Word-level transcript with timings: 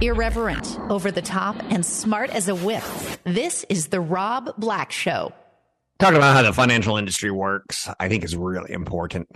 Irreverent, 0.00 0.78
over 0.90 1.10
the 1.10 1.22
top, 1.22 1.56
and 1.70 1.86
smart 1.86 2.30
as 2.30 2.48
a 2.48 2.54
whip. 2.54 2.82
This 3.24 3.64
is 3.68 3.88
The 3.88 4.00
Rob 4.00 4.50
Black 4.58 4.90
Show. 4.90 5.32
Talking 5.98 6.16
about 6.16 6.34
how 6.34 6.42
the 6.42 6.52
financial 6.52 6.96
industry 6.96 7.30
works, 7.30 7.88
I 8.00 8.08
think 8.08 8.24
is 8.24 8.34
really 8.34 8.72
important 8.72 9.28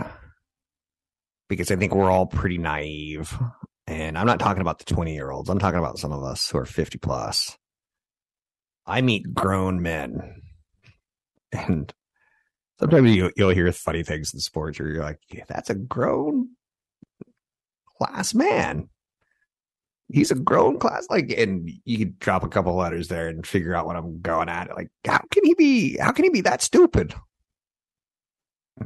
because 1.49 1.71
I 1.71 1.77
think 1.77 1.95
we're 1.95 2.11
all 2.11 2.27
pretty 2.27 2.59
naive. 2.59 3.39
And 3.87 4.19
I'm 4.19 4.27
not 4.27 4.41
talking 4.41 4.61
about 4.61 4.81
the 4.81 4.93
20 4.93 5.15
year 5.15 5.31
olds, 5.31 5.49
I'm 5.49 5.61
talking 5.61 5.79
about 5.79 5.99
some 5.99 6.11
of 6.11 6.25
us 6.25 6.49
who 6.51 6.59
are 6.59 6.67
50 6.67 6.99
plus. 6.99 7.57
I 8.85 9.01
meet 9.01 9.33
grown 9.35 9.83
men, 9.83 10.43
and 11.53 11.93
sometimes 12.79 13.15
you, 13.15 13.33
you'll 13.37 13.51
hear 13.51 13.71
funny 13.73 14.03
things 14.03 14.33
in 14.35 14.41
sports 14.41 14.79
where 14.79 14.89
you're 14.89 15.03
like, 15.03 15.21
yeah, 15.33 15.45
that's 15.49 15.71
a 15.71 15.75
grown 15.75 16.51
class 17.99 18.35
man 18.35 18.89
he's 20.09 20.31
a 20.31 20.37
grown 20.37 20.79
class 20.79 21.07
like 21.11 21.33
and 21.37 21.71
you 21.85 21.99
could 21.99 22.19
drop 22.19 22.45
a 22.45 22.49
couple 22.49 22.75
letters 22.75 23.09
there 23.09 23.29
and 23.29 23.47
figure 23.47 23.75
out 23.75 23.87
what 23.87 23.97
i'm 23.97 24.21
going 24.21 24.49
at. 24.49 24.75
Like 24.75 24.89
how 25.07 25.21
can 25.31 25.45
he 25.45 25.55
be 25.55 25.97
how 25.99 26.13
can 26.13 26.25
he 26.25 26.31
be 26.31 26.43
that 26.43 26.63
stupid? 26.63 27.15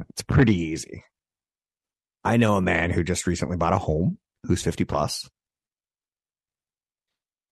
It's 0.09 0.23
pretty 0.23 0.55
easy. 0.55 1.03
I 2.23 2.37
know 2.37 2.55
a 2.55 2.61
man 2.61 2.91
who 2.91 3.03
just 3.03 3.27
recently 3.27 3.57
bought 3.57 3.73
a 3.73 3.77
home 3.77 4.17
who's 4.45 4.63
50 4.63 4.85
plus. 4.85 5.29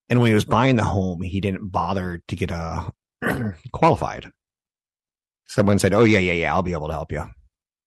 And 0.09 0.19
when 0.19 0.29
he 0.29 0.33
was 0.33 0.45
buying 0.45 0.75
the 0.75 0.83
home 0.83 1.21
he 1.21 1.39
didn't 1.39 1.71
bother 1.71 2.21
to 2.27 2.35
get 2.35 2.51
uh, 2.51 2.89
a 3.23 3.53
qualified. 3.71 4.31
Someone 5.47 5.79
said 5.79 5.93
oh 5.93 6.03
yeah 6.03 6.19
yeah 6.19 6.33
yeah 6.33 6.53
i'll 6.53 6.63
be 6.63 6.73
able 6.73 6.87
to 6.87 6.93
help 6.93 7.11
you. 7.11 7.25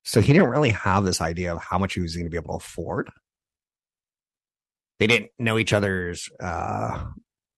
So 0.05 0.21
he 0.21 0.33
didn't 0.33 0.51
really 0.51 0.71
have 0.71 1.05
this 1.05 1.21
idea 1.21 1.55
of 1.55 1.62
how 1.62 1.78
much 1.78 1.95
he 1.95 2.01
was 2.01 2.15
going 2.15 2.27
to 2.27 2.31
be 2.31 2.37
able 2.37 2.59
to 2.59 2.65
afford 2.65 3.11
they 5.03 5.08
didn't 5.08 5.33
know 5.36 5.58
each 5.58 5.72
other's 5.72 6.31
uh 6.39 7.06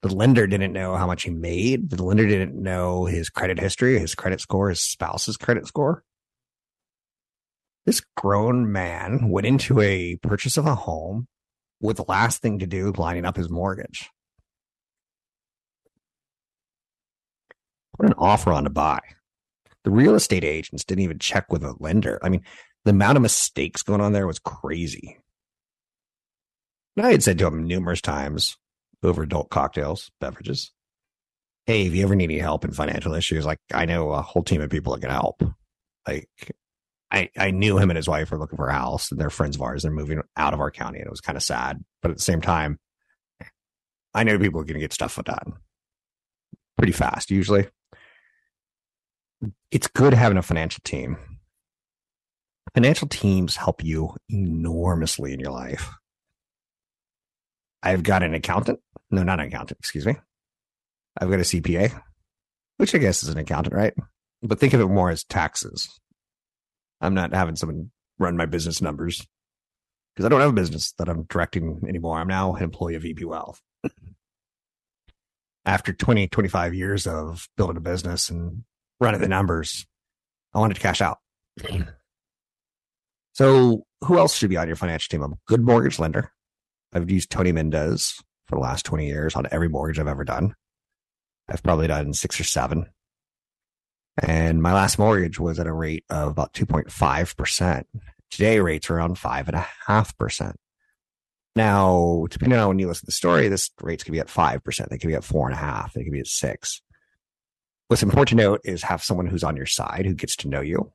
the 0.00 0.09
lender 0.14 0.47
didn't 0.47 0.73
know 0.73 0.97
how 0.97 1.06
much 1.06 1.25
he 1.25 1.31
made. 1.31 1.91
The 1.91 2.03
lender 2.03 2.27
didn't 2.27 2.55
know 2.55 3.05
his 3.05 3.28
credit 3.28 3.61
history 3.61 3.98
his 3.98 4.14
credit 4.14 4.41
score 4.41 4.70
his 4.70 4.81
spouse's 4.81 5.36
credit 5.36 5.67
score. 5.67 6.05
This 7.84 8.01
grown 8.17 8.73
man 8.73 9.28
went 9.28 9.47
into 9.47 9.78
a 9.83 10.17
purchase 10.23 10.56
of 10.56 10.64
a 10.64 10.75
home 10.75 11.28
with 11.83 11.98
the 11.98 12.06
last 12.09 12.41
thing 12.41 12.61
to 12.61 12.67
do 12.67 12.95
lining 12.97 13.27
up 13.27 13.36
his 13.36 13.51
mortgage. 13.51 14.08
Put 17.98 18.06
an 18.06 18.14
offer 18.17 18.55
on 18.55 18.64
to 18.64 18.70
buy. 18.70 19.01
The 19.84 19.91
real 19.91 20.14
estate 20.14 20.45
agents 20.45 20.83
didn't 20.83 21.05
even 21.05 21.19
check 21.19 21.53
with 21.53 21.62
a 21.62 21.75
lender. 21.79 22.19
I 22.23 22.31
mean 22.31 22.42
the 22.86 22.92
amount 22.92 23.17
of 23.17 23.23
mistakes 23.23 23.83
going 23.83 24.01
on 24.01 24.14
there 24.14 24.27
was 24.27 24.39
crazy 24.39 25.19
I 26.97 27.11
had 27.11 27.23
said 27.23 27.39
to 27.39 27.47
him 27.47 27.67
numerous 27.67 28.00
times 28.00 28.56
over 29.03 29.23
adult 29.23 29.50
cocktails, 29.50 30.11
beverages, 30.20 30.73
Hey, 31.67 31.86
if 31.86 31.95
you 31.95 32.05
ever 32.05 32.14
need 32.14 32.25
any 32.25 32.39
help 32.39 32.64
in 32.64 32.73
financial 32.73 33.14
issues, 33.14 33.47
like 33.47 33.59
I 33.73 33.86
know 33.86 34.12
a 34.12 34.20
whole 34.20 34.42
team 34.42 34.61
of 34.61 34.69
people 34.69 34.95
that 34.95 35.01
can 35.01 35.11
help. 35.11 35.42
Like 36.07 36.29
I, 37.11 37.30
I 37.39 37.52
knew 37.52 37.79
him 37.79 37.91
and 37.91 37.96
his 37.96 38.08
wife 38.08 38.30
were 38.30 38.39
looking 38.39 38.58
for 38.58 38.69
a 38.69 38.74
house 38.74 39.11
and 39.11 39.19
they're 39.19 39.30
friends 39.30 39.57
of 39.57 39.63
ours. 39.63 39.83
They're 39.83 39.91
moving 39.91 40.20
out 40.36 40.52
of 40.52 40.61
our 40.61 40.70
county 40.70 40.98
and 40.98 41.07
it 41.07 41.11
was 41.11 41.23
kind 41.23 41.36
of 41.36 41.42
sad. 41.42 41.83
But 42.02 42.11
at 42.11 42.19
the 42.19 42.23
same 42.23 42.42
time, 42.42 42.79
I 44.13 44.24
know 44.24 44.39
people 44.39 44.61
are 44.61 44.64
going 44.64 44.74
to 44.74 44.80
get 44.80 44.92
stuff 44.92 45.19
done 45.24 45.55
pretty 46.77 46.92
fast 46.92 47.30
usually. 47.30 47.69
It's 49.70 49.86
good 49.86 50.13
having 50.13 50.39
a 50.39 50.42
financial 50.42 50.83
team. 50.85 51.17
Financial 52.74 53.08
teams 53.08 53.57
help 53.57 53.83
you 53.83 54.17
enormously 54.29 55.33
in 55.33 55.40
your 55.40 55.52
life. 55.52 55.95
I've 57.84 58.02
got 58.02 58.22
an 58.22 58.34
accountant. 58.34 58.80
No, 59.11 59.22
not 59.22 59.39
an 59.39 59.46
accountant, 59.46 59.78
excuse 59.78 60.06
me. 60.06 60.17
I've 61.20 61.30
got 61.30 61.39
a 61.39 61.42
CPA, 61.42 62.00
which 62.78 62.95
I 62.95 62.98
guess 62.98 63.22
is 63.22 63.28
an 63.28 63.39
accountant, 63.39 63.74
right? 63.74 63.95
But 64.42 64.58
think 64.58 64.72
of 64.72 64.80
it 64.80 64.86
more 64.86 65.11
as 65.11 65.22
taxes. 65.22 65.89
I'm 67.00 67.14
not 67.14 67.34
having 67.34 67.56
someone 67.56 67.90
run 68.18 68.36
my 68.36 68.46
business 68.46 68.80
numbers 68.80 69.24
because 70.14 70.24
I 70.24 70.28
don't 70.28 70.40
have 70.40 70.50
a 70.50 70.55
business 70.55 70.92
that 70.98 71.08
I'm 71.08 71.24
directing 71.24 71.83
anymore. 71.86 72.18
I'm 72.18 72.28
now 72.28 72.55
an 72.55 72.62
employee 72.62 72.95
of 72.95 73.05
EP 73.05 73.22
Wealth. 73.22 73.61
After 75.66 75.92
20, 75.92 76.28
25 76.28 76.74
years 76.74 77.06
of 77.06 77.48
building 77.56 77.77
a 77.77 77.80
business 77.80 78.30
and 78.30 78.64
running 78.98 79.20
the 79.20 79.28
numbers, 79.28 79.86
I 80.55 80.58
wanted 80.58 80.74
to 80.74 80.80
cash 80.80 81.02
out. 81.02 81.18
So, 83.36 83.84
who 84.05 84.16
else 84.16 84.36
should 84.36 84.51
be 84.51 84.56
on 84.56 84.68
your 84.68 84.77
financial 84.77 85.11
team? 85.11 85.24
A 85.24 85.36
good 85.48 85.61
mortgage 85.61 85.98
lender. 85.98 86.30
I've 86.95 87.11
used 87.11 87.31
Tony 87.31 87.53
Mendez 87.53 88.23
for 88.47 88.57
the 88.57 88.63
last 88.63 88.87
20 88.87 89.07
years 89.07 89.35
on 89.35 89.47
every 89.51 89.69
mortgage 89.69 89.99
I've 89.99 90.07
ever 90.07 90.25
done. 90.25 90.55
I've 91.49 91.63
probably 91.63 91.89
done 91.89 92.15
six 92.15 92.39
or 92.39 92.45
seven. 92.45 92.87
And 94.23 94.63
my 94.63 94.73
last 94.73 94.99
mortgage 94.99 95.41
was 95.41 95.59
at 95.59 95.67
a 95.67 95.73
rate 95.73 96.05
of 96.09 96.31
about 96.31 96.53
2.5%. 96.53 97.85
Today 98.31 98.61
rates 98.61 98.89
are 98.89 98.97
around 98.97 99.19
five 99.19 99.49
and 99.49 99.57
a 99.57 99.67
half 99.87 100.17
percent. 100.17 100.57
Now, 101.57 102.27
depending 102.31 102.59
on 102.59 102.69
when 102.69 102.79
you 102.79 102.87
listen 102.87 103.03
to 103.03 103.07
the 103.07 103.13
story, 103.13 103.49
this 103.49 103.71
rates 103.81 104.05
could 104.05 104.13
be 104.13 104.21
at 104.21 104.29
5%. 104.29 104.89
They 104.89 104.99
could 104.99 105.09
be 105.09 105.15
at 105.15 105.23
4.5, 105.23 105.93
They 105.93 106.05
could 106.05 106.13
be 106.13 106.21
at 106.21 106.27
six. 106.27 106.81
What's 107.89 108.03
important 108.03 108.39
to 108.39 108.45
note 108.45 108.61
is 108.65 108.83
have 108.85 109.05
someone 109.05 109.27
who's 109.27 109.45
on 109.45 109.57
your 109.57 109.67
side 109.67 110.07
who 110.07 110.15
gets 110.15 110.37
to 110.37 110.49
know 110.49 110.61
you 110.61 110.93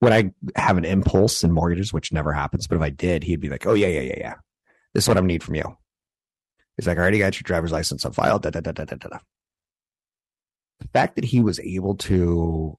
would 0.00 0.12
I 0.12 0.30
have 0.56 0.76
an 0.76 0.84
impulse 0.84 1.44
in 1.44 1.52
mortgages, 1.52 1.92
which 1.92 2.12
never 2.12 2.32
happens, 2.32 2.66
but 2.66 2.76
if 2.76 2.82
I 2.82 2.90
did, 2.90 3.24
he'd 3.24 3.40
be 3.40 3.48
like, 3.48 3.66
"Oh 3.66 3.74
yeah, 3.74 3.88
yeah, 3.88 4.00
yeah, 4.00 4.18
yeah. 4.18 4.34
This 4.92 5.04
is 5.04 5.08
what 5.08 5.18
I 5.18 5.20
need 5.20 5.42
from 5.42 5.54
you." 5.54 5.76
He's 6.76 6.86
like, 6.86 6.98
"I 6.98 7.00
already 7.00 7.18
got 7.18 7.36
your 7.36 7.44
driver's 7.44 7.72
license 7.72 8.04
on 8.04 8.12
file." 8.12 8.38
Da, 8.38 8.50
da, 8.50 8.60
da, 8.60 8.72
da, 8.72 8.84
da, 8.84 8.96
da. 8.96 9.18
The 10.80 10.88
fact 10.88 11.16
that 11.16 11.24
he 11.24 11.40
was 11.40 11.60
able 11.60 11.96
to 11.96 12.76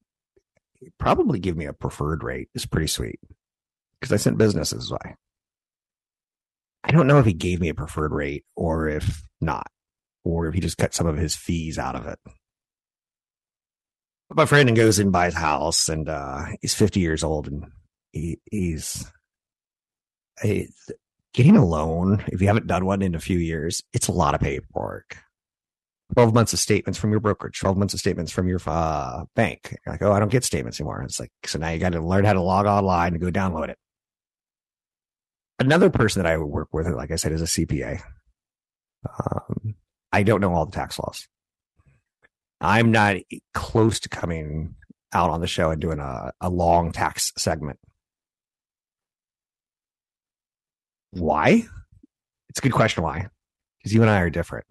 probably 1.00 1.40
give 1.40 1.58
me 1.58 1.66
a 1.66 1.74
preferred 1.74 2.24
rate 2.24 2.50
is 2.54 2.66
pretty 2.66 2.88
sweet 2.88 3.20
because 4.00 4.12
I 4.14 4.18
sent 4.18 4.38
businesses 4.38 4.92
away. 4.92 5.16
I 6.84 6.92
don't 6.92 7.08
know 7.08 7.20
if 7.20 7.26
he 7.26 7.34
gave 7.34 7.60
me 7.60 7.70
a 7.70 7.74
preferred 7.74 8.12
rate 8.12 8.46
or 8.56 8.88
if 8.88 9.24
not, 9.42 9.68
or 10.24 10.48
if 10.48 10.54
he 10.54 10.60
just 10.60 10.78
cut 10.78 10.94
some 10.94 11.08
of 11.08 11.18
his 11.18 11.36
fees 11.36 11.80
out 11.80 11.96
of 11.96 12.06
it 12.06 12.20
my 14.34 14.46
friend 14.46 14.70
and 14.70 14.78
goes 14.78 15.00
and 15.00 15.12
buys 15.12 15.36
a 15.36 15.40
house 15.40 15.90
and 15.90 16.10
uh, 16.10 16.46
he's 16.62 16.74
50 16.74 17.00
years 17.00 17.24
old 17.24 17.48
and 17.48 17.66
he, 18.12 18.40
he's, 18.50 19.06
he's 20.42 20.90
getting 21.34 21.58
a 21.58 21.66
loan 21.66 22.24
if 22.28 22.42
you 22.42 22.48
haven't 22.48 22.68
done 22.68 22.86
one 22.86 23.02
in 23.02 23.14
a 23.14 23.20
few 23.20 23.38
years 23.38 23.84
it's 23.94 24.08
a 24.08 24.14
lot 24.14 24.36
of 24.36 24.42
paperwork. 24.42 25.18
12 26.14 26.36
months 26.36 26.54
of 26.54 26.60
statements 26.60 27.00
from 27.00 27.10
your 27.12 27.20
brokerage 27.20 27.60
12 27.60 27.78
months 27.78 27.94
of 27.94 28.00
statements 28.00 28.32
from 28.32 28.48
your 28.48 28.60
uh, 28.68 29.26
bank. 29.36 29.76
You're 29.86 29.94
like 29.94 30.02
oh 30.04 30.12
i 30.12 30.20
don't 30.20 30.32
get 30.32 30.44
statements 30.44 30.80
anymore. 30.80 31.02
It's 31.02 31.20
like 31.20 31.32
so 31.46 31.60
now 31.60 31.70
you 31.70 31.80
got 31.80 31.94
to 31.94 32.00
learn 32.02 32.26
how 32.26 32.34
to 32.34 32.42
log 32.42 32.68
online 32.68 33.14
and 33.14 33.22
go 33.22 33.32
download 33.32 33.70
it. 33.70 33.78
Another 35.60 35.90
person 35.90 36.22
that 36.22 36.32
i 36.32 36.38
work 36.38 36.70
with 36.74 36.88
like 36.88 37.12
i 37.12 37.16
said 37.16 37.32
is 37.32 37.42
a 37.42 37.46
cpa 37.46 38.02
um, 39.20 39.76
i 40.12 40.24
don't 40.24 40.42
know 40.42 40.54
all 40.54 40.66
the 40.66 40.72
tax 40.72 41.00
laws 41.00 41.28
I'm 42.62 42.92
not 42.92 43.18
close 43.54 44.00
to 44.02 44.10
coming 44.10 44.76
out 45.14 45.30
on 45.30 45.42
the 45.42 45.48
show 45.48 45.72
and 45.72 45.82
doing 45.82 46.00
a, 46.00 46.32
a 46.42 46.50
long 46.50 46.92
tax 46.92 47.32
segment. 47.38 47.80
Why? 51.12 51.66
It's 52.50 52.60
a 52.60 52.62
good 52.62 52.74
question. 52.74 53.04
Why? 53.04 53.28
Because 53.78 53.94
you 53.94 54.02
and 54.02 54.10
I 54.10 54.20
are 54.22 54.30
different. 54.30 54.66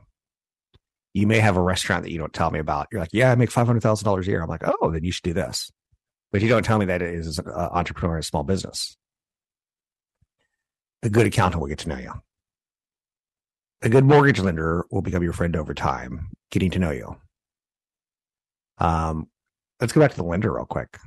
You 1.12 1.26
may 1.26 1.38
have 1.38 1.56
a 1.56 1.62
restaurant 1.62 2.02
that 2.02 2.10
you 2.10 2.19
don't 2.19 2.32
tell 2.32 2.50
me 2.50 2.58
about. 2.58 2.88
You're 2.90 3.00
like, 3.00 3.10
yeah, 3.12 3.31
I 3.31 3.34
make 3.36 3.50
five 3.50 3.66
hundred 3.66 3.82
thousand 3.82 4.04
dollars 4.04 4.26
a 4.26 4.30
year. 4.30 4.42
I'm 4.42 4.48
like, 4.48 4.64
oh, 4.64 4.90
then 4.90 5.04
you 5.04 5.12
should 5.12 5.22
do 5.22 5.32
this. 5.32 5.70
But 6.32 6.42
you 6.42 6.48
don't 6.48 6.64
tell 6.64 6.78
me 6.78 6.87
that 6.87 7.00
it 7.00 7.14
is 7.14 7.38
an 7.38 7.46
entrepreneur 7.48 8.16
in 8.16 8.20
a 8.20 8.25
small 8.25 8.42
business. 8.42 8.96
A 11.04 11.08
good 11.08 11.26
accountant 11.26 11.60
will 11.60 11.69
get 11.69 11.78
to 11.80 11.88
know 11.88 11.98
you. 11.98 12.12
A 13.82 13.88
good 13.88 14.04
mortgage 14.04 14.40
lender 14.40 14.84
will 14.90 15.02
become 15.02 15.22
your 15.22 15.34
friend 15.34 15.54
over 15.54 15.75
time, 15.75 16.30
getting 16.50 16.70
to 16.72 16.78
know 16.78 16.90
you. 16.90 17.16
Um, 18.79 19.29
let's 19.81 19.93
go 19.93 20.00
back 20.00 20.12
to 20.12 20.17
the 20.17 20.25
lender 20.25 20.53
real 20.53 20.67
quick. 20.67 20.99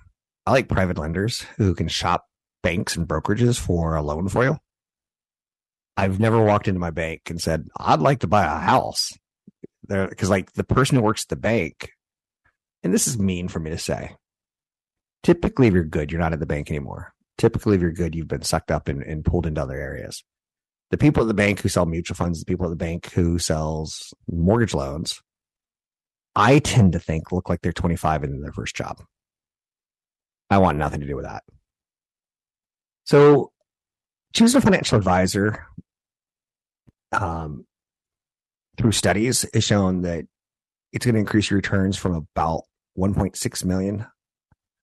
I 0.46 0.52
like 0.52 0.69
private 0.69 0.98
lenders 0.98 1.42
who 1.58 1.75
can 1.75 1.88
shop 1.88 2.25
banks 2.64 2.96
and 2.96 3.08
brokerages 3.08 3.60
for 3.60 3.96
a 3.96 4.02
loan 4.02 4.30
for 4.30 4.44
you. 4.44 4.58
I've 5.98 6.19
never 6.19 6.44
walked 6.44 6.68
into 6.68 6.80
my 6.80 6.92
bank 6.92 7.22
and 7.30 7.42
said, 7.42 7.68
I'd 7.78 8.00
like 8.00 8.19
to 8.19 8.28
buy 8.28 8.46
a 8.46 8.60
house. 8.60 9.14
Because 9.88 10.30
like 10.30 10.54
the 10.54 10.64
person 10.64 10.98
who 10.98 11.04
works 11.04 11.24
at 11.24 11.30
the 11.30 11.36
bank, 11.36 11.92
and 12.84 12.94
this 12.94 13.08
is 13.08 13.18
mean 13.18 13.48
for 13.48 13.60
me 13.60 13.72
to 13.72 13.78
say. 13.78 14.16
Typically, 15.24 15.68
if 15.68 15.74
you're 15.74 15.84
good, 15.84 16.12
you're 16.12 16.22
not 16.22 16.34
at 16.34 16.40
the 16.40 16.46
bank 16.46 16.69
anymore. 16.69 17.14
Typically, 17.38 17.75
if 17.75 17.81
you're 17.81 17.92
good, 17.92 18.16
you've 18.16 18.28
been 18.28 18.44
sucked 18.44 18.72
up 18.72 18.88
and, 18.88 19.02
and 19.02 19.25
pulled 19.25 19.46
into 19.46 19.62
other 19.62 19.80
areas. 19.80 20.24
The 20.92 20.98
people 20.98 21.24
at 21.24 21.28
the 21.28 21.34
bank 21.34 21.62
who 21.62 21.69
sell 21.69 21.86
mutual 21.86 22.16
funds, 22.16 22.40
the 22.40 22.46
people 22.46 22.66
at 22.66 22.69
the 22.69 22.75
bank 22.75 23.12
who 23.12 23.40
sells 23.40 24.14
mortgage 24.30 24.74
loans, 24.74 25.22
I 26.38 26.60
tend 26.60 26.94
to 26.94 27.00
think 27.00 27.31
look 27.31 27.50
like 27.50 27.62
they're 27.63 27.74
25 27.74 28.24
in 28.24 28.42
their 28.42 28.51
first 28.51 28.75
job. 28.75 29.01
I 30.51 30.60
want 30.60 30.78
nothing 30.78 31.01
to 31.01 31.07
do 31.07 31.16
with 31.16 31.25
that. 31.25 31.44
So 33.06 33.51
choosing 34.34 34.60
a 34.60 34.62
financial 34.62 35.00
advisor 35.00 35.66
um, 37.12 37.66
through 38.78 38.92
studies 38.92 39.48
has 39.51 39.63
shown 39.63 40.04
that 40.04 40.25
it's 40.94 41.07
going 41.07 41.16
to 41.16 41.19
increase 41.19 41.50
your 41.50 41.57
returns 41.57 41.98
from 41.98 42.13
about 42.13 42.66
1.6 43.00 43.66
million 43.66 44.06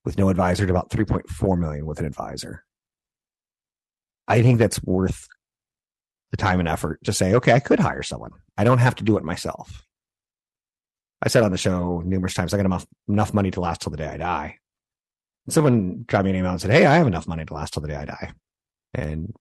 with 0.05 0.19
no 0.19 0.31
advisor 0.31 0.67
to 0.67 0.73
about 0.73 0.91
3.4 0.91 1.57
million 1.57 1.87
with 1.87 2.01
an 2.01 2.07
advisor. 2.07 2.65
I 4.27 4.43
think 4.43 4.59
that's 4.59 4.83
worth 4.83 5.29
the 6.33 6.37
time 6.37 6.59
and 6.59 6.69
effort 6.69 6.99
to 7.05 7.13
say, 7.13 7.33
okay, 7.35 7.53
I 7.53 7.61
could 7.61 7.79
hire 7.79 8.03
someone. 8.03 8.33
I 8.59 8.65
don't 8.65 8.79
have 8.79 8.97
to 8.97 9.05
do 9.05 9.17
it 9.19 9.23
myself. 9.23 9.84
I 11.25 11.29
said 11.29 11.43
on 11.43 11.51
the 11.51 11.59
show 11.59 12.03
numerous 12.05 12.35
times, 12.35 12.53
I 12.53 12.59
got 12.59 12.67
enough, 12.67 12.87
enough 13.09 13.33
money 13.33 13.51
to 13.53 13.61
last 13.61 13.81
till 13.81 13.91
the 13.91 13.97
day 13.97 14.07
I 14.07 14.19
die. 14.19 14.59
someone 15.49 16.05
dropped 16.07 16.27
me 16.27 16.31
an 16.31 16.37
email 16.37 16.53
and 16.53 16.61
said, 16.61 16.71
Hey, 16.71 16.85
I 16.85 16.97
have 16.97 17.07
enough 17.07 17.27
money 17.27 17.47
to 17.47 17.55
last 17.55 17.73
till 17.73 17.81
the 17.81 17.89
day 17.89 17.97
I 17.97 18.05
die. 18.05 18.33
And 18.93 19.35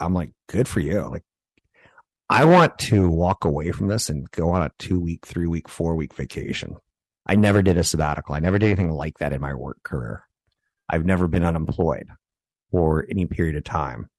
I'm 0.00 0.12
like, 0.12 0.30
good 0.48 0.66
for 0.66 0.80
you. 0.80 1.00
Like, 1.08 1.22
I 2.28 2.44
want 2.44 2.78
to 2.80 3.08
walk 3.08 3.44
away 3.44 3.70
from 3.70 3.86
this 3.88 4.08
and 4.08 4.28
go 4.32 4.50
on 4.50 4.62
a 4.62 4.72
two 4.78 4.98
week, 4.98 5.24
three 5.24 5.46
week, 5.46 5.68
four 5.68 5.94
week 5.94 6.14
vacation. 6.14 6.76
I 7.26 7.36
never 7.36 7.62
did 7.62 7.78
a 7.78 7.84
sabbatical. 7.84 8.34
I 8.34 8.40
never 8.40 8.58
did 8.58 8.66
anything 8.66 8.90
like 8.90 9.18
that 9.18 9.32
in 9.32 9.40
my 9.40 9.54
work 9.54 9.78
career. 9.84 10.24
I've 10.88 11.06
never 11.06 11.28
been 11.28 11.44
unemployed 11.44 12.08
for 12.70 13.06
any 13.08 13.26
period 13.26 13.56
of 13.56 13.64
time. 13.64 14.10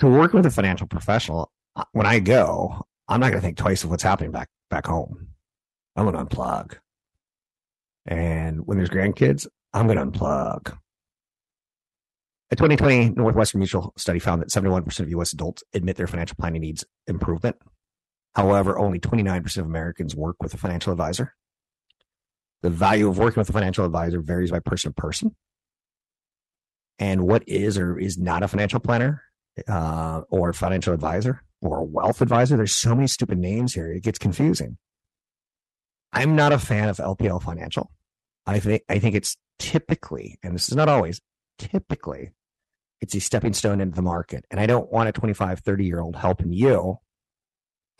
So 0.00 0.10
working 0.10 0.38
with 0.38 0.46
a 0.46 0.50
financial 0.50 0.86
professional, 0.86 1.52
uh, 1.76 1.84
when 1.92 2.06
I 2.06 2.18
go, 2.18 2.86
I'm 3.10 3.18
not 3.18 3.30
going 3.30 3.40
to 3.40 3.46
think 3.46 3.56
twice 3.56 3.82
of 3.82 3.90
what's 3.90 4.04
happening 4.04 4.30
back 4.30 4.48
back 4.70 4.86
home. 4.86 5.26
I'm 5.96 6.10
going 6.10 6.16
to 6.16 6.24
unplug. 6.24 6.76
And 8.06 8.64
when 8.66 8.78
there's 8.78 8.88
grandkids, 8.88 9.48
I'm 9.74 9.88
going 9.88 9.98
to 9.98 10.06
unplug. 10.06 10.76
A 12.52 12.56
2020 12.56 13.10
Northwestern 13.10 13.58
Mutual 13.58 13.92
study 13.96 14.20
found 14.20 14.40
that 14.42 14.48
71% 14.48 15.00
of 15.00 15.10
U.S. 15.10 15.32
adults 15.32 15.62
admit 15.74 15.96
their 15.96 16.06
financial 16.06 16.36
planning 16.38 16.62
needs 16.62 16.84
improvement. 17.08 17.56
However, 18.34 18.78
only 18.78 19.00
29% 19.00 19.58
of 19.58 19.66
Americans 19.66 20.14
work 20.14 20.36
with 20.40 20.54
a 20.54 20.56
financial 20.56 20.92
advisor. 20.92 21.34
The 22.62 22.70
value 22.70 23.08
of 23.08 23.18
working 23.18 23.40
with 23.40 23.50
a 23.50 23.52
financial 23.52 23.84
advisor 23.84 24.20
varies 24.20 24.52
by 24.52 24.60
person 24.60 24.92
to 24.92 25.00
person. 25.00 25.34
And 26.98 27.22
what 27.26 27.42
is 27.48 27.76
or 27.76 27.98
is 27.98 28.18
not 28.18 28.42
a 28.42 28.48
financial 28.48 28.78
planner 28.78 29.22
uh, 29.66 30.22
or 30.30 30.52
financial 30.52 30.92
advisor 30.92 31.42
or 31.60 31.78
a 31.78 31.84
wealth 31.84 32.20
advisor. 32.20 32.56
There's 32.56 32.74
so 32.74 32.94
many 32.94 33.06
stupid 33.06 33.38
names 33.38 33.74
here. 33.74 33.92
It 33.92 34.02
gets 34.02 34.18
confusing. 34.18 34.78
I'm 36.12 36.34
not 36.34 36.52
a 36.52 36.58
fan 36.58 36.88
of 36.88 36.96
LPL 36.96 37.42
Financial. 37.42 37.90
I 38.46 38.58
think 38.58 38.82
I 38.88 38.98
think 38.98 39.14
it's 39.14 39.36
typically, 39.58 40.38
and 40.42 40.54
this 40.54 40.68
is 40.68 40.74
not 40.74 40.88
always, 40.88 41.20
typically, 41.58 42.32
it's 43.00 43.14
a 43.14 43.20
stepping 43.20 43.52
stone 43.52 43.80
into 43.80 43.94
the 43.94 44.02
market. 44.02 44.44
And 44.50 44.58
I 44.58 44.66
don't 44.66 44.90
want 44.90 45.08
a 45.08 45.12
25, 45.12 45.60
30 45.60 45.84
year 45.84 46.00
old 46.00 46.16
helping 46.16 46.52
you. 46.52 46.98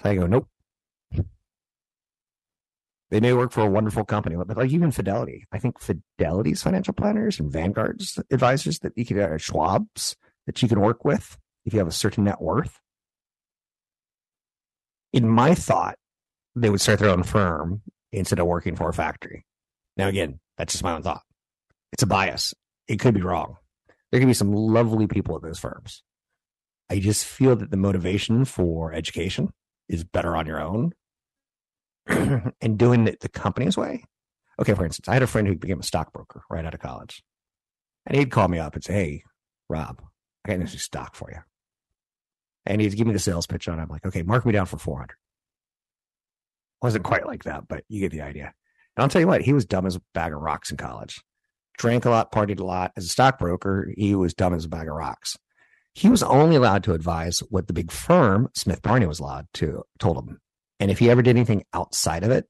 So 0.03 0.11
I 0.11 0.15
go, 0.15 0.27
nope. 0.27 0.49
They 3.11 3.21
may 3.21 3.33
work 3.33 3.51
for 3.51 3.63
a 3.63 3.71
wonderful 3.71 4.05
company, 4.05 4.37
but 4.37 4.57
like 4.57 4.71
even 4.71 4.93
Fidelity, 4.93 5.45
I 5.51 5.59
think 5.59 5.81
Fidelity's 5.81 6.63
financial 6.63 6.95
planners 6.95 7.41
and 7.41 7.51
Vanguard's 7.51 8.21
advisors 8.31 8.79
that 8.81 8.93
you 8.97 9.05
could, 9.05 9.19
uh, 9.19 9.37
Schwab's 9.37 10.17
that 10.47 10.63
you 10.63 10.69
can 10.69 10.81
work 10.81 11.05
with 11.05 11.37
if 11.65 11.73
you 11.73 11.81
have 11.81 11.89
a 11.89 11.93
certain 11.93 12.25
net 12.25 12.41
worth 12.41 12.80
in 15.13 15.29
my 15.29 15.55
thought, 15.55 15.97
they 16.55 16.71
would 16.71 16.81
start 16.81 16.99
their 16.99 17.11
own 17.11 17.23
firm 17.23 17.83
instead 18.13 18.39
of 18.39 18.47
working 18.47 18.77
for 18.77 18.89
a 18.89 18.95
factory. 18.95 19.45
Now, 19.97 20.09
again, 20.09 20.41
that's 20.57 20.73
just 20.73 20.85
my 20.85 20.93
own 20.93 21.03
thought. 21.03 21.23
It's 21.93 22.03
a 22.03 22.07
bias. 22.07 22.55
It 22.89 23.01
could 23.01 23.15
be 23.15 23.23
wrong. 23.23 23.57
There 24.11 24.21
could 24.21 24.27
be 24.27 24.35
some 24.35 24.53
lovely 24.53 25.07
people 25.07 25.37
at 25.37 25.43
those 25.43 25.59
firms. 25.59 26.03
I 26.91 26.99
just 26.99 27.25
feel 27.25 27.55
that 27.57 27.71
the 27.71 27.77
motivation 27.77 28.45
for 28.45 28.93
education 28.93 29.51
is 29.89 30.03
better 30.03 30.35
on 30.37 30.47
your 30.47 30.61
own 30.61 30.93
and 32.07 32.79
doing 32.79 33.07
it 33.07 33.21
the 33.21 33.29
company's 33.29 33.77
way. 33.77 34.05
Okay, 34.61 34.75
for 34.75 34.85
instance, 34.85 35.09
I 35.09 35.15
had 35.15 35.23
a 35.23 35.29
friend 35.29 35.47
who 35.47 35.57
became 35.57 35.81
a 35.81 35.85
stockbroker 35.85 36.43
right 36.51 36.65
out 36.65 36.75
of 36.75 36.81
college. 36.81 37.23
And 38.07 38.17
he'd 38.17 38.31
call 38.31 38.49
me 38.49 38.59
up 38.59 38.75
and 38.75 38.83
say, 38.83 38.93
Hey, 38.93 39.23
Rob, 39.69 40.03
I 40.45 40.51
got 40.51 40.59
new 40.59 40.67
stock 40.67 41.15
for 41.15 41.31
you. 41.31 41.39
And 42.67 42.81
he'd 42.81 42.97
give 42.97 43.07
me 43.07 43.13
the 43.13 43.19
sales 43.19 43.47
pitch 43.47 43.69
on. 43.69 43.79
it. 43.79 43.83
I'm 43.83 43.89
like, 43.89 44.05
okay, 44.07 44.23
mark 44.23 44.45
me 44.45 44.53
down 44.53 44.67
for 44.67 44.79
400. 44.79 45.17
Wasn't 46.83 47.05
quite 47.05 47.27
like 47.27 47.45
that, 47.45 47.69
but 47.69 47.85
you 47.89 48.01
get 48.01 48.13
the 48.13 48.23
idea. 48.23 48.53
And 48.97 49.03
I'll 49.03 49.09
tell 49.09 49.21
you 49.21 49.27
what, 49.27 49.43
he 49.43 49.53
was 49.53 49.65
dumb 49.65 49.87
as 49.87 49.97
a 49.97 50.03
bag 50.15 50.33
of 50.33 50.41
rocks 50.41 50.71
in 50.71 50.77
college. 50.77 51.21
Drank 51.79 52.05
a 52.05 52.11
lot, 52.11 52.33
partied 52.33 52.61
a 52.61 52.65
lot. 52.65 52.93
As 52.97 53.05
a 53.05 53.09
stockbroker, 53.09 53.91
he 53.97 54.15
was 54.15 54.35
dumb 54.35 54.55
as 54.55 54.65
a 54.65 54.69
bag 54.69 54.89
of 54.89 54.95
rocks. 54.95 55.37
He 55.95 56.09
was 56.09 56.23
only 56.23 56.57
allowed 56.57 56.85
to 56.85 56.93
advise 56.93 57.41
what 57.51 57.67
the 57.67 57.73
big 57.73 57.91
firm, 57.91 58.49
Smith 58.55 58.83
Barney, 58.83 59.07
was 59.07 59.21
allowed 59.21 59.47
to 59.55 59.85
told 59.99 60.19
him. 60.19 60.41
And 60.79 60.91
if 60.91 60.99
he 60.99 61.11
ever 61.11 61.23
did 61.23 61.37
anything 61.37 61.65
outside 61.73 62.23
of 62.25 62.31
it, 62.31 62.47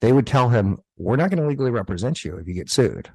they 0.00 0.12
would 0.12 0.26
tell 0.26 0.50
him, 0.50 0.78
We're 0.96 1.16
not 1.16 1.30
going 1.30 1.42
to 1.42 1.48
legally 1.48 1.70
represent 1.70 2.24
you 2.24 2.36
if 2.36 2.46
you 2.46 2.54
get 2.54 2.70
sued. 2.70 3.10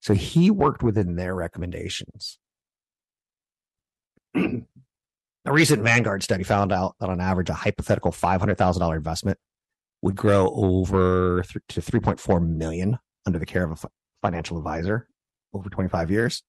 So 0.00 0.14
he 0.14 0.50
worked 0.50 0.82
within 0.82 1.16
their 1.16 1.34
recommendations. 1.34 2.38
A 5.46 5.52
recent 5.52 5.82
Vanguard 5.82 6.22
study 6.22 6.42
found 6.42 6.72
out 6.72 6.94
that 7.00 7.10
on 7.10 7.20
average, 7.20 7.50
a 7.50 7.54
hypothetical 7.54 8.12
$500,000 8.12 8.96
investment 8.96 9.38
would 10.00 10.16
grow 10.16 10.50
over 10.54 11.42
th- 11.42 11.62
to 11.68 11.80
3.4 11.80 12.46
million 12.46 12.98
under 13.26 13.38
the 13.38 13.46
care 13.46 13.64
of 13.64 13.70
a 13.70 13.74
f- 13.74 13.86
financial 14.22 14.56
advisor 14.56 15.06
over 15.52 15.68
25 15.68 16.10
years, 16.10 16.42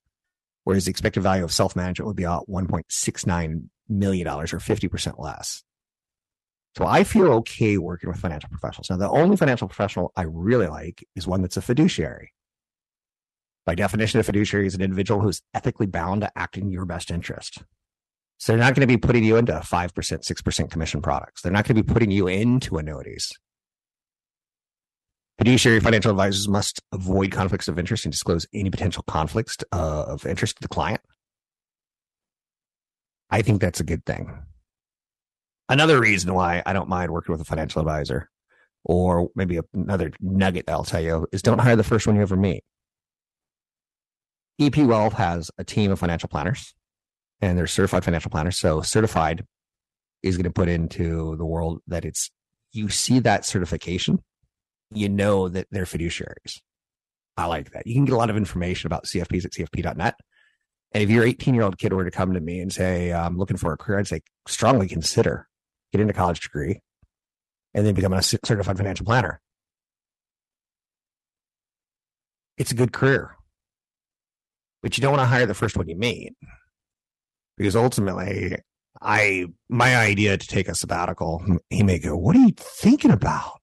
whereas 0.64 0.86
the 0.86 0.92
expected 0.92 1.24
value 1.24 1.44
of 1.44 1.52
self-management 1.52 2.08
would 2.08 2.16
be 2.16 2.24
about 2.24 2.50
1.69 2.50 3.70
million 3.90 4.26
dollars 4.26 4.54
or 4.54 4.60
50% 4.60 5.20
less. 5.20 5.64
So 6.78 6.86
I 6.86 7.04
feel 7.04 7.32
okay 7.34 7.78
working 7.78 8.10
with 8.10 8.20
financial 8.20 8.50
professionals. 8.50 8.90
Now, 8.90 8.98
the 8.98 9.10
only 9.10 9.38
financial 9.38 9.68
professional 9.68 10.12
I 10.16 10.24
really 10.24 10.68
like 10.68 11.06
is 11.16 11.28
one 11.28 11.42
that's 11.42 11.58
a 11.58 11.62
fiduciary. 11.62 12.34
By 13.66 13.76
definition, 13.76 14.20
a 14.20 14.24
fiduciary 14.24 14.68
is 14.68 14.76
an 14.76 14.82
individual 14.82 15.22
who's 15.22 15.42
ethically 15.54 15.86
bound 15.88 16.22
to 16.22 16.32
act 16.38 16.58
in 16.58 16.70
your 16.70 16.86
best 16.86 17.12
interest. 17.12 17.64
So 18.38 18.52
they're 18.52 18.60
not 18.60 18.76
going 18.76 18.82
to 18.82 18.88
be 18.88 18.98
putting 18.98 19.24
you 19.24 19.38
into 19.38 19.54
5%, 19.54 19.92
6% 19.94 20.72
commission 20.72 21.02
products. 21.02 21.42
They're 21.42 21.52
not 21.52 21.66
going 21.66 21.78
to 21.78 21.84
be 21.84 21.94
putting 21.94 22.12
you 22.12 22.28
into 22.28 22.78
annuities. 22.78 23.32
Fiduciary 25.38 25.80
financial 25.80 26.12
advisors 26.12 26.48
must 26.48 26.82
avoid 26.94 27.32
conflicts 27.32 27.68
of 27.68 27.80
interest 27.80 28.06
and 28.06 28.12
disclose 28.12 28.48
any 28.54 28.70
potential 28.70 29.04
conflicts 29.08 29.58
uh, 29.74 30.06
of 30.08 30.26
interest 30.26 30.58
to 30.58 30.62
the 30.62 30.68
client. 30.68 31.02
I 33.30 33.42
think 33.42 33.60
that's 33.60 33.80
a 33.80 33.84
good 33.84 34.06
thing. 34.06 34.32
Another 35.68 36.00
reason 36.00 36.34
why 36.34 36.62
I 36.66 36.74
don't 36.74 36.88
mind 36.88 37.12
working 37.12 37.34
with 37.34 37.42
a 37.42 37.46
financial 37.46 37.82
advisor, 37.82 38.30
or 38.84 39.30
maybe 39.36 39.60
another 39.74 40.12
nugget 40.22 40.68
that 40.68 40.74
I'll 40.74 40.84
tell 40.84 41.02
you, 41.02 41.28
is 41.32 41.42
don't 41.42 41.60
hire 41.60 41.76
the 41.76 41.84
first 41.84 42.06
one 42.06 42.16
you 42.16 42.22
ever 42.22 42.36
meet. 42.36 42.64
EP 44.60 44.78
Wealth 44.78 45.14
has 45.14 45.50
a 45.58 45.64
team 45.64 45.92
of 45.92 46.00
financial 46.00 46.30
planners 46.30 46.75
and 47.46 47.58
they're 47.58 47.68
certified 47.68 48.04
financial 48.04 48.32
planners. 48.32 48.58
So 48.58 48.82
certified 48.82 49.46
is 50.24 50.36
going 50.36 50.46
to 50.46 50.52
put 50.52 50.68
into 50.68 51.36
the 51.38 51.46
world 51.46 51.82
that 51.88 52.04
it's 52.04 52.32
you 52.72 52.90
see 52.90 53.20
that 53.20 53.46
certification, 53.46 54.20
you 54.92 55.08
know 55.08 55.48
that 55.50 55.68
they're 55.72 55.86
fiduciaries. 55.86 56.60
I 57.38 57.46
like 57.46 57.72
that. 57.72 57.86
You 57.86 57.94
can 57.94 58.06
get 58.06 58.14
a 58.14 58.18
lot 58.18 58.30
of 58.30 58.38
information 58.38 58.88
about 58.88 59.06
CFPs 59.06 59.46
at 59.46 59.52
CFP.net. 59.52 60.16
And 60.92 61.04
if 61.04 61.10
your 61.10 61.24
18 61.24 61.54
year 61.54 61.64
old 61.64 61.78
kid 61.78 61.94
were 61.94 62.04
to 62.06 62.12
come 62.12 62.34
to 62.34 62.40
me 62.40 62.60
and 62.60 62.74
say, 62.74 63.14
I'm 63.14 63.38
looking 63.38 63.58
for 63.58 63.74
a 63.74 63.78
career, 63.78 64.00
I'd 64.00 64.08
say 64.08 64.22
strongly 64.48 64.88
consider 64.88 65.48
getting 65.92 66.10
a 66.10 66.14
college 66.14 66.40
degree 66.40 66.82
and 67.74 67.86
then 67.86 67.94
becoming 67.94 68.18
a 68.18 68.24
certified 68.24 68.78
financial 68.78 69.06
planner. 69.06 69.40
It's 72.58 72.72
a 72.72 72.76
good 72.76 72.94
career, 72.94 73.36
but 74.82 74.98
you 74.98 75.02
don't 75.02 75.12
want 75.12 75.22
to 75.22 75.28
hire 75.28 75.46
the 75.46 75.54
first 75.54 75.76
one 75.78 75.90
you 75.90 75.98
meet 75.98 76.34
because 77.58 77.76
ultimately 77.76 78.58
I 79.02 79.48
my 79.70 79.98
idea 79.98 80.38
to 80.38 80.48
take 80.48 80.68
a 80.68 80.76
sabbatical, 80.76 81.44
he 81.70 81.84
may 81.84 82.00
go, 82.00 82.16
What 82.16 82.36
are 82.36 82.40
you 82.40 82.54
thinking 82.58 83.12
about? 83.12 83.60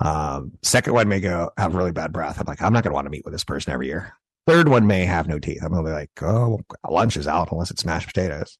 Um, 0.00 0.52
second 0.62 0.92
one 0.92 1.08
may 1.08 1.20
go 1.20 1.50
have 1.56 1.74
really 1.74 1.92
bad 1.92 2.12
breath. 2.12 2.38
I'm 2.38 2.46
like, 2.46 2.60
I'm 2.60 2.72
not 2.72 2.84
gonna 2.84 2.94
want 2.94 3.06
to 3.06 3.10
meet 3.10 3.24
with 3.24 3.32
this 3.32 3.44
person 3.44 3.72
every 3.72 3.86
year. 3.86 4.12
Third 4.46 4.68
one 4.68 4.86
may 4.86 5.04
have 5.04 5.26
no 5.26 5.38
teeth. 5.38 5.62
I'm 5.62 5.72
gonna 5.72 5.88
be 5.88 5.92
like, 5.92 6.10
oh, 6.22 6.60
lunch 6.88 7.16
is 7.16 7.26
out 7.26 7.50
unless 7.50 7.70
it's 7.70 7.84
mashed 7.84 8.08
potatoes. 8.08 8.58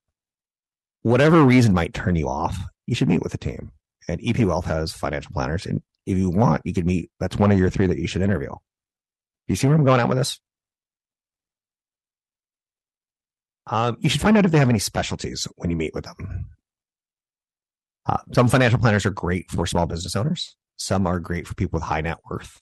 Whatever 1.02 1.44
reason 1.44 1.74
might 1.74 1.94
turn 1.94 2.16
you 2.16 2.28
off, 2.28 2.58
you 2.86 2.94
should 2.94 3.08
meet 3.08 3.22
with 3.22 3.34
a 3.34 3.38
team. 3.38 3.70
And 4.08 4.20
EP 4.24 4.38
Wealth 4.38 4.66
has 4.66 4.92
financial 4.92 5.32
planners, 5.32 5.66
and 5.66 5.82
if 6.06 6.16
you 6.16 6.30
want, 6.30 6.62
you 6.64 6.72
can 6.72 6.86
meet. 6.86 7.10
That's 7.20 7.36
one 7.36 7.50
of 7.52 7.58
your 7.58 7.70
three 7.70 7.86
that 7.86 7.98
you 7.98 8.06
should 8.06 8.22
interview. 8.22 8.48
Do 8.50 8.56
You 9.48 9.56
see 9.56 9.66
where 9.66 9.76
I'm 9.76 9.84
going 9.84 10.00
out 10.00 10.08
with 10.08 10.18
this? 10.18 10.40
Um, 13.68 13.96
you 14.00 14.08
should 14.08 14.20
find 14.20 14.36
out 14.36 14.44
if 14.44 14.52
they 14.52 14.58
have 14.58 14.68
any 14.68 14.78
specialties 14.78 15.48
when 15.56 15.70
you 15.70 15.76
meet 15.76 15.94
with 15.94 16.04
them. 16.04 16.46
Uh, 18.06 18.18
some 18.32 18.48
financial 18.48 18.78
planners 18.78 19.04
are 19.04 19.10
great 19.10 19.50
for 19.50 19.66
small 19.66 19.86
business 19.86 20.14
owners. 20.14 20.56
Some 20.76 21.06
are 21.06 21.18
great 21.18 21.46
for 21.48 21.54
people 21.54 21.78
with 21.78 21.84
high 21.84 22.00
net 22.00 22.18
worth. 22.30 22.60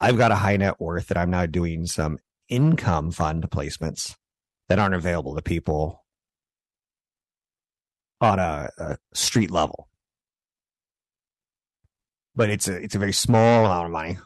I've 0.00 0.18
got 0.18 0.30
a 0.30 0.36
high 0.36 0.56
net 0.56 0.80
worth 0.80 1.08
that 1.08 1.18
I'm 1.18 1.30
now 1.30 1.46
doing 1.46 1.86
some 1.86 2.18
income 2.48 3.10
fund 3.10 3.48
placements 3.50 4.14
that 4.68 4.78
aren't 4.78 4.94
available 4.94 5.34
to 5.34 5.42
people 5.42 6.04
on 8.20 8.38
a, 8.38 8.70
a 8.78 8.98
street 9.12 9.50
level. 9.50 9.88
But 12.36 12.50
it's 12.50 12.68
a 12.68 12.76
it's 12.76 12.94
a 12.94 12.98
very 12.98 13.12
small 13.12 13.64
amount 13.66 13.86
of 13.86 13.92
money. 13.92 14.18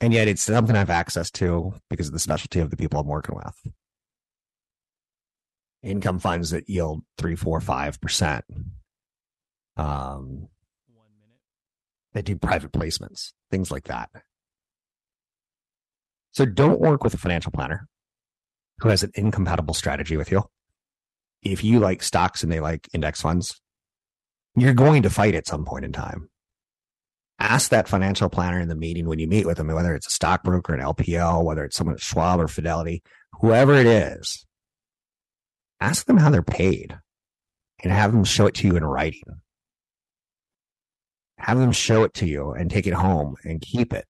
And 0.00 0.12
yet 0.12 0.28
it's 0.28 0.42
something 0.42 0.76
I 0.76 0.80
have 0.80 0.90
access 0.90 1.30
to 1.32 1.74
because 1.90 2.06
of 2.06 2.12
the 2.12 2.20
specialty 2.20 2.60
of 2.60 2.70
the 2.70 2.76
people 2.76 3.00
I'm 3.00 3.06
working 3.06 3.34
with. 3.34 3.74
Income 5.82 6.18
funds 6.18 6.50
that 6.50 6.68
yield 6.68 7.02
three, 7.16 7.36
four, 7.36 7.60
five 7.60 8.00
percent. 8.00 8.44
Um, 9.76 10.48
they 12.14 12.22
do 12.22 12.36
private 12.36 12.72
placements, 12.72 13.32
things 13.50 13.70
like 13.70 13.84
that. 13.84 14.10
So 16.32 16.44
don't 16.44 16.80
work 16.80 17.04
with 17.04 17.14
a 17.14 17.18
financial 17.18 17.52
planner 17.52 17.86
who 18.80 18.88
has 18.88 19.02
an 19.02 19.12
incompatible 19.14 19.74
strategy 19.74 20.16
with 20.16 20.30
you. 20.30 20.44
If 21.42 21.62
you 21.62 21.78
like 21.78 22.02
stocks 22.02 22.42
and 22.42 22.50
they 22.50 22.60
like 22.60 22.88
index 22.92 23.20
funds, 23.20 23.60
you're 24.56 24.74
going 24.74 25.02
to 25.02 25.10
fight 25.10 25.34
at 25.34 25.46
some 25.46 25.64
point 25.64 25.84
in 25.84 25.92
time. 25.92 26.28
Ask 27.38 27.70
that 27.70 27.88
financial 27.88 28.28
planner 28.28 28.60
in 28.60 28.68
the 28.68 28.74
meeting 28.74 29.06
when 29.06 29.20
you 29.20 29.28
meet 29.28 29.46
with 29.46 29.58
them, 29.58 29.68
whether 29.68 29.94
it's 29.94 30.08
a 30.08 30.10
stockbroker, 30.10 30.74
an 30.74 30.80
LPL, 30.80 31.44
whether 31.44 31.64
it's 31.64 31.76
someone 31.76 31.94
at 31.94 32.00
Schwab 32.00 32.40
or 32.40 32.48
Fidelity, 32.48 33.02
whoever 33.40 33.74
it 33.74 33.86
is, 33.86 34.44
ask 35.80 36.06
them 36.06 36.16
how 36.16 36.30
they're 36.30 36.42
paid 36.42 36.98
and 37.82 37.92
have 37.92 38.12
them 38.12 38.24
show 38.24 38.46
it 38.46 38.54
to 38.54 38.66
you 38.66 38.76
in 38.76 38.84
writing 38.84 39.40
have 41.38 41.58
them 41.58 41.72
show 41.72 42.02
it 42.02 42.14
to 42.14 42.26
you 42.26 42.52
and 42.52 42.70
take 42.70 42.86
it 42.86 42.94
home 42.94 43.36
and 43.44 43.60
keep 43.60 43.92
it. 43.92 44.06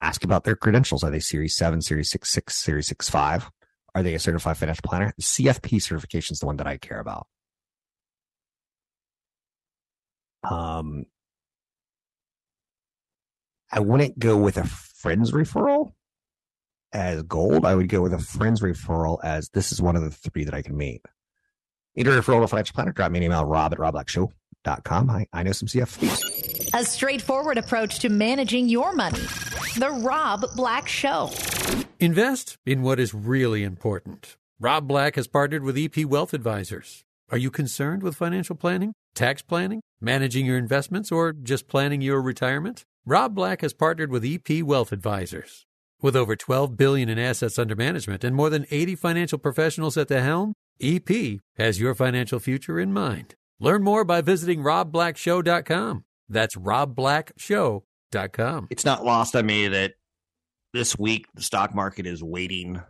Ask 0.00 0.24
about 0.24 0.44
their 0.44 0.56
credentials. 0.56 1.04
Are 1.04 1.10
they 1.10 1.20
Series 1.20 1.54
7, 1.54 1.80
Series 1.80 2.10
6, 2.10 2.28
6, 2.28 2.56
Series 2.56 2.88
6, 2.88 3.08
5? 3.08 3.50
Are 3.94 4.02
they 4.02 4.14
a 4.14 4.18
certified 4.18 4.56
financial 4.56 4.82
planner? 4.84 5.12
The 5.16 5.22
CFP 5.22 5.80
certification 5.80 6.34
is 6.34 6.40
the 6.40 6.46
one 6.46 6.56
that 6.56 6.66
I 6.66 6.76
care 6.76 6.98
about. 6.98 7.26
Um, 10.42 11.04
I 13.70 13.78
wouldn't 13.78 14.18
go 14.18 14.36
with 14.36 14.56
a 14.56 14.64
friend's 14.64 15.30
referral 15.30 15.92
as 16.92 17.22
gold. 17.22 17.64
I 17.64 17.74
would 17.74 17.88
go 17.88 18.02
with 18.02 18.12
a 18.12 18.18
friend's 18.18 18.60
referral 18.60 19.18
as 19.22 19.48
this 19.50 19.72
is 19.72 19.80
one 19.80 19.96
of 19.96 20.02
the 20.02 20.10
three 20.10 20.44
that 20.44 20.54
I 20.54 20.62
can 20.62 20.76
meet. 20.76 21.02
Need 21.96 22.08
a 22.08 22.10
referral 22.10 22.40
to 22.40 22.48
financial 22.48 22.74
planner? 22.74 22.92
Drop 22.92 23.12
me 23.12 23.18
an 23.18 23.24
email, 23.24 23.44
rob 23.44 23.72
at 23.72 23.78
robblackshow 23.78 24.30
com. 24.84 25.10
I, 25.10 25.26
I 25.32 25.42
know 25.42 25.52
some 25.52 25.68
CFPs. 25.68 26.70
A 26.74 26.84
straightforward 26.84 27.58
approach 27.58 27.98
to 28.00 28.08
managing 28.08 28.68
your 28.68 28.94
money. 28.94 29.20
The 29.78 29.90
Rob 30.02 30.44
Black 30.54 30.88
Show. 30.88 31.30
Invest 31.98 32.58
in 32.66 32.82
what 32.82 33.00
is 33.00 33.14
really 33.14 33.62
important. 33.62 34.36
Rob 34.60 34.86
Black 34.86 35.16
has 35.16 35.26
partnered 35.26 35.64
with 35.64 35.76
EP 35.76 36.04
Wealth 36.04 36.34
Advisors. 36.34 37.04
Are 37.30 37.38
you 37.38 37.50
concerned 37.50 38.02
with 38.02 38.14
financial 38.14 38.54
planning, 38.54 38.92
tax 39.14 39.42
planning, 39.42 39.80
managing 40.00 40.46
your 40.46 40.58
investments, 40.58 41.10
or 41.10 41.32
just 41.32 41.68
planning 41.68 42.02
your 42.02 42.20
retirement? 42.20 42.84
Rob 43.06 43.34
Black 43.34 43.62
has 43.62 43.72
partnered 43.72 44.10
with 44.10 44.24
EP 44.24 44.62
Wealth 44.62 44.92
Advisors. 44.92 45.66
With 46.02 46.16
over 46.16 46.34
12 46.34 46.76
billion 46.76 47.08
in 47.08 47.20
assets 47.20 47.60
under 47.60 47.76
management 47.76 48.24
and 48.24 48.34
more 48.34 48.50
than 48.50 48.66
80 48.72 48.96
financial 48.96 49.38
professionals 49.38 49.96
at 49.96 50.08
the 50.08 50.20
helm, 50.20 50.54
EP 50.80 51.08
has 51.56 51.78
your 51.78 51.94
financial 51.94 52.40
future 52.40 52.80
in 52.80 52.92
mind. 52.92 53.36
Learn 53.60 53.84
more 53.84 54.04
by 54.04 54.20
visiting 54.20 54.64
robblackshow.com. 54.64 56.04
That's 56.28 56.56
robblackshow.com. 56.56 58.66
It's 58.70 58.84
not 58.84 59.04
lost 59.04 59.36
on 59.36 59.46
me 59.46 59.68
that 59.68 59.92
this 60.72 60.98
week 60.98 61.26
the 61.34 61.42
stock 61.42 61.72
market 61.72 62.08
is 62.08 62.20
waiting 62.20 62.82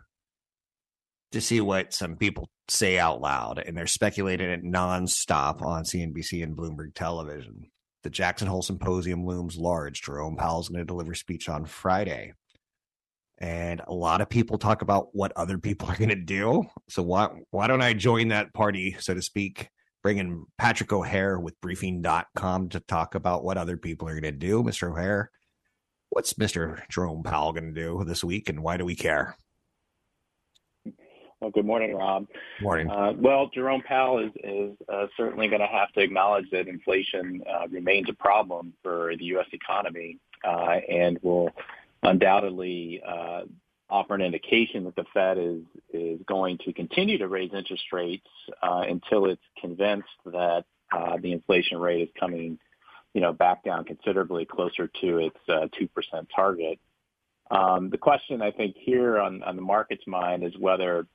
to 1.33 1.39
see 1.39 1.61
what 1.61 1.93
some 1.93 2.15
people 2.15 2.49
say 2.67 2.97
out 2.97 3.21
loud, 3.21 3.59
and 3.59 3.77
they're 3.77 3.85
speculating 3.85 4.49
it 4.49 4.63
nonstop 4.63 5.61
on 5.61 5.83
CNBC 5.83 6.41
and 6.41 6.57
Bloomberg 6.57 6.95
television. 6.95 7.67
The 8.01 8.09
Jackson 8.09 8.47
Hole 8.47 8.63
Symposium 8.63 9.23
looms 9.23 9.55
large. 9.55 10.01
Jerome 10.01 10.35
Powell's 10.35 10.69
going 10.69 10.79
to 10.79 10.85
deliver 10.85 11.13
speech 11.13 11.47
on 11.47 11.65
Friday. 11.65 12.33
And 13.43 13.81
a 13.85 13.93
lot 13.93 14.21
of 14.21 14.29
people 14.29 14.57
talk 14.57 14.81
about 14.81 15.07
what 15.11 15.33
other 15.35 15.57
people 15.57 15.89
are 15.89 15.97
going 15.97 16.07
to 16.07 16.15
do. 16.15 16.63
So 16.87 17.03
why 17.03 17.27
why 17.51 17.67
don't 17.67 17.81
I 17.81 17.91
join 17.91 18.29
that 18.29 18.53
party, 18.53 18.95
so 18.99 19.13
to 19.13 19.21
speak? 19.21 19.69
bringing 20.01 20.45
Patrick 20.57 20.91
O'Hare 20.91 21.39
with 21.39 21.59
briefing.com 21.61 22.69
to 22.69 22.79
talk 22.81 23.15
about 23.15 23.43
what 23.43 23.57
other 23.57 23.77
people 23.77 24.07
are 24.09 24.19
going 24.19 24.23
to 24.23 24.31
do. 24.37 24.61
Mr. 24.61 24.91
O'Hare, 24.91 25.31
what's 26.09 26.33
Mr. 26.33 26.81
Jerome 26.89 27.23
Powell 27.23 27.53
going 27.53 27.73
to 27.73 27.81
do 27.81 28.03
this 28.03 28.21
week 28.21 28.49
and 28.49 28.61
why 28.61 28.75
do 28.75 28.83
we 28.83 28.97
care? 28.97 29.37
Well, 31.39 31.51
good 31.51 31.65
morning, 31.65 31.95
Rob. 31.95 32.27
Morning. 32.61 32.89
Uh, 32.89 33.13
well, 33.17 33.49
Jerome 33.53 33.81
Powell 33.81 34.19
is, 34.19 34.31
is 34.43 34.77
uh, 34.87 35.07
certainly 35.15 35.47
going 35.47 35.61
to 35.61 35.67
have 35.67 35.91
to 35.93 36.01
acknowledge 36.01 36.49
that 36.51 36.67
inflation 36.67 37.41
uh, 37.49 37.67
remains 37.69 38.07
a 38.09 38.13
problem 38.13 38.73
for 38.83 39.13
the 39.17 39.25
U.S. 39.25 39.47
economy 39.53 40.19
uh, 40.45 40.79
and 40.89 41.17
will 41.21 41.49
undoubtedly 42.03 43.01
uh, 43.07 43.41
offer 43.89 44.15
an 44.15 44.21
indication 44.21 44.85
that 44.85 44.95
the 44.95 45.05
Fed 45.13 45.37
is 45.37 45.61
is 45.93 46.19
going 46.27 46.57
to 46.65 46.73
continue 46.73 47.17
to 47.17 47.27
raise 47.27 47.51
interest 47.53 47.85
rates 47.91 48.27
uh, 48.61 48.83
until 48.87 49.25
it's 49.25 49.41
convinced 49.59 50.07
that 50.25 50.65
uh, 50.91 51.17
the 51.21 51.31
inflation 51.31 51.77
rate 51.79 52.01
is 52.01 52.09
coming, 52.19 52.57
you 53.13 53.21
know, 53.21 53.33
back 53.33 53.63
down 53.63 53.85
considerably 53.85 54.45
closer 54.45 54.89
to 55.01 55.19
its 55.19 55.37
uh, 55.47 55.67
two 55.77 55.85
uh, 55.85 55.95
percent 55.95 56.27
target. 56.35 56.79
Um, 57.51 57.89
the 57.89 57.97
question 57.97 58.41
I 58.41 58.51
think 58.51 58.75
here 58.77 59.19
on, 59.19 59.43
on 59.43 59.55
the 59.55 59.61
market's 59.61 60.07
mind 60.07 60.43
is 60.43 60.53
whether 60.57 61.05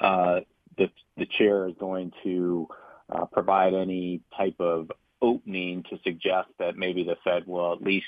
uh, 0.00 0.40
the 0.76 0.90
the 1.16 1.26
chair 1.26 1.66
is 1.68 1.74
going 1.80 2.12
to 2.22 2.68
uh, 3.10 3.24
provide 3.26 3.74
any 3.74 4.20
type 4.36 4.60
of 4.60 4.90
opening 5.20 5.82
to 5.90 5.98
suggest 6.04 6.48
that 6.58 6.76
maybe 6.76 7.02
the 7.02 7.16
Fed 7.24 7.46
will 7.46 7.72
at 7.72 7.82
least 7.82 8.06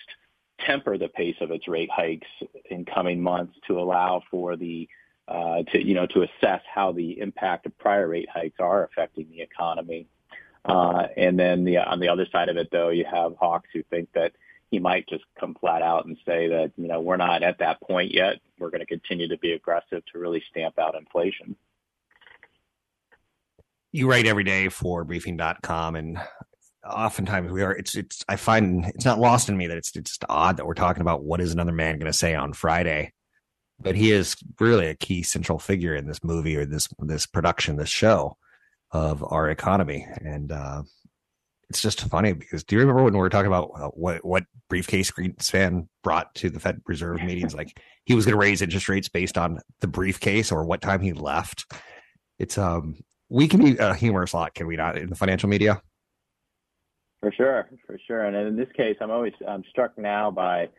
temper 0.66 0.98
the 0.98 1.08
pace 1.08 1.36
of 1.40 1.50
its 1.50 1.68
rate 1.68 1.90
hikes 1.90 2.28
in 2.70 2.84
coming 2.84 3.20
months 3.20 3.54
to 3.66 3.78
allow 3.78 4.22
for 4.30 4.56
the 4.56 4.88
uh, 5.28 5.62
to 5.72 5.84
you 5.84 5.94
know 5.94 6.06
to 6.06 6.22
assess 6.22 6.60
how 6.72 6.92
the 6.92 7.20
impact 7.20 7.66
of 7.66 7.78
prior 7.78 8.08
rate 8.08 8.28
hikes 8.32 8.58
are 8.58 8.84
affecting 8.84 9.28
the 9.30 9.40
economy. 9.40 10.06
Uh, 10.64 11.06
and 11.16 11.38
then 11.38 11.64
the, 11.64 11.78
on 11.78 12.00
the 12.00 12.08
other 12.08 12.26
side 12.30 12.50
of 12.50 12.56
it, 12.58 12.68
though, 12.70 12.90
you 12.90 13.04
have 13.10 13.34
hawks 13.36 13.68
who 13.72 13.82
think 13.84 14.08
that 14.12 14.32
he 14.70 14.78
might 14.78 15.08
just 15.08 15.24
come 15.38 15.54
flat 15.54 15.82
out 15.82 16.04
and 16.04 16.16
say 16.26 16.48
that 16.48 16.72
you 16.76 16.88
know 16.88 17.00
we're 17.00 17.16
not 17.16 17.42
at 17.42 17.58
that 17.58 17.80
point 17.80 18.12
yet. 18.12 18.36
We're 18.58 18.70
going 18.70 18.80
to 18.80 18.86
continue 18.86 19.28
to 19.28 19.38
be 19.38 19.52
aggressive 19.52 20.02
to 20.12 20.18
really 20.18 20.42
stamp 20.50 20.78
out 20.78 20.94
inflation. 20.94 21.56
You 23.92 24.08
write 24.08 24.26
every 24.26 24.44
day 24.44 24.68
for 24.68 25.04
briefing.com 25.04 25.96
and 25.96 26.18
oftentimes 26.88 27.52
we 27.52 27.62
are 27.62 27.72
it's 27.72 27.94
it's 27.94 28.24
i 28.28 28.36
find 28.36 28.86
it's 28.86 29.04
not 29.04 29.18
lost 29.18 29.48
in 29.48 29.56
me 29.56 29.66
that 29.66 29.76
it's 29.76 29.94
it's 29.96 30.10
just 30.10 30.24
odd 30.28 30.56
that 30.56 30.66
we're 30.66 30.74
talking 30.74 31.02
about 31.02 31.22
what 31.22 31.40
is 31.40 31.52
another 31.52 31.72
man 31.72 31.98
going 31.98 32.10
to 32.10 32.16
say 32.16 32.34
on 32.34 32.52
friday 32.52 33.12
but 33.78 33.94
he 33.94 34.12
is 34.12 34.36
really 34.58 34.86
a 34.86 34.94
key 34.94 35.22
central 35.22 35.58
figure 35.58 35.94
in 35.94 36.06
this 36.06 36.24
movie 36.24 36.56
or 36.56 36.64
this 36.64 36.88
this 37.00 37.26
production 37.26 37.76
this 37.76 37.88
show 37.88 38.36
of 38.92 39.22
our 39.30 39.50
economy 39.50 40.06
and 40.22 40.52
uh 40.52 40.82
it's 41.70 41.80
just 41.80 42.00
funny 42.02 42.32
because 42.32 42.64
do 42.64 42.74
you 42.74 42.80
remember 42.80 43.04
when 43.04 43.12
we 43.12 43.20
were 43.20 43.30
talking 43.30 43.46
about 43.46 43.70
uh, 43.76 43.88
what 43.90 44.24
what 44.24 44.44
briefcase 44.68 45.10
Greenspan 45.12 45.86
brought 46.02 46.34
to 46.34 46.50
the 46.50 46.58
Fed 46.58 46.80
Reserve 46.86 47.22
meetings? 47.22 47.54
Like 47.54 47.80
he 48.04 48.14
was 48.14 48.26
going 48.26 48.32
to 48.32 48.40
raise 48.40 48.60
interest 48.60 48.88
rates 48.88 49.08
based 49.08 49.38
on 49.38 49.60
the 49.80 49.86
briefcase 49.86 50.50
or 50.50 50.64
what 50.64 50.82
time 50.82 51.00
he 51.00 51.12
left. 51.12 51.72
It's 52.40 52.58
um 52.58 52.96
we 53.28 53.46
can 53.46 53.62
be 53.64 53.76
a 53.78 53.94
humorous 53.94 54.34
lot, 54.34 54.54
can 54.54 54.66
we 54.66 54.74
not, 54.74 54.98
in 54.98 55.08
the 55.08 55.14
financial 55.14 55.48
media? 55.48 55.80
For 57.20 57.32
sure, 57.32 57.68
for 57.86 57.98
sure. 58.06 58.24
And 58.24 58.34
in 58.34 58.56
this 58.56 58.72
case, 58.76 58.96
I'm 59.00 59.10
always 59.10 59.34
I'm 59.46 59.62
struck 59.70 59.96
now 59.98 60.30
by 60.30 60.70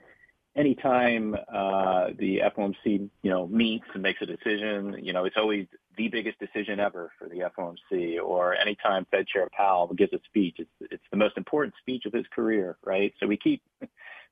anytime 0.56 1.36
uh, 1.36 2.08
the 2.18 2.42
FOMC, 2.58 3.10
you 3.22 3.30
know, 3.30 3.48
meets 3.48 3.86
and 3.94 4.02
makes 4.02 4.22
a 4.22 4.26
decision, 4.26 4.98
you 5.02 5.14
know, 5.14 5.26
it's 5.26 5.38
always 5.38 5.68
the 5.98 6.08
biggest 6.08 6.40
decision 6.40 6.80
ever 6.80 7.12
for 7.20 7.30
the 7.30 7.50
FOMC. 7.58 8.20
Or 8.24 8.56
anytime 8.56 9.06
Fed 9.12 9.28
Chair 9.28 9.48
Powell 9.56 9.94
gives 9.94 10.14
a 10.14 10.20
speech, 10.26 10.56
it's 10.58 10.92
it's 10.92 11.04
the 11.12 11.18
most 11.18 11.38
important 11.38 11.76
speech 11.80 12.06
of 12.06 12.14
his 12.14 12.26
career, 12.34 12.78
right? 12.84 13.14
So 13.20 13.28
we 13.28 13.38
keep 13.38 13.62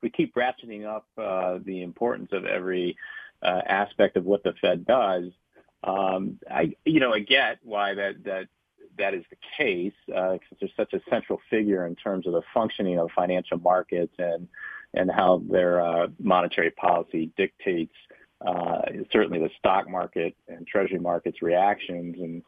we 0.01 0.09
keep 0.09 0.33
ratcheting 0.35 0.85
up 0.85 1.05
uh, 1.17 1.59
the 1.63 1.83
importance 1.83 2.29
of 2.31 2.45
every 2.45 2.97
uh, 3.41 3.61
aspect 3.67 4.17
of 4.17 4.25
what 4.25 4.43
the 4.43 4.53
Fed 4.61 4.85
does. 4.85 5.25
Um, 5.83 6.39
I, 6.49 6.73
you 6.85 6.99
know, 6.99 7.13
I 7.13 7.19
get 7.19 7.59
why 7.63 7.93
that 7.93 8.23
that 8.25 8.47
that 8.99 9.13
is 9.13 9.23
the 9.29 9.37
case 9.57 9.93
uh, 10.15 10.33
because 10.33 10.57
there's 10.59 10.71
such 10.77 10.93
a 10.93 11.01
central 11.09 11.39
figure 11.49 11.85
in 11.85 11.95
terms 11.95 12.27
of 12.27 12.33
the 12.33 12.43
functioning 12.53 12.99
of 12.99 13.09
financial 13.15 13.57
markets 13.57 14.13
and 14.19 14.47
and 14.93 15.11
how 15.11 15.41
their 15.49 15.81
uh, 15.81 16.07
monetary 16.19 16.71
policy 16.71 17.31
dictates 17.37 17.93
uh, 18.45 18.81
certainly 19.11 19.39
the 19.39 19.49
stock 19.57 19.89
market 19.89 20.35
and 20.47 20.65
treasury 20.67 20.99
markets 20.99 21.41
reactions 21.41 22.15
and 22.19 22.43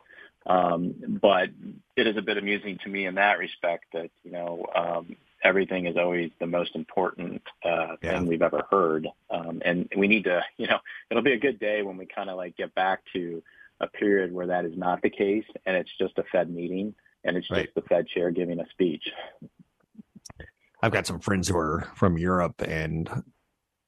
um, 0.45 0.95
but 1.21 1.49
it 1.95 2.07
is 2.07 2.17
a 2.17 2.21
bit 2.21 2.37
amusing 2.37 2.79
to 2.83 2.89
me 2.89 3.05
in 3.05 3.15
that 3.15 3.37
respect 3.37 3.85
that 3.93 4.09
you 4.23 4.31
know 4.31 4.65
um, 4.75 5.15
everything 5.43 5.85
is 5.85 5.97
always 5.97 6.31
the 6.39 6.47
most 6.47 6.75
important 6.75 7.41
uh, 7.63 7.95
yeah. 8.01 8.17
thing 8.17 8.27
we've 8.27 8.41
ever 8.41 8.65
heard, 8.71 9.07
um, 9.29 9.61
and 9.63 9.87
we 9.95 10.07
need 10.07 10.23
to 10.23 10.41
you 10.57 10.67
know 10.67 10.79
it'll 11.09 11.23
be 11.23 11.33
a 11.33 11.39
good 11.39 11.59
day 11.59 11.83
when 11.83 11.97
we 11.97 12.05
kind 12.05 12.29
of 12.29 12.37
like 12.37 12.57
get 12.57 12.73
back 12.73 13.01
to 13.13 13.43
a 13.81 13.87
period 13.87 14.31
where 14.31 14.47
that 14.47 14.65
is 14.65 14.77
not 14.77 15.01
the 15.01 15.09
case 15.09 15.45
and 15.65 15.75
it's 15.75 15.91
just 15.97 16.17
a 16.17 16.23
Fed 16.31 16.49
meeting 16.49 16.93
and 17.23 17.35
it's 17.35 17.49
right. 17.51 17.63
just 17.63 17.75
the 17.75 17.81
Fed 17.81 18.07
chair 18.07 18.31
giving 18.31 18.59
a 18.59 18.69
speech. 18.69 19.03
I've 20.81 20.91
got 20.91 21.05
some 21.05 21.19
friends 21.19 21.47
who 21.47 21.57
are 21.57 21.87
from 21.95 22.17
Europe 22.17 22.61
and 22.65 23.09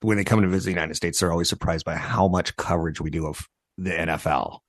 when 0.02 0.18
they 0.18 0.24
come 0.24 0.42
to 0.42 0.48
visit 0.48 0.66
the 0.66 0.72
United 0.72 0.96
States, 0.96 1.20
they're 1.20 1.32
always 1.32 1.50
surprised 1.50 1.86
by 1.86 1.96
how 1.96 2.28
much 2.28 2.56
coverage 2.58 3.00
we 3.00 3.10
do 3.10 3.26
of 3.26 3.48
the 3.78 3.92
NFL. 3.92 4.60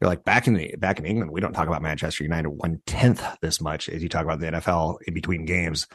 You're 0.00 0.10
like 0.10 0.24
back 0.24 0.46
in 0.46 0.54
the 0.54 0.74
back 0.76 0.98
in 0.98 1.06
England, 1.06 1.30
we 1.30 1.40
don't 1.40 1.52
talk 1.52 1.68
about 1.68 1.80
Manchester 1.82 2.24
United 2.24 2.48
one 2.48 2.82
tenth 2.86 3.22
this 3.40 3.60
much 3.60 3.88
as 3.88 4.02
you 4.02 4.08
talk 4.08 4.24
about 4.24 4.40
the 4.40 4.46
NFL 4.46 4.98
in 5.06 5.14
between 5.14 5.44
games. 5.44 5.86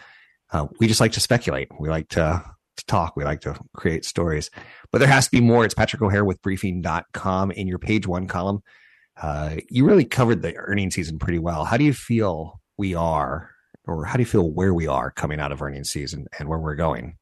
Uh, 0.52 0.68
we 0.80 0.88
just 0.88 1.02
like 1.02 1.12
to 1.12 1.20
speculate. 1.20 1.68
We 1.80 1.90
like 1.90 2.08
to, 2.10 2.44
to 2.80 2.86
talk. 2.86 3.16
We 3.16 3.24
like 3.24 3.42
to 3.42 3.60
create 3.76 4.06
stories, 4.06 4.50
but 4.92 4.98
there 5.00 5.08
has 5.08 5.26
to 5.26 5.32
be 5.32 5.42
more. 5.42 5.66
It's 5.66 5.74
Patrick 5.74 6.02
O'Hare 6.02 6.26
with 6.26 6.42
briefing.com 6.42 7.52
in 7.52 7.68
your 7.68 7.80
page 7.80 8.08
one 8.08 8.28
column. 8.28 8.62
Uh, 9.22 9.58
you 9.70 9.86
really 9.86 10.06
covered 10.06 10.42
the 10.42 10.56
earning 10.56 10.90
season 10.90 11.20
pretty 11.20 11.40
well. 11.40 11.66
How 11.66 11.78
do 11.78 11.84
you 11.84 11.94
feel 11.94 12.60
we 12.78 12.96
are, 12.96 13.52
or 13.86 14.06
how 14.06 14.16
do 14.16 14.22
you 14.22 14.26
feel 14.26 14.50
where 14.50 14.74
we 14.74 14.88
are 14.88 15.12
coming 15.12 15.40
out 15.40 15.52
of 15.52 15.62
earnings 15.62 15.92
season 15.92 16.26
and 16.40 16.50
where 16.50 16.60
we're 16.60 16.76
going? 16.76 17.19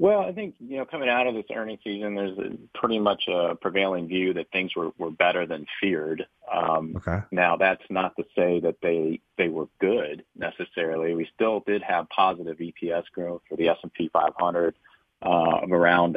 Well, 0.00 0.20
I 0.20 0.32
think, 0.32 0.54
you 0.60 0.76
know, 0.76 0.84
coming 0.84 1.08
out 1.08 1.26
of 1.26 1.34
this 1.34 1.46
earnings 1.52 1.80
season, 1.82 2.14
there's 2.14 2.38
a, 2.38 2.78
pretty 2.78 3.00
much 3.00 3.24
a 3.26 3.56
prevailing 3.56 4.06
view 4.06 4.32
that 4.34 4.50
things 4.52 4.76
were, 4.76 4.90
were 4.96 5.10
better 5.10 5.44
than 5.44 5.66
feared. 5.80 6.24
Um, 6.52 6.94
okay. 6.96 7.24
Now, 7.32 7.56
that's 7.56 7.82
not 7.90 8.14
to 8.16 8.24
say 8.36 8.60
that 8.60 8.76
they 8.80 9.20
they 9.36 9.48
were 9.48 9.66
good 9.80 10.24
necessarily. 10.36 11.14
We 11.14 11.28
still 11.34 11.64
did 11.66 11.82
have 11.82 12.08
positive 12.10 12.58
EPS 12.58 13.04
growth 13.12 13.42
for 13.48 13.56
the 13.56 13.68
S&P 13.68 14.08
500 14.12 14.76
uh, 15.20 15.28
of 15.28 15.72
around 15.72 16.16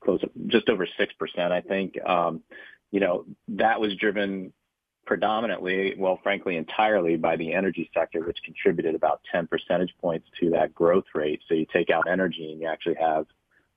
close 0.00 0.22
just 0.46 0.68
over 0.68 0.86
six 0.98 1.12
percent, 1.14 1.52
I 1.52 1.60
think. 1.60 2.02
Um, 2.02 2.42
you 2.90 3.00
know, 3.00 3.26
that 3.48 3.80
was 3.80 3.94
driven 3.96 4.52
predominantly, 5.08 5.94
well, 5.96 6.20
frankly, 6.22 6.56
entirely 6.56 7.16
by 7.16 7.34
the 7.34 7.54
energy 7.54 7.90
sector, 7.94 8.20
which 8.26 8.36
contributed 8.44 8.94
about 8.94 9.22
10 9.32 9.46
percentage 9.46 9.94
points 10.02 10.28
to 10.38 10.50
that 10.50 10.74
growth 10.74 11.06
rate. 11.14 11.40
So 11.48 11.54
you 11.54 11.64
take 11.72 11.88
out 11.88 12.06
energy 12.06 12.52
and 12.52 12.60
you 12.60 12.68
actually 12.68 12.96
have, 12.96 13.24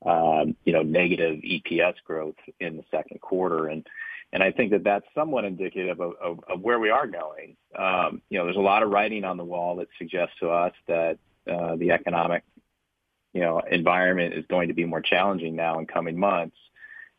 um, 0.06 0.58
you 0.66 0.74
know, 0.74 0.82
negative 0.82 1.38
EPS 1.38 1.94
growth 2.06 2.36
in 2.60 2.76
the 2.76 2.84
second 2.92 3.22
quarter. 3.22 3.68
And, 3.68 3.88
and 4.34 4.44
I 4.44 4.52
think 4.52 4.72
that 4.72 4.84
that's 4.84 5.06
somewhat 5.16 5.46
indicative 5.46 6.02
of, 6.02 6.16
of, 6.22 6.40
of 6.50 6.60
where 6.60 6.82
we 6.82 6.90
are 6.90 7.08
going. 7.08 7.56
Um, 7.80 8.22
you 8.30 8.38
know, 8.38 8.44
there's 8.44 8.58
a 8.58 8.60
lot 8.60 8.84
of 8.84 8.90
writing 8.90 9.24
on 9.24 9.38
the 9.38 9.46
wall 9.46 9.78
that 9.78 9.88
suggests 9.98 10.36
to 10.42 10.50
us 10.50 10.74
that 10.90 11.18
uh, 11.50 11.78
the 11.78 11.92
economic, 11.92 12.44
you 13.32 13.40
know, 13.40 13.62
environment 13.72 14.34
is 14.34 14.44
going 14.48 14.68
to 14.68 14.74
be 14.74 14.84
more 14.84 15.02
challenging 15.02 15.56
now 15.56 15.80
in 15.80 15.86
coming 15.86 16.20
months. 16.20 16.58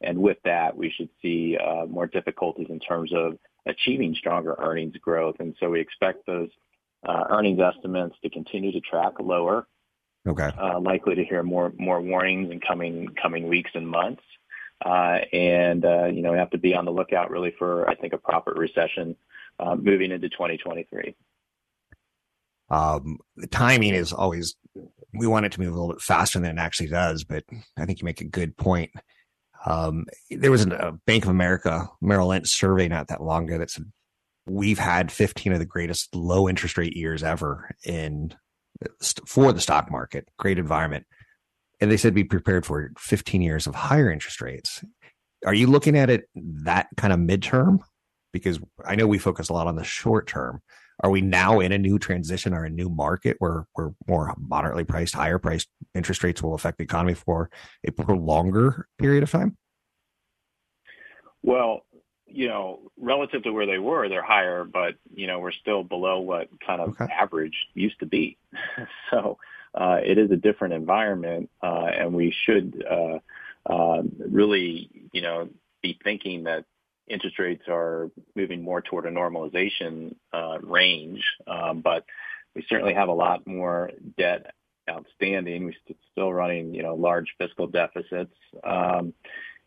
And 0.02 0.18
with 0.18 0.36
that, 0.44 0.76
we 0.76 0.90
should 0.90 1.08
see 1.22 1.56
uh, 1.56 1.86
more 1.86 2.06
difficulties 2.06 2.66
in 2.68 2.78
terms 2.78 3.10
of 3.14 3.38
achieving 3.66 4.14
stronger 4.14 4.56
earnings 4.58 4.96
growth. 4.96 5.36
And 5.38 5.54
so 5.60 5.70
we 5.70 5.80
expect 5.80 6.26
those 6.26 6.48
uh, 7.06 7.24
earnings 7.30 7.60
estimates 7.60 8.16
to 8.22 8.30
continue 8.30 8.72
to 8.72 8.80
track 8.80 9.14
lower. 9.20 9.66
Okay. 10.26 10.50
Uh, 10.56 10.78
likely 10.78 11.16
to 11.16 11.24
hear 11.24 11.42
more 11.42 11.72
more 11.78 12.00
warnings 12.00 12.52
in 12.52 12.60
coming 12.60 13.08
coming 13.20 13.48
weeks 13.48 13.72
and 13.74 13.88
months. 13.88 14.22
Uh, 14.84 15.18
and 15.32 15.84
uh, 15.84 16.06
you 16.06 16.22
know, 16.22 16.32
we 16.32 16.38
have 16.38 16.50
to 16.50 16.58
be 16.58 16.74
on 16.74 16.84
the 16.84 16.92
lookout 16.92 17.30
really 17.30 17.52
for 17.58 17.88
I 17.88 17.94
think 17.96 18.12
a 18.12 18.18
proper 18.18 18.52
recession 18.52 19.16
uh, 19.58 19.74
moving 19.74 20.12
into 20.12 20.28
2023. 20.28 21.14
Um, 22.70 23.18
the 23.36 23.48
timing 23.48 23.94
is 23.94 24.12
always 24.12 24.54
we 25.12 25.26
want 25.26 25.44
it 25.44 25.52
to 25.52 25.60
move 25.60 25.74
a 25.74 25.78
little 25.78 25.92
bit 25.92 26.00
faster 26.00 26.38
than 26.38 26.58
it 26.58 26.60
actually 26.60 26.88
does, 26.88 27.24
but 27.24 27.44
I 27.76 27.84
think 27.84 28.00
you 28.00 28.04
make 28.04 28.20
a 28.20 28.24
good 28.24 28.56
point. 28.56 28.90
Um, 29.64 30.06
there 30.30 30.50
was 30.50 30.64
a 30.64 30.98
Bank 31.06 31.24
of 31.24 31.30
America 31.30 31.88
Merrill 32.00 32.28
Lynch 32.28 32.48
survey 32.48 32.88
not 32.88 33.08
that 33.08 33.22
long 33.22 33.48
ago 33.48 33.58
that 33.58 33.70
said 33.70 33.84
we've 34.46 34.78
had 34.78 35.12
15 35.12 35.52
of 35.52 35.58
the 35.58 35.64
greatest 35.64 36.14
low 36.14 36.48
interest 36.48 36.76
rate 36.76 36.96
years 36.96 37.22
ever 37.22 37.70
in 37.84 38.34
for 39.26 39.52
the 39.52 39.60
stock 39.60 39.90
market. 39.90 40.28
Great 40.38 40.58
environment, 40.58 41.06
and 41.80 41.90
they 41.90 41.96
said 41.96 42.14
be 42.14 42.24
prepared 42.24 42.66
for 42.66 42.90
15 42.98 43.42
years 43.42 43.66
of 43.66 43.74
higher 43.74 44.10
interest 44.10 44.40
rates. 44.40 44.84
Are 45.46 45.54
you 45.54 45.66
looking 45.66 45.96
at 45.96 46.10
it 46.10 46.28
that 46.34 46.88
kind 46.96 47.12
of 47.12 47.18
midterm? 47.18 47.80
Because 48.32 48.58
I 48.84 48.94
know 48.94 49.06
we 49.06 49.18
focus 49.18 49.48
a 49.48 49.52
lot 49.52 49.66
on 49.66 49.76
the 49.76 49.84
short 49.84 50.26
term. 50.26 50.62
Are 51.02 51.10
we 51.10 51.20
now 51.20 51.60
in 51.60 51.72
a 51.72 51.78
new 51.78 51.98
transition 51.98 52.54
or 52.54 52.64
a 52.64 52.70
new 52.70 52.88
market 52.88 53.36
where 53.40 53.66
we're 53.76 53.90
more 54.06 54.34
moderately 54.38 54.84
priced, 54.84 55.14
higher 55.14 55.38
priced 55.38 55.68
interest 55.94 56.22
rates 56.22 56.42
will 56.42 56.54
affect 56.54 56.78
the 56.78 56.84
economy 56.84 57.14
for 57.14 57.50
a 57.86 58.12
longer 58.12 58.86
period 58.98 59.22
of 59.22 59.30
time? 59.30 59.56
Well, 61.42 61.84
you 62.26 62.48
know, 62.48 62.80
relative 62.96 63.42
to 63.42 63.52
where 63.52 63.66
they 63.66 63.78
were, 63.78 64.08
they're 64.08 64.22
higher, 64.22 64.64
but 64.64 64.94
you 65.12 65.26
know, 65.26 65.40
we're 65.40 65.52
still 65.52 65.82
below 65.82 66.20
what 66.20 66.48
kind 66.64 66.80
of 66.80 66.90
okay. 66.90 67.12
average 67.12 67.66
used 67.74 67.98
to 68.00 68.06
be. 68.06 68.38
so 69.10 69.38
uh, 69.74 69.98
it 70.04 70.18
is 70.18 70.30
a 70.30 70.36
different 70.36 70.74
environment, 70.74 71.50
uh, 71.62 71.90
and 71.92 72.14
we 72.14 72.34
should 72.44 72.84
uh, 72.88 73.18
um, 73.66 74.12
really, 74.18 74.88
you 75.12 75.20
know, 75.20 75.48
be 75.82 75.98
thinking 76.02 76.44
that 76.44 76.64
interest 77.08 77.38
rates 77.38 77.64
are 77.68 78.10
moving 78.34 78.62
more 78.62 78.80
toward 78.80 79.06
a 79.06 79.10
normalization 79.10 80.14
uh, 80.32 80.58
range, 80.62 81.22
um, 81.46 81.80
but 81.80 82.04
we 82.54 82.64
certainly 82.68 82.94
have 82.94 83.08
a 83.08 83.12
lot 83.12 83.46
more 83.46 83.90
debt 84.18 84.54
outstanding. 84.90 85.64
We're 85.64 85.96
still 86.12 86.32
running, 86.32 86.74
you 86.74 86.82
know, 86.82 86.94
large 86.94 87.34
fiscal 87.38 87.66
deficits. 87.66 88.34
Um, 88.64 89.14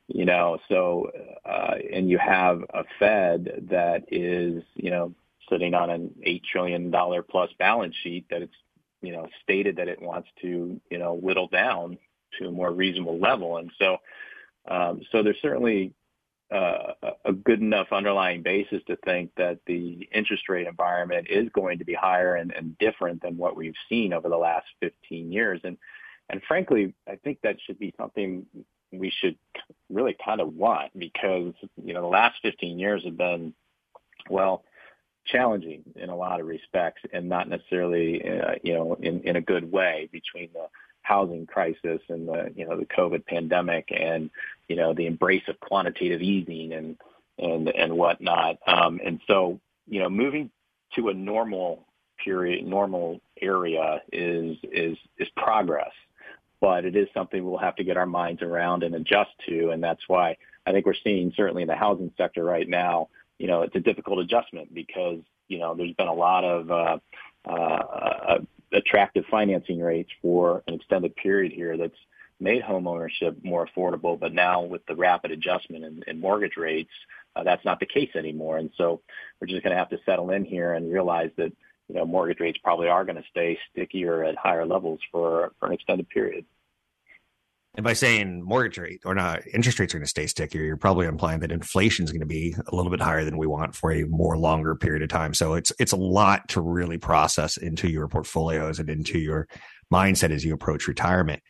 you 0.08 0.26
know, 0.26 0.60
so 0.70 1.10
uh, 1.46 1.76
and 1.92 2.10
you 2.10 2.20
have 2.20 2.62
a 2.74 2.84
Fed 3.00 3.68
that 3.70 4.04
is, 4.12 4.64
you 4.76 4.92
know, 4.92 5.14
sitting 5.50 5.74
on 5.74 5.90
an 5.90 6.14
eight 6.24 6.44
trillion 6.52 6.92
dollar 6.92 7.24
plus 7.24 7.50
balance 7.58 7.96
sheet 8.04 8.26
that 8.30 8.42
it's, 8.42 8.54
you 9.02 9.12
know, 9.12 9.28
stated 9.44 9.78
that 9.78 9.88
it 9.88 10.02
wants 10.02 10.30
to, 10.42 10.80
you 10.90 10.98
know, 10.98 11.14
whittle 11.14 11.48
down 11.48 11.98
to 12.40 12.48
a 12.48 12.52
more 12.52 12.72
reasonable 12.72 13.18
level, 13.18 13.58
and 13.58 13.72
so, 13.80 13.98
um, 14.68 15.02
so 15.12 15.24
there's 15.24 15.38
certainly 15.42 15.94
a 16.52 17.34
good 17.44 17.60
enough 17.60 17.88
underlying 17.92 18.44
basis 18.44 18.82
to 18.88 18.96
think 18.98 19.32
that 19.36 19.60
the 19.66 20.08
interest 20.14 20.48
rate 20.48 20.68
environment 20.68 21.28
is 21.30 21.50
going 21.54 21.80
to 21.80 21.86
be 21.86 21.94
higher 21.94 22.36
and, 22.36 22.54
and 22.54 22.78
different 22.78 23.22
than 23.22 23.38
what 23.38 23.56
we've 23.56 23.76
seen 23.90 24.14
over 24.14 24.30
the 24.30 24.38
last 24.38 24.68
15 24.82 25.32
years. 25.32 25.62
And 25.64 25.78
and 26.30 26.42
frankly, 26.48 26.94
I 27.08 27.18
think 27.18 27.40
that 27.44 27.58
should 27.66 27.78
be 27.78 27.94
something 27.98 28.46
we 28.92 29.12
should 29.22 29.38
really 29.90 30.16
kind 30.24 30.42
of 30.42 30.56
want 30.56 30.98
because 30.98 31.54
you 31.84 31.94
know 31.94 32.02
the 32.02 32.08
last 32.08 32.38
15 32.42 32.80
years 32.80 33.04
have 33.04 33.18
been 33.18 33.54
well 34.30 34.64
challenging 35.26 35.84
in 35.96 36.10
a 36.10 36.16
lot 36.16 36.40
of 36.40 36.46
respects 36.46 37.02
and 37.12 37.28
not 37.28 37.50
necessarily 37.50 38.24
uh, 38.24 38.56
you 38.64 38.74
know 38.74 38.96
in 39.02 39.22
in 39.22 39.36
a 39.36 39.42
good 39.42 39.72
way 39.72 40.10
between 40.12 40.50
the 40.54 40.68
housing 41.06 41.46
crisis 41.46 42.02
and 42.10 42.28
the 42.28 42.52
you 42.56 42.68
know 42.68 42.78
the 42.78 42.86
COVID 42.86 43.26
pandemic 43.26 43.90
and 43.92 44.30
you 44.68 44.76
know 44.76 44.94
the 44.94 45.06
embrace 45.06 45.44
of 45.48 45.60
quantitative 45.60 46.22
easing 46.22 46.74
and 46.74 46.98
and 47.38 47.70
and 47.70 47.96
whatnot. 47.96 48.58
Um, 48.68 49.00
and 49.06 49.22
so 49.28 49.60
you 49.88 50.02
know 50.02 50.10
moving 50.10 50.50
to 50.96 51.10
a 51.10 51.14
normal 51.14 51.86
period, 52.24 52.66
normal 52.66 53.22
area 53.40 54.02
is 54.12 54.58
is 54.64 54.98
is 55.18 55.28
progress, 55.38 55.92
but 56.60 56.86
it 56.86 56.96
is 56.96 57.08
something 57.14 57.46
we'll 57.46 57.60
have 57.60 57.76
to 57.76 57.84
get 57.84 57.98
our 57.98 58.08
minds 58.08 58.42
around 58.42 58.84
and 58.84 58.96
adjust 58.96 59.32
to. 59.48 59.70
And 59.70 59.84
that's 59.84 60.08
why 60.08 60.38
I 60.66 60.72
think 60.72 60.86
we're 60.86 60.96
seeing 61.04 61.34
certainly 61.36 61.62
in 61.62 61.68
the 61.68 61.76
housing 61.76 62.12
sector 62.18 62.44
right 62.44 62.68
now. 62.68 63.10
You 63.38 63.48
know, 63.48 63.62
it's 63.62 63.76
a 63.76 63.80
difficult 63.80 64.20
adjustment 64.20 64.74
because 64.74 65.20
you 65.48 65.60
know 65.60 65.76
there's 65.76 65.94
been 65.94 66.08
a 66.08 66.14
lot 66.14 66.44
of 66.44 66.72
uh, 66.72 66.98
uh, 67.48 68.40
attractive 68.74 69.26
financing 69.30 69.80
rates 69.80 70.10
for 70.22 70.64
an 70.68 70.74
extended 70.74 71.16
period 71.16 71.52
here 71.52 71.78
that's 71.78 71.98
made 72.40 72.62
home 72.62 72.88
ownership 72.88 73.38
more 73.44 73.68
affordable. 73.68 74.20
But 74.20 74.34
now 74.34 74.64
with 74.64 74.86
the 74.86 74.96
rapid 74.96 75.32
adjustment 75.32 75.86
in, 75.86 76.04
in 76.08 76.20
mortgage 76.20 76.58
rates, 76.58 76.92
uh, 77.36 77.44
that's 77.44 77.66
not 77.66 77.80
the 77.80 77.86
case 77.86 78.10
anymore. 78.16 78.58
And 78.58 78.70
so 78.78 79.02
we're 79.40 79.48
just 79.48 79.64
going 79.64 79.72
to 79.72 79.80
have 79.80 79.90
to 79.90 80.00
settle 80.06 80.32
in 80.32 80.44
here 80.46 80.74
and 80.74 80.92
realize 80.92 81.32
that 81.38 81.52
you 81.88 81.96
know, 81.96 82.06
mortgage 82.06 82.40
rates 82.40 82.58
probably 82.64 82.88
are 82.88 83.06
going 83.06 83.18
to 83.18 83.30
stay 83.30 83.58
stickier 83.72 84.24
at 84.24 84.36
higher 84.36 84.66
levels 84.66 85.00
for, 85.12 85.54
for 85.60 85.68
an 85.68 85.74
extended 85.74 86.10
period. 86.10 86.46
And 87.78 87.84
by 87.84 87.94
saying 87.94 88.42
mortgage 88.42 88.78
rate 88.78 89.02
or 89.04 89.14
not, 89.14 89.46
interest 89.54 89.80
rates 89.80 89.94
are 89.94 89.98
going 89.98 90.06
to 90.06 90.10
stay 90.10 90.28
stickier, 90.28 90.64
you're 90.64 90.78
probably 90.78 91.08
implying 91.08 91.42
that 91.42 91.52
inflation 91.52 92.06
is 92.06 92.12
going 92.12 92.22
to 92.22 92.26
be 92.26 92.56
a 92.68 92.76
little 92.76 92.90
bit 92.90 93.02
higher 93.02 93.26
than 93.26 93.38
we 93.38 93.48
want 93.48 93.76
for 93.76 93.92
a 93.92 94.06
more 94.06 94.38
longer 94.38 94.76
period 94.76 95.02
of 95.02 95.10
time. 95.10 95.34
So 95.34 95.56
it's 95.56 95.74
it's 95.78 95.92
a 95.92 95.98
lot 95.98 96.48
to 96.50 96.62
really 96.62 96.98
process 96.98 97.58
into 97.58 97.90
your 97.90 98.08
portfolios 98.08 98.80
and 98.80 98.90
into 98.90 99.20
your 99.20 99.48
mindset 99.92 100.32
as 100.32 100.46
you 100.46 100.54
approach 100.54 100.88
retirement. 100.88 101.42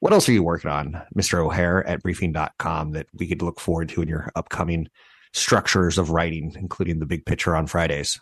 What 0.00 0.12
else 0.12 0.28
are 0.28 0.32
you 0.32 0.42
working 0.42 0.70
on, 0.70 1.00
Mr. 1.16 1.38
O'Hare 1.44 1.86
at 1.86 2.02
briefing.com 2.02 2.92
that 2.92 3.06
we 3.14 3.26
could 3.26 3.42
look 3.42 3.60
forward 3.60 3.88
to 3.90 4.02
in 4.02 4.08
your 4.08 4.30
upcoming 4.34 4.88
structures 5.32 5.98
of 5.98 6.10
writing, 6.10 6.54
including 6.58 6.98
the 6.98 7.06
big 7.06 7.26
picture 7.26 7.54
on 7.54 7.66
Fridays? 7.66 8.20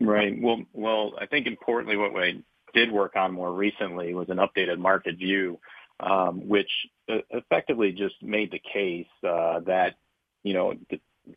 Right. 0.00 0.34
Well, 0.40 0.62
well, 0.72 1.14
I 1.18 1.26
think 1.26 1.46
importantly, 1.46 1.96
what 1.96 2.14
we 2.14 2.42
did 2.74 2.92
work 2.92 3.16
on 3.16 3.32
more 3.32 3.52
recently 3.52 4.14
was 4.14 4.28
an 4.28 4.36
updated 4.36 4.78
market 4.78 5.16
view, 5.16 5.58
which 6.34 6.70
uh, 7.08 7.18
effectively 7.30 7.92
just 7.92 8.22
made 8.22 8.50
the 8.50 8.58
case 8.58 9.06
uh, 9.26 9.60
that 9.60 9.94
you 10.42 10.54
know 10.54 10.74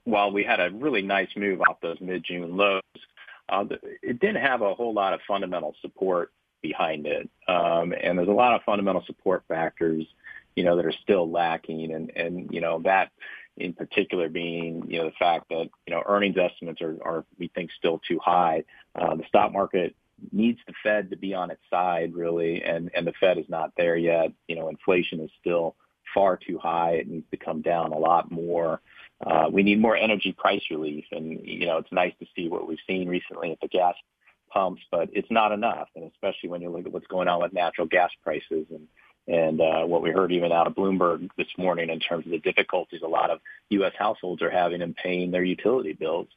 while 0.03 0.31
we 0.31 0.43
had 0.43 0.59
a 0.59 0.69
really 0.71 1.01
nice 1.01 1.29
move 1.35 1.61
off 1.61 1.81
those 1.81 1.99
mid-June 1.99 2.55
lows, 2.55 2.81
uh, 3.49 3.65
it 4.03 4.19
didn't 4.19 4.41
have 4.41 4.61
a 4.61 4.75
whole 4.75 4.93
lot 4.93 5.13
of 5.13 5.19
fundamental 5.27 5.75
support 5.81 6.31
behind 6.61 7.07
it, 7.07 7.29
um, 7.47 7.93
and 7.93 8.17
there's 8.17 8.27
a 8.27 8.31
lot 8.31 8.53
of 8.53 8.61
fundamental 8.63 9.03
support 9.05 9.43
factors, 9.47 10.05
you 10.55 10.63
know, 10.63 10.75
that 10.75 10.85
are 10.85 10.91
still 10.91 11.29
lacking, 11.29 12.11
and 12.15 12.53
you 12.53 12.61
know 12.61 12.79
that 12.83 13.11
in 13.57 13.73
particular 13.73 14.29
being, 14.29 14.85
you 14.87 14.99
know, 14.99 15.05
the 15.05 15.15
fact 15.19 15.49
that, 15.49 15.69
you 15.85 15.93
know, 15.93 16.01
earnings 16.05 16.37
estimates 16.37 16.81
are, 16.81 17.25
we 17.37 17.49
think, 17.49 17.69
still 17.77 17.99
too 18.07 18.17
high. 18.17 18.63
The 18.95 19.23
stock 19.27 19.51
market 19.51 19.95
needs 20.31 20.59
the 20.67 20.73
Fed 20.83 21.09
to 21.09 21.17
be 21.17 21.33
on 21.33 21.51
its 21.51 21.61
side, 21.69 22.13
really, 22.13 22.61
and, 22.63 22.89
and 22.93 23.05
the 23.05 23.13
Fed 23.19 23.37
is 23.37 23.49
not 23.49 23.71
there 23.77 23.95
yet. 23.95 24.31
You 24.47 24.55
know, 24.55 24.69
inflation 24.69 25.19
is 25.19 25.31
still 25.39 25.75
far 26.13 26.37
too 26.37 26.57
high. 26.57 26.93
It 26.93 27.07
needs 27.07 27.29
to 27.31 27.37
come 27.37 27.61
down 27.61 27.93
a 27.93 27.97
lot 27.97 28.31
more. 28.31 28.81
Uh, 29.25 29.47
we 29.51 29.63
need 29.63 29.81
more 29.81 29.95
energy 29.95 30.31
price 30.31 30.63
relief. 30.71 31.05
And, 31.11 31.45
you 31.45 31.65
know, 31.65 31.77
it's 31.77 31.91
nice 31.91 32.13
to 32.19 32.25
see 32.35 32.47
what 32.47 32.67
we've 32.67 32.77
seen 32.87 33.07
recently 33.07 33.51
at 33.51 33.59
the 33.61 33.67
gas 33.67 33.95
pumps, 34.49 34.81
but 34.91 35.09
it's 35.13 35.29
not 35.29 35.51
enough. 35.51 35.89
And 35.95 36.09
especially 36.11 36.49
when 36.49 36.61
you 36.61 36.69
look 36.69 36.85
at 36.85 36.91
what's 36.91 37.07
going 37.07 37.27
on 37.27 37.41
with 37.41 37.53
natural 37.53 37.87
gas 37.87 38.11
prices 38.23 38.65
and, 38.69 38.87
and 39.27 39.61
uh, 39.61 39.85
what 39.85 40.01
we 40.01 40.09
heard 40.09 40.31
even 40.31 40.51
out 40.51 40.67
of 40.67 40.73
Bloomberg 40.73 41.29
this 41.37 41.47
morning 41.57 41.89
in 41.89 41.99
terms 41.99 42.25
of 42.25 42.31
the 42.31 42.39
difficulties 42.39 43.01
a 43.03 43.07
lot 43.07 43.29
of 43.29 43.39
U.S. 43.69 43.93
households 43.97 44.41
are 44.41 44.49
having 44.49 44.81
in 44.81 44.93
paying 44.93 45.31
their 45.31 45.43
utility 45.43 45.93
bills. 45.93 46.27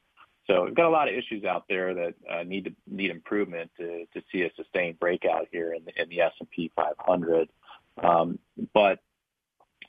So 0.47 0.65
we've 0.65 0.75
got 0.75 0.87
a 0.87 0.89
lot 0.89 1.07
of 1.07 1.15
issues 1.15 1.45
out 1.45 1.65
there 1.69 1.93
that 1.93 2.13
uh, 2.29 2.43
need 2.43 2.65
to 2.65 2.73
need 2.87 3.11
improvement 3.11 3.71
to, 3.77 4.05
to 4.13 4.21
see 4.31 4.41
a 4.41 4.51
sustained 4.55 4.99
breakout 4.99 5.47
here 5.51 5.73
in 5.73 5.85
the, 5.85 6.01
in 6.01 6.09
the 6.09 6.21
S&P 6.21 6.71
500. 6.75 7.49
Um, 8.01 8.39
but 8.73 8.99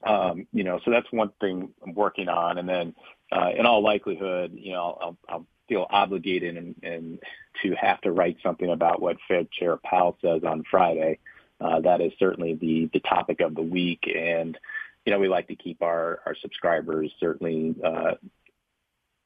um, 0.05 0.47
you 0.53 0.65
know, 0.65 0.81
so 0.85 0.91
that's 0.91 1.11
one 1.11 1.31
thing 1.41 1.71
I'm 1.85 1.95
working 1.95 2.29
on, 2.29 2.59
and 2.59 2.69
then 2.69 2.95
uh, 3.33 3.51
in 3.57 3.65
all 3.67 3.83
likelihood, 3.83 4.53
you 4.55 4.73
know, 4.73 4.99
I'll, 5.01 5.17
I'll 5.29 5.47
feel 5.69 5.87
obligated 5.89 6.57
and, 6.57 6.75
and 6.83 7.19
to 7.63 7.75
have 7.75 8.01
to 8.03 8.13
write 8.13 8.37
something 8.43 8.71
about 8.71 9.01
what 9.01 9.17
Fed 9.27 9.51
Chair 9.51 9.79
Powell 9.79 10.19
says 10.21 10.43
on 10.45 10.63
Friday. 10.71 11.19
Uh, 11.61 11.81
that 11.81 12.01
is 12.01 12.13
certainly 12.19 12.55
the 12.55 12.91
the 12.93 13.01
topic 13.01 13.41
of 13.41 13.55
the 13.55 13.63
week, 13.63 14.05
and 14.15 14.59
you 15.07 15.13
know 15.13 15.19
we 15.19 15.29
like 15.29 15.49
to 15.49 15.57
keep 15.57 15.83
our 15.83 16.21
our 16.27 16.37
subscribers 16.43 17.11
certainly 17.19 17.75
uh, 17.83 17.89
uh, 17.89 18.15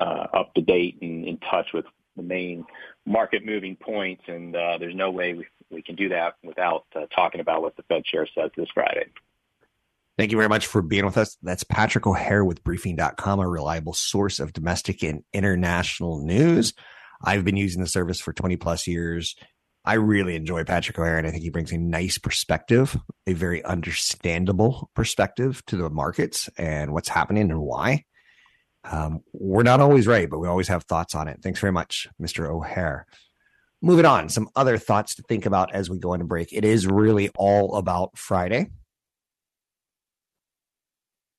up 0.04 0.54
to 0.54 0.60
date 0.60 0.98
and 1.02 1.26
in 1.26 1.38
touch 1.38 1.68
with 1.74 1.84
the 2.16 2.22
main 2.22 2.64
market 3.06 3.44
moving 3.44 3.76
points. 3.76 4.22
And 4.28 4.54
uh, 4.54 4.78
there's 4.78 4.94
no 4.94 5.10
way 5.10 5.34
we, 5.34 5.46
we 5.70 5.82
can 5.82 5.96
do 5.96 6.08
that 6.10 6.34
without 6.44 6.84
uh, 6.94 7.06
talking 7.14 7.40
about 7.40 7.62
what 7.62 7.76
the 7.76 7.82
Fed 7.84 8.04
chair 8.04 8.26
says 8.34 8.50
this 8.56 8.68
Friday. 8.74 9.06
Thank 10.18 10.32
you 10.32 10.36
very 10.36 10.48
much 10.48 10.66
for 10.66 10.82
being 10.82 11.04
with 11.04 11.16
us. 11.16 11.36
That's 11.42 11.62
Patrick 11.62 12.04
O'Hare 12.06 12.44
with 12.44 12.64
briefing.com, 12.64 13.38
a 13.38 13.48
reliable 13.48 13.94
source 13.94 14.40
of 14.40 14.52
domestic 14.52 15.04
and 15.04 15.22
international 15.32 16.24
news. 16.24 16.74
I've 17.22 17.44
been 17.44 17.56
using 17.56 17.80
the 17.80 17.88
service 17.88 18.20
for 18.20 18.32
20 18.32 18.56
plus 18.56 18.88
years. 18.88 19.36
I 19.84 19.94
really 19.94 20.34
enjoy 20.34 20.64
Patrick 20.64 20.98
O'Hare, 20.98 21.18
and 21.18 21.26
I 21.26 21.30
think 21.30 21.44
he 21.44 21.50
brings 21.50 21.72
a 21.72 21.78
nice 21.78 22.18
perspective, 22.18 22.98
a 23.28 23.32
very 23.32 23.64
understandable 23.64 24.90
perspective 24.94 25.64
to 25.66 25.76
the 25.76 25.88
markets 25.88 26.50
and 26.58 26.92
what's 26.92 27.08
happening 27.08 27.50
and 27.50 27.60
why. 27.60 28.04
Um, 28.84 29.20
we're 29.32 29.62
not 29.62 29.80
always 29.80 30.06
right, 30.06 30.28
but 30.28 30.38
we 30.38 30.48
always 30.48 30.68
have 30.68 30.84
thoughts 30.84 31.14
on 31.14 31.28
it. 31.28 31.40
Thanks 31.42 31.60
very 31.60 31.72
much, 31.72 32.08
Mr. 32.20 32.48
O'Hare. 32.48 33.06
Moving 33.82 34.06
on, 34.06 34.28
some 34.28 34.48
other 34.56 34.78
thoughts 34.78 35.14
to 35.16 35.22
think 35.22 35.46
about 35.46 35.72
as 35.74 35.88
we 35.88 35.98
go 35.98 36.14
into 36.14 36.26
break. 36.26 36.52
It 36.52 36.64
is 36.64 36.86
really 36.86 37.30
all 37.36 37.76
about 37.76 38.16
Friday 38.18 38.70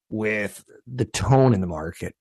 with 0.10 0.63
the 0.88 1.06
tone 1.06 1.54
in 1.54 1.62
the 1.62 1.67
market 1.67 2.15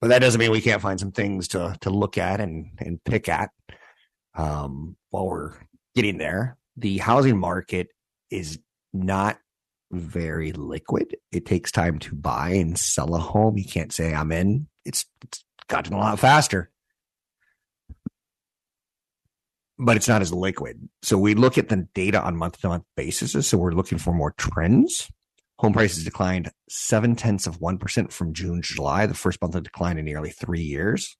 but 0.00 0.08
that 0.08 0.18
doesn't 0.20 0.38
mean 0.38 0.50
we 0.50 0.60
can't 0.60 0.82
find 0.82 1.00
some 1.00 1.12
things 1.12 1.48
to 1.48 1.76
to 1.80 1.90
look 1.90 2.18
at 2.18 2.40
and 2.40 2.70
and 2.78 3.02
pick 3.04 3.28
at 3.28 3.50
um, 4.34 4.96
while 5.10 5.26
we're 5.26 5.54
getting 5.94 6.18
there. 6.18 6.58
The 6.76 6.98
housing 6.98 7.38
market 7.38 7.88
is 8.30 8.58
not 8.92 9.38
very 9.90 10.52
liquid. 10.52 11.16
It 11.32 11.46
takes 11.46 11.70
time 11.70 11.98
to 12.00 12.14
buy 12.14 12.50
and 12.50 12.78
sell 12.78 13.14
a 13.14 13.18
home. 13.18 13.56
You 13.56 13.64
can't 13.64 13.92
say 13.92 14.14
I'm 14.14 14.32
in. 14.32 14.68
It's, 14.84 15.06
it's 15.22 15.44
gotten 15.68 15.94
a 15.94 15.98
lot 15.98 16.18
faster, 16.18 16.70
but 19.78 19.96
it's 19.96 20.08
not 20.08 20.22
as 20.22 20.32
liquid. 20.32 20.88
So 21.02 21.18
we 21.18 21.34
look 21.34 21.58
at 21.58 21.68
the 21.68 21.88
data 21.94 22.22
on 22.22 22.36
month 22.36 22.60
to 22.60 22.68
month 22.68 22.84
basis. 22.96 23.46
So 23.46 23.58
we're 23.58 23.72
looking 23.72 23.98
for 23.98 24.12
more 24.12 24.32
trends. 24.36 25.10
Home 25.58 25.72
prices 25.72 26.04
declined 26.04 26.50
seven 26.68 27.16
tenths 27.16 27.46
of 27.46 27.60
1% 27.60 28.12
from 28.12 28.34
June 28.34 28.60
to 28.60 28.74
July, 28.74 29.06
the 29.06 29.14
first 29.14 29.40
month 29.40 29.54
of 29.54 29.62
decline 29.62 29.96
in 29.96 30.04
nearly 30.04 30.30
three 30.30 30.60
years. 30.60 31.16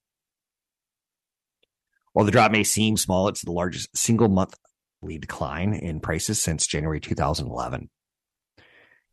While 2.13 2.27
the 2.27 2.33
drop 2.33 2.53
may 2.53 2.63
seem 2.65 2.97
small, 2.97 3.29
it's 3.29 3.45
the 3.45 3.53
largest 3.53 3.97
single 3.97 4.29
monthly 4.29 5.19
decline 5.19 5.75
in 5.75 6.01
prices 6.01 6.41
since 6.41 6.67
January 6.67 7.01
2011. 7.01 7.89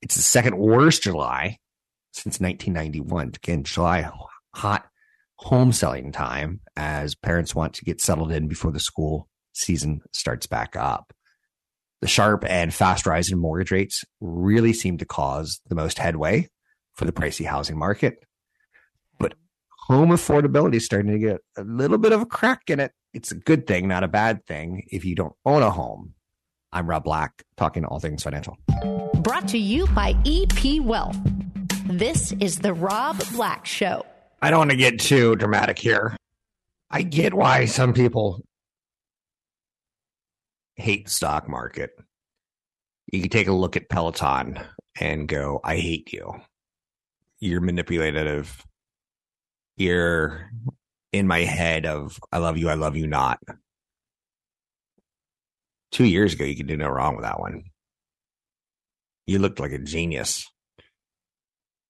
It's 0.04 0.16
the 0.16 0.22
second 0.22 0.58
worst 0.58 1.04
July 1.04 1.60
since 2.12 2.42
1991. 2.42 3.32
Again, 3.36 3.64
July, 3.64 4.12
hot 4.54 4.86
home 5.38 5.72
selling 5.72 6.12
time 6.12 6.60
as 6.76 7.16
parents 7.16 7.56
want 7.56 7.76
to 7.76 7.86
get 7.86 8.02
settled 8.02 8.34
in 8.34 8.50
before 8.50 8.74
the 8.74 8.82
school 8.82 9.30
season 9.54 10.02
starts 10.12 10.46
back 10.46 10.76
up. 10.76 11.14
The 12.02 12.10
sharp 12.10 12.44
and 12.46 12.74
fast 12.74 13.06
rise 13.06 13.32
in 13.32 13.40
mortgage 13.40 13.72
rates 13.72 14.04
really 14.20 14.74
seem 14.74 14.98
to 14.98 15.06
cause 15.06 15.62
the 15.70 15.76
most 15.76 15.98
headway 16.00 16.50
for 16.92 17.06
the 17.06 17.14
pricey 17.14 17.46
housing 17.46 17.80
market. 17.80 18.26
But 19.20 19.36
home 19.88 20.10
affordability 20.10 20.76
is 20.76 20.86
starting 20.86 21.14
to 21.14 21.18
get 21.18 21.40
a 21.56 21.64
little 21.64 21.98
bit 21.98 22.12
of 22.12 22.22
a 22.22 22.26
crack 22.26 22.64
in 22.70 22.82
it. 22.82 22.92
It's 23.14 23.32
a 23.32 23.36
good 23.36 23.66
thing, 23.68 23.88
not 23.88 24.04
a 24.04 24.10
bad 24.10 24.46
thing 24.48 24.84
if 24.92 25.06
you 25.06 25.16
don't 25.16 25.36
own 25.46 25.62
a 25.62 25.72
home. 25.72 26.16
I'm 26.74 26.90
Rob 26.90 27.04
Black, 27.04 27.44
talking 27.56 27.86
all 27.86 28.00
things 28.00 28.24
financial. 28.24 28.58
Brought 29.22 29.48
to 29.50 29.58
you 29.58 29.88
by 29.88 30.16
EP 30.26 30.82
Wealth. 30.82 31.18
This 31.86 32.34
is 32.40 32.60
the 32.60 32.74
Rob 32.74 33.22
Black 33.32 33.66
Show. 33.66 34.06
I 34.42 34.50
don't 34.50 34.60
want 34.60 34.72
to 34.72 34.78
get 34.78 35.00
too 35.00 35.36
dramatic 35.36 35.80
here. 35.80 36.18
I 36.90 37.04
get 37.04 37.34
why 37.34 37.66
some 37.66 37.94
people 37.94 38.42
hate 40.76 41.06
the 41.06 41.12
stock 41.12 41.48
market, 41.48 41.92
you 43.12 43.22
can 43.22 43.30
take 43.30 43.48
a 43.48 43.54
look 43.54 43.78
at 43.78 43.90
Peloton 43.90 44.60
and 45.00 45.28
go, 45.28 45.60
I 45.64 45.78
hate 45.78 46.12
you. 46.12 46.34
You're 47.40 47.62
manipulative. 47.62 48.66
You're 49.78 50.50
in 51.12 51.28
my 51.28 51.40
head 51.40 51.86
of 51.86 52.20
I 52.32 52.40
love 52.40 52.58
you, 52.58 52.70
I 52.70 52.74
love 52.74 52.96
you 52.96 53.08
not. 53.08 53.40
Two 55.94 56.06
years 56.06 56.34
ago, 56.34 56.44
you 56.44 56.56
could 56.56 56.66
do 56.66 56.76
no 56.76 56.90
wrong 56.90 57.16
with 57.16 57.24
that 57.24 57.40
one. 57.40 57.66
You 59.28 59.38
looked 59.38 59.60
like 59.60 59.72
a 59.72 59.78
genius. 59.78 60.50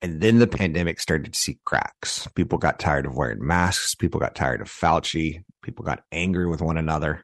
And 0.01 0.19
then 0.19 0.39
the 0.39 0.47
pandemic 0.47 0.99
started 0.99 1.31
to 1.31 1.39
see 1.39 1.57
cracks. 1.63 2.27
People 2.35 2.57
got 2.57 2.79
tired 2.79 3.05
of 3.05 3.15
wearing 3.15 3.47
masks. 3.47 3.95
People 3.95 4.19
got 4.19 4.35
tired 4.35 4.59
of 4.59 4.67
Fauci. 4.67 5.41
People 5.63 5.85
got 5.85 6.03
angry 6.11 6.45
with 6.45 6.61
one 6.61 6.77
another. 6.77 7.23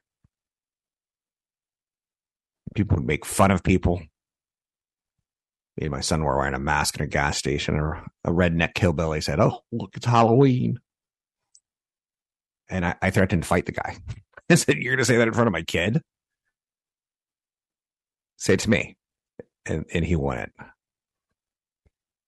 People 2.74 2.96
would 2.96 3.06
make 3.06 3.26
fun 3.26 3.52
of 3.52 3.62
people. 3.62 4.00
Me 5.76 5.82
and 5.82 5.92
my 5.92 6.00
son 6.00 6.24
were 6.24 6.38
wearing 6.38 6.54
a 6.54 6.60
mask 6.60 6.96
in 6.96 7.04
a 7.04 7.08
gas 7.08 7.38
station, 7.38 7.76
or 7.76 8.06
a 8.24 8.32
redneck 8.32 8.78
hillbilly 8.78 9.20
said, 9.20 9.42
"Oh, 9.42 9.60
look, 9.74 9.98
it's 9.98 10.06
Halloween," 10.06 10.80
and 12.70 12.86
I, 12.86 12.96
I 13.02 13.10
threatened 13.12 13.44
to 13.44 13.48
fight 13.48 13.65
the 13.65 13.72
guy. 13.74 13.98
I 14.50 14.56
said, 14.56 14.78
"You're 14.78 14.94
going 14.94 15.00
to 15.00 15.06
say 15.06 15.18
that 15.18 15.28
in 15.28 15.34
front 15.34 15.48
of 15.48 15.54
my 15.54 15.63
kid? 15.63 16.02
Say 18.39 18.54
it 18.56 18.62
to 18.62 18.69
me," 18.71 18.97
and 19.67 19.86
and 19.93 20.04
he 20.04 20.15
went. 20.15 20.52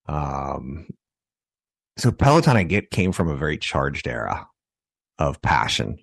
Um, 0.08 0.88
so 1.98 2.12
Peloton, 2.12 2.56
I 2.58 2.64
get, 2.64 2.92
came 2.92 3.12
from 3.12 3.30
a 3.30 3.36
very 3.36 3.58
charged 3.58 4.08
era. 4.08 4.48
of 5.20 5.42
passion. 5.42 5.98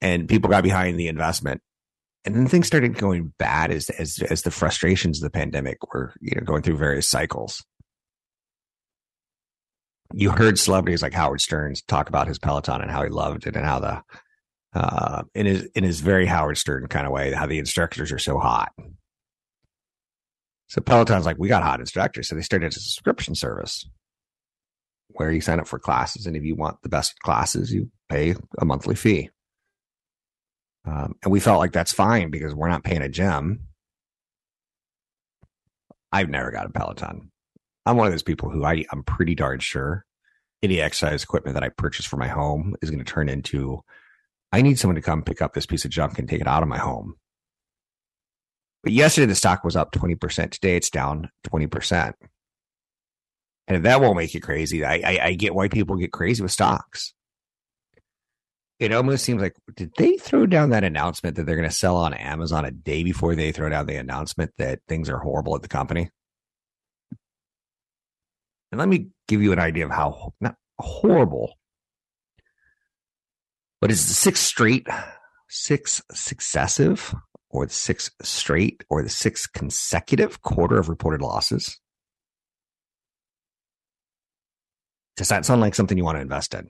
And 0.00 0.28
people 0.28 0.48
got 0.48 0.62
behind 0.62 0.98
the 0.98 1.08
investment. 1.08 1.60
And 2.24 2.34
then 2.36 2.46
things 2.46 2.66
started 2.66 2.98
going 2.98 3.32
bad 3.38 3.70
as 3.70 3.88
as 3.90 4.20
as 4.30 4.42
the 4.42 4.50
frustrations 4.50 5.18
of 5.18 5.22
the 5.22 5.30
pandemic 5.30 5.78
were, 5.92 6.12
you 6.20 6.34
know, 6.36 6.42
going 6.42 6.62
through 6.62 6.76
various 6.76 7.08
cycles. 7.08 7.64
You 10.12 10.30
heard 10.30 10.58
celebrities 10.58 11.02
like 11.02 11.14
Howard 11.14 11.40
Stern 11.40 11.74
talk 11.88 12.08
about 12.08 12.28
his 12.28 12.38
Peloton 12.38 12.80
and 12.80 12.90
how 12.90 13.02
he 13.02 13.10
loved 13.10 13.46
it 13.46 13.56
and 13.56 13.64
how 13.64 13.80
the 13.80 14.02
uh, 14.76 15.22
in 15.34 15.46
his 15.46 15.64
in 15.74 15.84
his 15.84 16.00
very 16.00 16.26
Howard 16.26 16.58
Stern 16.58 16.86
kind 16.88 17.06
of 17.06 17.12
way, 17.12 17.32
how 17.32 17.46
the 17.46 17.58
instructors 17.58 18.12
are 18.12 18.18
so 18.18 18.38
hot. 18.38 18.72
So 20.68 20.82
Peloton's 20.82 21.24
like, 21.24 21.38
we 21.38 21.48
got 21.48 21.62
hot 21.62 21.80
instructors, 21.80 22.28
so 22.28 22.34
they 22.34 22.42
started 22.42 22.72
a 22.72 22.74
subscription 22.74 23.34
service 23.34 23.88
where 25.08 25.32
you 25.32 25.40
sign 25.40 25.60
up 25.60 25.66
for 25.66 25.78
classes, 25.78 26.26
and 26.26 26.36
if 26.36 26.44
you 26.44 26.54
want 26.54 26.82
the 26.82 26.90
best 26.90 27.18
classes, 27.20 27.72
you 27.72 27.90
pay 28.10 28.34
a 28.58 28.64
monthly 28.66 28.94
fee. 28.94 29.30
Um, 30.84 31.14
and 31.22 31.32
we 31.32 31.40
felt 31.40 31.58
like 31.58 31.72
that's 31.72 31.92
fine 31.92 32.30
because 32.30 32.54
we're 32.54 32.68
not 32.68 32.84
paying 32.84 33.02
a 33.02 33.08
gym. 33.08 33.60
I've 36.12 36.28
never 36.28 36.50
got 36.50 36.66
a 36.66 36.70
Peloton. 36.70 37.30
I'm 37.86 37.96
one 37.96 38.08
of 38.08 38.12
those 38.12 38.22
people 38.22 38.50
who 38.50 38.64
I, 38.64 38.84
I'm 38.92 39.04
pretty 39.04 39.34
darn 39.34 39.60
sure 39.60 40.04
any 40.62 40.80
exercise 40.80 41.22
equipment 41.22 41.54
that 41.54 41.64
I 41.64 41.70
purchase 41.70 42.04
for 42.04 42.16
my 42.16 42.28
home 42.28 42.74
is 42.82 42.90
going 42.90 43.02
to 43.02 43.10
turn 43.10 43.28
into 43.28 43.82
I 44.52 44.62
need 44.62 44.78
someone 44.78 44.96
to 44.96 45.02
come 45.02 45.22
pick 45.22 45.42
up 45.42 45.54
this 45.54 45.66
piece 45.66 45.84
of 45.84 45.90
junk 45.90 46.18
and 46.18 46.28
take 46.28 46.40
it 46.40 46.46
out 46.46 46.62
of 46.62 46.68
my 46.68 46.78
home. 46.78 47.14
But 48.82 48.92
yesterday 48.92 49.26
the 49.26 49.34
stock 49.34 49.64
was 49.64 49.76
up 49.76 49.92
20%. 49.92 50.50
Today 50.50 50.76
it's 50.76 50.90
down 50.90 51.28
20%. 51.48 52.12
And 53.68 53.76
if 53.76 53.82
that 53.82 54.00
won't 54.00 54.16
make 54.16 54.32
you 54.32 54.40
crazy, 54.40 54.84
I, 54.84 54.94
I, 55.04 55.18
I 55.24 55.34
get 55.34 55.54
why 55.54 55.68
people 55.68 55.96
get 55.96 56.12
crazy 56.12 56.42
with 56.42 56.52
stocks. 56.52 57.12
It 58.78 58.92
almost 58.92 59.24
seems 59.24 59.42
like 59.42 59.56
did 59.74 59.92
they 59.96 60.18
throw 60.18 60.46
down 60.46 60.70
that 60.70 60.84
announcement 60.84 61.36
that 61.36 61.46
they're 61.46 61.56
going 61.56 61.68
to 61.68 61.74
sell 61.74 61.96
on 61.96 62.14
Amazon 62.14 62.64
a 62.64 62.70
day 62.70 63.02
before 63.02 63.34
they 63.34 63.50
throw 63.50 63.68
down 63.70 63.86
the 63.86 63.96
announcement 63.96 64.52
that 64.58 64.80
things 64.86 65.08
are 65.08 65.18
horrible 65.18 65.56
at 65.56 65.62
the 65.62 65.68
company? 65.68 66.10
And 68.70 68.78
let 68.78 68.88
me 68.88 69.08
give 69.28 69.42
you 69.42 69.52
an 69.52 69.58
idea 69.58 69.86
of 69.86 69.90
how 69.90 70.34
not 70.40 70.56
horrible 70.78 71.54
but 73.86 73.92
is 73.92 74.08
the 74.08 74.14
sixth 74.14 74.42
straight, 74.42 74.88
six 75.48 76.02
successive, 76.10 77.14
or 77.50 77.66
the 77.66 77.72
sixth 77.72 78.10
straight, 78.20 78.82
or 78.90 79.00
the 79.00 79.08
sixth 79.08 79.52
consecutive 79.52 80.42
quarter 80.42 80.76
of 80.76 80.88
reported 80.88 81.22
losses? 81.22 81.78
Does 85.16 85.28
that 85.28 85.46
sound 85.46 85.60
like 85.60 85.76
something 85.76 85.96
you 85.96 86.04
want 86.04 86.16
to 86.16 86.22
invest 86.22 86.52
in? 86.52 86.68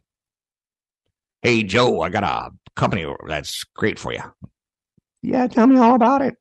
Hey, 1.41 1.63
Joe, 1.63 2.03
I 2.03 2.11
got 2.11 2.23
a 2.23 2.51
company 2.75 3.07
that's 3.27 3.65
great 3.75 3.99
for 3.99 4.13
you. 4.13 4.21
Yeah, 5.23 5.47
tell 5.47 5.67
me 5.67 5.79
all 5.79 5.95
about 5.95 6.21
it. 6.21 6.37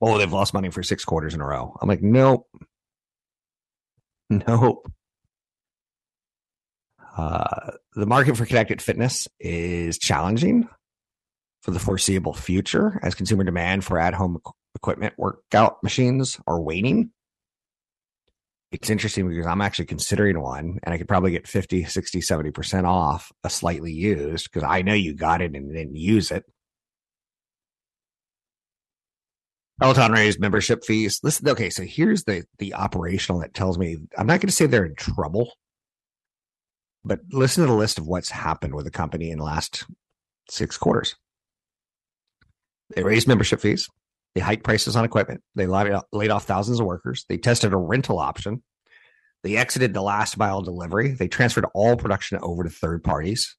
Oh, 0.00 0.16
they've 0.16 0.32
lost 0.32 0.54
money 0.54 0.70
for 0.70 0.82
six 0.82 1.04
quarters 1.04 1.34
in 1.34 1.42
a 1.42 1.46
row. 1.46 1.76
I'm 1.82 1.90
like, 1.90 2.00
nope. 2.00 2.46
Nope. 4.30 4.90
Uh, 7.18 7.72
the 7.94 8.06
market 8.06 8.36
for 8.36 8.46
connected 8.46 8.80
fitness 8.80 9.26
is 9.40 9.98
challenging 9.98 10.68
for 11.62 11.72
the 11.72 11.80
foreseeable 11.80 12.32
future 12.32 13.00
as 13.02 13.16
consumer 13.16 13.42
demand 13.42 13.84
for 13.84 13.98
at 13.98 14.14
home 14.14 14.38
equipment 14.76 15.14
workout 15.18 15.82
machines 15.82 16.38
are 16.46 16.60
waning. 16.60 17.10
It's 18.70 18.88
interesting 18.88 19.28
because 19.28 19.46
I'm 19.46 19.60
actually 19.60 19.86
considering 19.86 20.40
one 20.40 20.78
and 20.84 20.94
I 20.94 20.98
could 20.98 21.08
probably 21.08 21.32
get 21.32 21.48
50, 21.48 21.86
60, 21.86 22.20
70% 22.20 22.84
off 22.84 23.32
a 23.42 23.50
slightly 23.50 23.92
used 23.92 24.48
because 24.52 24.62
I 24.62 24.82
know 24.82 24.94
you 24.94 25.12
got 25.12 25.42
it 25.42 25.56
and 25.56 25.74
didn't 25.74 25.96
use 25.96 26.30
it. 26.30 26.44
Peloton 29.80 30.12
raised 30.12 30.38
membership 30.38 30.84
fees. 30.84 31.18
Listen, 31.24 31.48
okay, 31.48 31.70
so 31.70 31.82
here's 31.82 32.22
the 32.24 32.44
the 32.58 32.74
operational 32.74 33.40
that 33.40 33.54
tells 33.54 33.76
me 33.76 33.96
I'm 34.16 34.26
not 34.28 34.40
going 34.40 34.48
to 34.48 34.52
say 34.52 34.66
they're 34.66 34.84
in 34.84 34.94
trouble 34.94 35.52
but 37.08 37.20
listen 37.32 37.64
to 37.64 37.66
the 37.66 37.76
list 37.76 37.98
of 37.98 38.06
what's 38.06 38.30
happened 38.30 38.74
with 38.74 38.84
the 38.84 38.90
company 38.90 39.30
in 39.30 39.38
the 39.38 39.44
last 39.44 39.86
six 40.50 40.76
quarters. 40.76 41.16
They 42.94 43.02
raised 43.02 43.26
membership 43.26 43.60
fees. 43.60 43.88
They 44.34 44.42
hiked 44.42 44.62
prices 44.62 44.94
on 44.94 45.06
equipment. 45.06 45.42
They 45.54 45.66
laid 45.66 46.30
off 46.30 46.44
thousands 46.44 46.80
of 46.80 46.86
workers. 46.86 47.24
They 47.28 47.38
tested 47.38 47.72
a 47.72 47.78
rental 47.78 48.18
option. 48.18 48.62
They 49.42 49.56
exited 49.56 49.94
the 49.94 50.02
last 50.02 50.36
mile 50.36 50.60
delivery. 50.60 51.12
They 51.12 51.28
transferred 51.28 51.66
all 51.74 51.96
production 51.96 52.38
over 52.42 52.62
to 52.62 52.70
third 52.70 53.02
parties. 53.02 53.56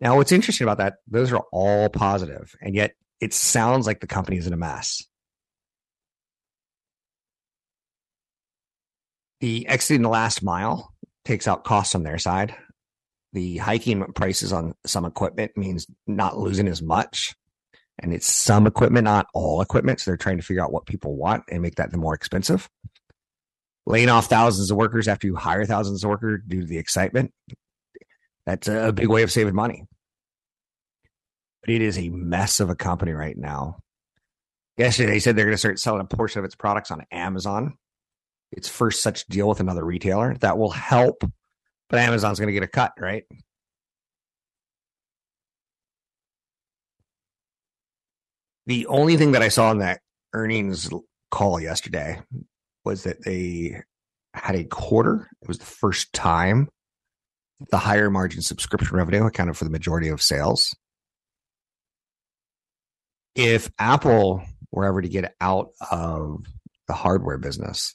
Now, 0.00 0.16
what's 0.16 0.32
interesting 0.32 0.64
about 0.64 0.78
that, 0.78 0.94
those 1.06 1.32
are 1.32 1.44
all 1.52 1.88
positive, 1.90 2.54
and 2.60 2.74
yet 2.74 2.94
it 3.20 3.34
sounds 3.34 3.86
like 3.86 4.00
the 4.00 4.06
company 4.06 4.38
is 4.38 4.46
in 4.46 4.52
a 4.52 4.56
mess. 4.56 5.04
The 9.40 9.66
exiting 9.68 10.02
the 10.02 10.08
last 10.08 10.42
mile 10.42 10.93
takes 11.24 11.48
out 11.48 11.64
costs 11.64 11.94
on 11.94 12.02
their 12.02 12.18
side. 12.18 12.54
The 13.32 13.56
hiking 13.58 14.04
prices 14.14 14.52
on 14.52 14.74
some 14.86 15.04
equipment 15.04 15.56
means 15.56 15.86
not 16.06 16.38
losing 16.38 16.68
as 16.68 16.82
much. 16.82 17.34
And 17.98 18.12
it's 18.12 18.32
some 18.32 18.66
equipment, 18.66 19.04
not 19.04 19.26
all 19.34 19.60
equipment. 19.60 20.00
So 20.00 20.10
they're 20.10 20.16
trying 20.16 20.36
to 20.36 20.42
figure 20.42 20.62
out 20.62 20.72
what 20.72 20.86
people 20.86 21.16
want 21.16 21.44
and 21.50 21.62
make 21.62 21.76
that 21.76 21.90
the 21.90 21.98
more 21.98 22.14
expensive. 22.14 22.68
Laying 23.86 24.08
off 24.08 24.26
thousands 24.26 24.70
of 24.70 24.76
workers 24.76 25.08
after 25.08 25.26
you 25.26 25.36
hire 25.36 25.64
thousands 25.64 26.02
of 26.02 26.10
workers 26.10 26.40
due 26.46 26.62
to 26.62 26.66
the 26.66 26.78
excitement. 26.78 27.32
That's 28.46 28.68
a 28.68 28.92
big 28.92 29.08
way 29.08 29.22
of 29.22 29.32
saving 29.32 29.54
money. 29.54 29.84
But 31.62 31.70
it 31.70 31.82
is 31.82 31.98
a 31.98 32.08
mess 32.08 32.60
of 32.60 32.70
a 32.70 32.74
company 32.74 33.12
right 33.12 33.36
now. 33.36 33.78
Yesterday, 34.76 35.12
they 35.12 35.20
said 35.20 35.36
they're 35.36 35.44
going 35.44 35.54
to 35.54 35.58
start 35.58 35.78
selling 35.78 36.00
a 36.00 36.04
portion 36.04 36.40
of 36.40 36.44
its 36.44 36.56
products 36.56 36.90
on 36.90 37.04
Amazon 37.10 37.74
its 38.56 38.68
first 38.68 39.02
such 39.02 39.26
deal 39.26 39.48
with 39.48 39.60
another 39.60 39.84
retailer 39.84 40.36
that 40.38 40.56
will 40.58 40.70
help, 40.70 41.22
but 41.88 41.98
Amazon's 41.98 42.38
going 42.38 42.48
to 42.48 42.52
get 42.52 42.62
a 42.62 42.68
cut, 42.68 42.92
right? 42.98 43.24
The 48.66 48.86
only 48.86 49.16
thing 49.16 49.32
that 49.32 49.42
I 49.42 49.48
saw 49.48 49.70
in 49.72 49.78
that 49.78 50.00
earnings 50.32 50.88
call 51.30 51.60
yesterday 51.60 52.20
was 52.84 53.02
that 53.02 53.24
they 53.24 53.82
had 54.32 54.54
a 54.54 54.64
quarter. 54.64 55.28
It 55.42 55.48
was 55.48 55.58
the 55.58 55.64
first 55.64 56.12
time 56.12 56.68
the 57.70 57.78
higher 57.78 58.10
margin 58.10 58.42
subscription 58.42 58.96
revenue 58.96 59.26
accounted 59.26 59.56
for 59.56 59.64
the 59.64 59.70
majority 59.70 60.08
of 60.08 60.22
sales. 60.22 60.74
If 63.34 63.70
Apple 63.78 64.42
were 64.70 64.84
ever 64.84 65.02
to 65.02 65.08
get 65.08 65.34
out 65.40 65.70
of 65.90 66.44
the 66.86 66.94
hardware 66.94 67.38
business, 67.38 67.94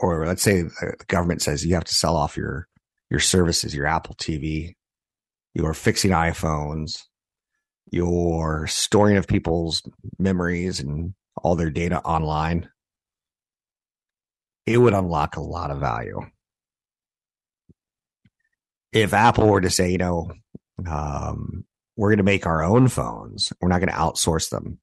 or 0.00 0.26
let's 0.26 0.42
say 0.42 0.62
the 0.62 0.96
government 1.08 1.42
says 1.42 1.64
you 1.64 1.74
have 1.74 1.84
to 1.84 1.94
sell 1.94 2.16
off 2.16 2.36
your 2.36 2.66
your 3.10 3.20
services, 3.20 3.74
your 3.74 3.86
Apple 3.86 4.14
TV, 4.14 4.74
you're 5.52 5.74
fixing 5.74 6.12
iPhones, 6.12 7.02
your 7.90 8.66
storing 8.66 9.16
of 9.16 9.26
people's 9.26 9.82
memories 10.18 10.80
and 10.80 11.14
all 11.42 11.56
their 11.56 11.70
data 11.70 12.00
online, 12.00 12.68
it 14.64 14.78
would 14.78 14.94
unlock 14.94 15.36
a 15.36 15.40
lot 15.40 15.70
of 15.70 15.80
value. 15.80 16.20
If 18.92 19.12
Apple 19.12 19.48
were 19.48 19.60
to 19.60 19.70
say, 19.70 19.90
you 19.90 19.98
know, 19.98 20.30
um, 20.88 21.64
we're 21.96 22.10
going 22.10 22.18
to 22.18 22.24
make 22.24 22.46
our 22.46 22.62
own 22.62 22.88
phones, 22.88 23.52
we're 23.60 23.68
not 23.68 23.80
going 23.80 23.88
to 23.88 23.94
outsource 23.94 24.50
them. 24.50 24.78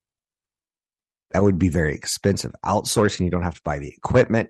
That 1.31 1.43
would 1.43 1.59
be 1.59 1.69
very 1.69 1.93
expensive. 1.93 2.53
Outsourcing, 2.63 3.25
you 3.25 3.31
don't 3.31 3.43
have 3.43 3.55
to 3.55 3.61
buy 3.63 3.79
the 3.79 3.89
equipment 3.89 4.49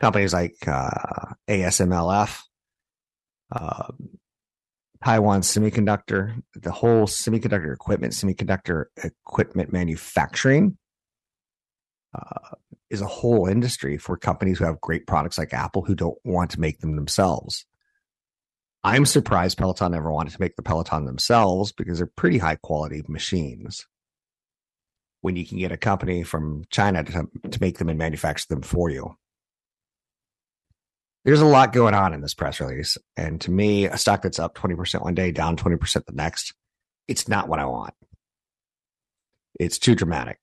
companies 0.00 0.32
like 0.32 0.56
uh, 0.66 1.34
ASMLF, 1.48 2.40
uh, 3.52 3.92
Taiwan 5.04 5.40
Semiconductor, 5.42 6.42
the 6.54 6.72
whole 6.72 7.06
semiconductor 7.06 7.72
equipment, 7.72 8.12
semiconductor 8.12 8.86
equipment 9.02 9.72
manufacturing 9.72 10.76
uh, 12.14 12.56
is 12.90 13.00
a 13.00 13.06
whole 13.06 13.46
industry 13.46 13.98
for 13.98 14.16
companies 14.16 14.58
who 14.58 14.64
have 14.64 14.80
great 14.80 15.06
products 15.06 15.38
like 15.38 15.54
Apple 15.54 15.82
who 15.82 15.94
don't 15.94 16.18
want 16.24 16.50
to 16.52 16.60
make 16.60 16.80
them 16.80 16.96
themselves. 16.96 17.66
I'm 18.84 19.06
surprised 19.06 19.58
Peloton 19.58 19.92
never 19.92 20.12
wanted 20.12 20.32
to 20.32 20.40
make 20.40 20.56
the 20.56 20.62
Peloton 20.62 21.04
themselves 21.04 21.72
because 21.72 21.98
they're 21.98 22.06
pretty 22.06 22.38
high 22.38 22.56
quality 22.56 23.02
machines. 23.08 23.86
When 25.22 25.34
you 25.34 25.46
can 25.46 25.58
get 25.58 25.72
a 25.72 25.76
company 25.76 26.22
from 26.22 26.64
China 26.70 27.02
to, 27.02 27.28
to 27.50 27.60
make 27.60 27.78
them 27.78 27.88
and 27.88 27.98
manufacture 27.98 28.46
them 28.48 28.62
for 28.62 28.90
you 28.90 29.16
there's 31.26 31.40
a 31.40 31.46
lot 31.46 31.72
going 31.72 31.92
on 31.92 32.14
in 32.14 32.20
this 32.20 32.34
press 32.34 32.60
release. 32.60 32.96
And 33.16 33.40
to 33.40 33.50
me, 33.50 33.86
a 33.86 33.98
stock 33.98 34.22
that's 34.22 34.38
up 34.38 34.54
20% 34.54 35.02
one 35.02 35.14
day, 35.14 35.32
down 35.32 35.56
20% 35.56 36.06
the 36.06 36.12
next, 36.12 36.54
it's 37.08 37.26
not 37.26 37.48
what 37.48 37.58
I 37.58 37.64
want. 37.64 37.94
It's 39.58 39.80
too 39.80 39.96
dramatic. 39.96 40.38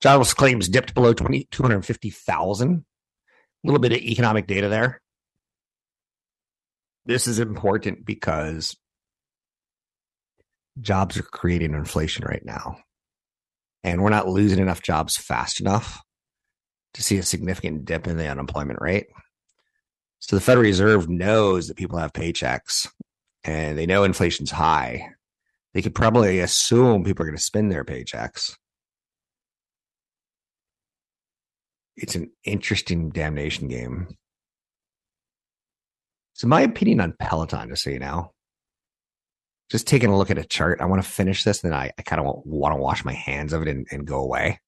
Jobless 0.00 0.32
claims 0.32 0.68
dipped 0.68 0.94
below 0.94 1.12
20, 1.12 1.48
250,000. 1.50 2.84
A 2.84 3.66
little 3.66 3.80
bit 3.80 3.90
of 3.90 3.98
economic 3.98 4.46
data 4.46 4.68
there. 4.68 5.02
This 7.04 7.26
is 7.26 7.40
important 7.40 8.04
because 8.06 8.76
jobs 10.80 11.16
are 11.16 11.22
creating 11.24 11.74
inflation 11.74 12.24
right 12.24 12.44
now. 12.44 12.78
And 13.82 14.04
we're 14.04 14.10
not 14.10 14.28
losing 14.28 14.60
enough 14.60 14.82
jobs 14.82 15.16
fast 15.16 15.60
enough 15.60 16.00
to 16.94 17.02
see 17.02 17.18
a 17.18 17.24
significant 17.24 17.86
dip 17.86 18.06
in 18.06 18.16
the 18.16 18.28
unemployment 18.28 18.80
rate. 18.80 19.06
So 20.18 20.36
the 20.36 20.42
Federal 20.42 20.64
Reserve 20.64 21.08
knows 21.08 21.68
that 21.68 21.76
people 21.76 21.98
have 21.98 22.12
paychecks 22.12 22.88
and 23.44 23.78
they 23.78 23.86
know 23.86 24.04
inflation's 24.04 24.50
high. 24.50 25.10
They 25.74 25.82
could 25.82 25.94
probably 25.94 26.40
assume 26.40 27.04
people 27.04 27.22
are 27.22 27.28
going 27.28 27.36
to 27.36 27.42
spend 27.42 27.70
their 27.70 27.84
paychecks. 27.84 28.56
It's 31.96 32.14
an 32.14 32.30
interesting 32.44 33.10
damnation 33.10 33.68
game. 33.68 34.08
So 36.34 36.46
my 36.46 36.60
opinion 36.60 37.00
on 37.00 37.14
Peloton, 37.18 37.68
just 37.68 37.84
so 37.84 37.90
you 37.90 37.98
know, 37.98 38.32
just 39.70 39.86
taking 39.86 40.10
a 40.10 40.16
look 40.16 40.30
at 40.30 40.38
a 40.38 40.44
chart, 40.44 40.80
I 40.80 40.84
want 40.86 41.02
to 41.02 41.08
finish 41.08 41.44
this, 41.44 41.62
and 41.62 41.72
then 41.72 41.78
I, 41.78 41.90
I 41.98 42.02
kind 42.02 42.20
of 42.20 42.42
want 42.44 42.74
to 42.74 42.80
wash 42.80 43.04
my 43.04 43.14
hands 43.14 43.52
of 43.52 43.62
it 43.62 43.68
and, 43.68 43.86
and 43.90 44.06
go 44.06 44.20
away. 44.20 44.60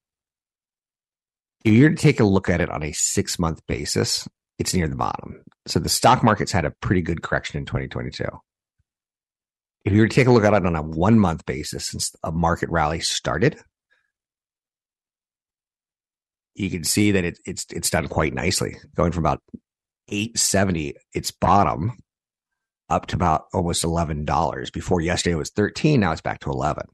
If 1.65 1.75
you're 1.75 1.91
to 1.91 1.97
take 1.97 2.21
a 2.21 2.25
look 2.25 2.49
at 2.49 2.61
it 2.61 2.71
on 2.71 2.83
a 2.83 2.93
six 2.93 3.39
month 3.39 3.61
basis, 3.67 4.27
it's 4.59 4.75
near 4.75 4.89
the 4.89 4.97
bottom. 4.97 5.43
So 5.67 5.79
the 5.79 5.89
stock 5.89 6.23
market's 6.23 6.53
had 6.53 6.65
a 6.65 6.71
pretty 6.71 7.03
good 7.03 7.23
correction 7.23 7.59
in 7.59 7.67
2022. 7.67 8.25
If 9.85 9.93
you 9.93 10.01
were 10.01 10.09
to 10.09 10.15
take 10.15 10.27
a 10.27 10.33
look 10.33 10.45
at 10.45 10.53
it 10.53 10.67
on 10.67 10.77
a 10.77 10.83
one 10.83 11.19
month 11.19 11.47
basis 11.47 11.87
since 11.87 12.15
a 12.23 12.33
market 12.33 12.69
rally 12.69 13.01
started, 13.01 13.59
you 16.55 16.69
can 16.71 16.85
see 16.85 17.13
that 17.13 17.25
it, 17.25 17.39
it's 17.47 17.67
it's 17.71 17.91
done 17.91 18.09
quite 18.09 18.35
nicely, 18.35 18.77
going 18.97 19.13
from 19.13 19.25
about 19.25 19.41
870 20.09 20.95
its 21.15 21.31
bottom 21.31 21.93
up 22.89 23.07
to 23.07 23.17
about 23.17 23.45
almost 23.53 23.85
$11. 23.85 24.73
Before 24.73 25.01
yesterday 25.01 25.35
it 25.35 25.39
was 25.39 25.51
13, 25.51 26.01
now 26.01 26.13
it's 26.13 26.21
back 26.21 26.41
to 26.41 26.51
11. 26.51 26.85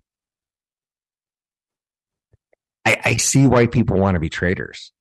I, 2.84 3.00
I 3.04 3.16
see 3.16 3.46
why 3.46 3.66
people 3.66 3.98
want 3.98 4.14
to 4.16 4.20
be 4.20 4.28
traders. 4.28 4.92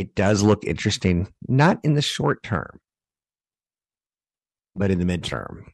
It 0.00 0.14
does 0.14 0.42
look 0.42 0.64
interesting, 0.64 1.28
not 1.46 1.78
in 1.84 1.92
the 1.92 2.00
short 2.00 2.42
term, 2.42 2.80
but 4.74 4.90
in 4.90 4.98
the 4.98 5.04
midterm. 5.04 5.64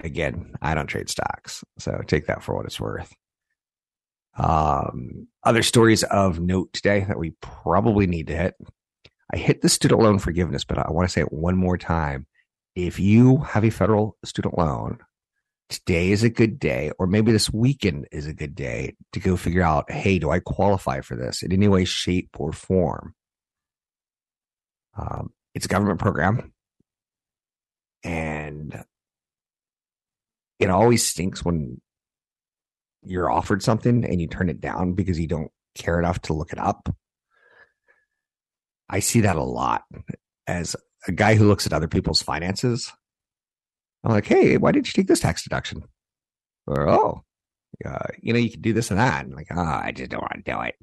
Again, 0.00 0.52
I 0.60 0.74
don't 0.74 0.88
trade 0.88 1.08
stocks, 1.08 1.64
so 1.78 2.02
take 2.06 2.26
that 2.26 2.42
for 2.42 2.54
what 2.54 2.66
it's 2.66 2.78
worth. 2.78 3.14
Um, 4.36 5.28
other 5.42 5.62
stories 5.62 6.02
of 6.02 6.38
note 6.38 6.70
today 6.74 7.06
that 7.08 7.18
we 7.18 7.30
probably 7.40 8.06
need 8.06 8.26
to 8.26 8.36
hit. 8.36 8.56
I 9.32 9.38
hit 9.38 9.62
the 9.62 9.70
student 9.70 10.02
loan 10.02 10.18
forgiveness, 10.18 10.64
but 10.64 10.76
I 10.76 10.90
want 10.90 11.08
to 11.08 11.12
say 11.12 11.22
it 11.22 11.32
one 11.32 11.56
more 11.56 11.78
time. 11.78 12.26
If 12.74 13.00
you 13.00 13.38
have 13.38 13.64
a 13.64 13.70
federal 13.70 14.18
student 14.22 14.58
loan, 14.58 14.98
today 15.68 16.10
is 16.10 16.22
a 16.22 16.30
good 16.30 16.58
day, 16.58 16.90
or 16.98 17.06
maybe 17.06 17.32
this 17.32 17.52
weekend 17.52 18.08
is 18.10 18.26
a 18.26 18.34
good 18.34 18.54
day 18.54 18.96
to 19.12 19.20
go 19.20 19.36
figure 19.36 19.62
out, 19.62 19.90
hey, 19.90 20.18
do 20.18 20.30
I 20.30 20.40
qualify 20.40 21.00
for 21.00 21.16
this 21.16 21.42
in 21.42 21.52
any 21.52 21.68
way, 21.68 21.84
shape, 21.84 22.30
or 22.38 22.52
form? 22.52 23.14
Um, 24.96 25.32
it's 25.54 25.66
a 25.66 25.68
government 25.68 26.00
program. 26.00 26.52
And 28.02 28.84
it 30.58 30.70
always 30.70 31.06
stinks 31.06 31.44
when 31.44 31.80
you're 33.04 33.30
offered 33.30 33.62
something 33.62 34.04
and 34.04 34.20
you 34.20 34.26
turn 34.26 34.48
it 34.48 34.60
down 34.60 34.94
because 34.94 35.18
you 35.18 35.26
don't 35.26 35.50
care 35.74 35.98
enough 35.98 36.20
to 36.22 36.32
look 36.32 36.52
it 36.52 36.58
up. 36.58 36.88
I 38.88 39.00
see 39.00 39.20
that 39.20 39.36
a 39.36 39.42
lot 39.42 39.84
as 40.46 40.74
a 41.06 41.12
guy 41.12 41.34
who 41.34 41.46
looks 41.46 41.66
at 41.66 41.72
other 41.72 41.88
people's 41.88 42.22
finances. 42.22 42.92
I'm 44.04 44.12
like, 44.12 44.26
hey, 44.26 44.56
why 44.56 44.72
didn't 44.72 44.88
you 44.88 44.92
take 44.92 45.08
this 45.08 45.20
tax 45.20 45.42
deduction? 45.42 45.82
Or, 46.66 46.88
oh, 46.88 47.22
uh, 47.84 48.06
you 48.20 48.32
know, 48.32 48.38
you 48.38 48.50
can 48.50 48.60
do 48.60 48.72
this 48.72 48.90
and 48.90 48.98
that. 48.98 49.24
And 49.24 49.34
like, 49.34 49.48
oh, 49.54 49.60
I 49.60 49.92
just 49.92 50.10
don't 50.10 50.20
want 50.20 50.44
to 50.44 50.52
do 50.52 50.60
it. 50.60 50.74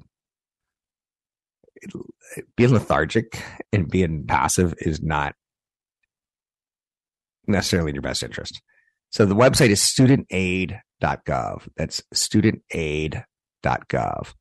it. 2.36 2.44
Being 2.56 2.72
lethargic 2.72 3.42
and 3.72 3.88
being 3.88 4.26
passive 4.26 4.74
is 4.78 5.02
not 5.02 5.34
necessarily 7.46 7.90
in 7.90 7.94
your 7.94 8.02
best 8.02 8.22
interest. 8.22 8.60
So 9.10 9.24
the 9.24 9.34
website 9.34 9.70
is 9.70 9.80
studentaid.gov. 9.80 11.68
That's 11.76 12.02
studentaid.gov. 12.14 14.34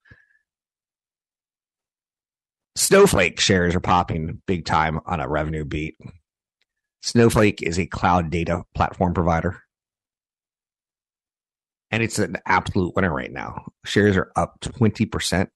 Snowflake 2.78 3.40
shares 3.40 3.74
are 3.74 3.80
popping 3.80 4.42
big 4.46 4.66
time 4.66 5.00
on 5.06 5.22
a 5.22 5.30
revenue 5.30 5.64
beat. 5.64 5.96
Snowflake 7.06 7.62
is 7.62 7.78
a 7.78 7.86
cloud 7.86 8.32
data 8.32 8.64
platform 8.74 9.14
provider. 9.14 9.62
And 11.92 12.02
it's 12.02 12.18
an 12.18 12.38
absolute 12.48 12.96
winner 12.96 13.14
right 13.14 13.32
now. 13.32 13.68
Shares 13.86 14.18
are 14.18 14.32
up 14.36 14.60
20%. 14.62 15.48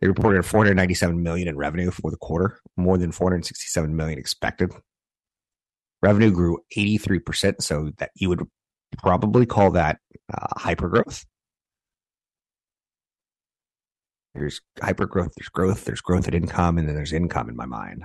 They 0.00 0.06
reported 0.06 0.44
497 0.44 1.22
million 1.22 1.48
in 1.48 1.56
revenue 1.56 1.90
for 1.90 2.10
the 2.10 2.18
quarter, 2.18 2.60
more 2.76 2.98
than 2.98 3.10
467 3.10 3.96
million 3.96 4.18
expected. 4.18 4.70
Revenue 6.02 6.30
grew 6.30 6.58
83%, 6.76 7.62
so 7.62 7.90
that 7.96 8.10
you 8.16 8.28
would 8.28 8.42
probably 8.98 9.46
call 9.46 9.70
that 9.70 9.98
uh, 10.30 10.46
hyper 10.58 10.90
growth. 10.90 11.24
There's 14.34 14.60
hyper 14.82 15.06
growth, 15.06 15.32
there's 15.38 15.48
growth, 15.48 15.86
there's 15.86 16.02
growth 16.02 16.28
at 16.28 16.34
income, 16.34 16.76
and 16.76 16.86
then 16.86 16.96
there's 16.96 17.14
income 17.14 17.48
in 17.48 17.56
my 17.56 17.64
mind. 17.64 18.04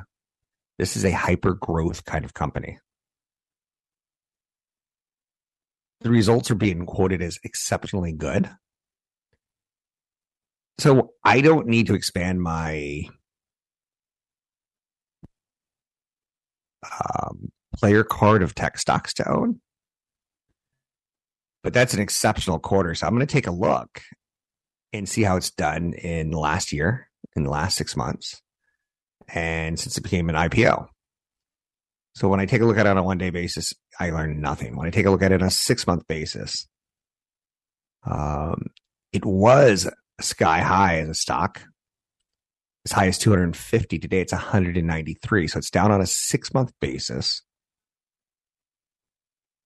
This 0.80 0.96
is 0.96 1.04
a 1.04 1.12
hyper 1.12 1.56
growth 1.56 2.06
kind 2.06 2.24
of 2.24 2.34
company. 2.34 2.80
The 6.00 6.10
results 6.10 6.50
are 6.50 6.56
being 6.56 6.86
quoted 6.86 7.22
as 7.22 7.38
exceptionally 7.44 8.14
good. 8.14 8.50
So 10.78 11.12
I 11.26 11.42
don't 11.42 11.68
need 11.68 11.88
to 11.88 11.96
expand 11.96 12.42
my 12.42 13.02
um, 16.90 17.52
player 17.76 18.06
card 18.06 18.42
of 18.42 18.56
tech 18.56 18.78
stocks 18.78 19.14
to 19.16 19.30
own. 19.30 19.60
But 21.62 21.74
that's 21.74 21.94
an 21.94 22.00
exceptional 22.00 22.58
quarter. 22.58 22.96
So 22.96 23.06
I'm 23.06 23.14
going 23.14 23.28
to 23.28 23.32
take 23.32 23.48
a 23.48 23.52
look 23.52 24.02
and 24.94 25.10
see 25.10 25.24
how 25.24 25.36
it's 25.36 25.52
done 25.52 25.92
in 25.92 26.32
the 26.32 26.40
last 26.40 26.72
year, 26.72 27.10
in 27.36 27.44
the 27.44 27.50
last 27.50 27.76
six 27.76 27.98
months, 27.98 28.42
and 29.34 29.80
since 29.80 29.98
it 29.98 30.04
became 30.04 30.30
an 30.30 30.36
IPO. 30.36 30.88
So 32.16 32.28
when 32.28 32.40
I 32.40 32.46
take 32.46 32.62
a 32.62 32.66
look 32.66 32.78
at 32.78 32.86
it 32.86 32.90
on 32.90 32.98
a 32.98 33.04
one 33.04 33.18
day 33.18 33.30
basis, 33.30 33.74
I 34.00 34.10
learn 34.10 34.42
nothing. 34.42 34.76
When 34.76 34.88
I 34.88 34.92
take 34.92 35.06
a 35.06 35.12
look 35.12 35.22
at 35.22 35.32
it 35.32 35.42
on 35.42 35.48
a 35.48 35.52
six 35.52 35.88
month 35.88 36.08
basis, 36.08 36.68
um, 38.06 38.68
it 39.14 39.26
was 39.26 39.90
sky 40.20 40.60
high 40.60 41.00
as 41.00 41.10
a 41.10 41.14
stock, 41.14 41.62
as 42.86 42.92
high 42.92 43.08
as 43.08 43.18
250. 43.18 44.00
Today 44.00 44.22
it's 44.22 44.34
193. 44.34 45.48
So 45.48 45.60
it's 45.60 45.70
down 45.70 45.92
on 45.92 46.02
a 46.02 46.06
six 46.06 46.54
month 46.54 46.72
basis. 46.82 47.42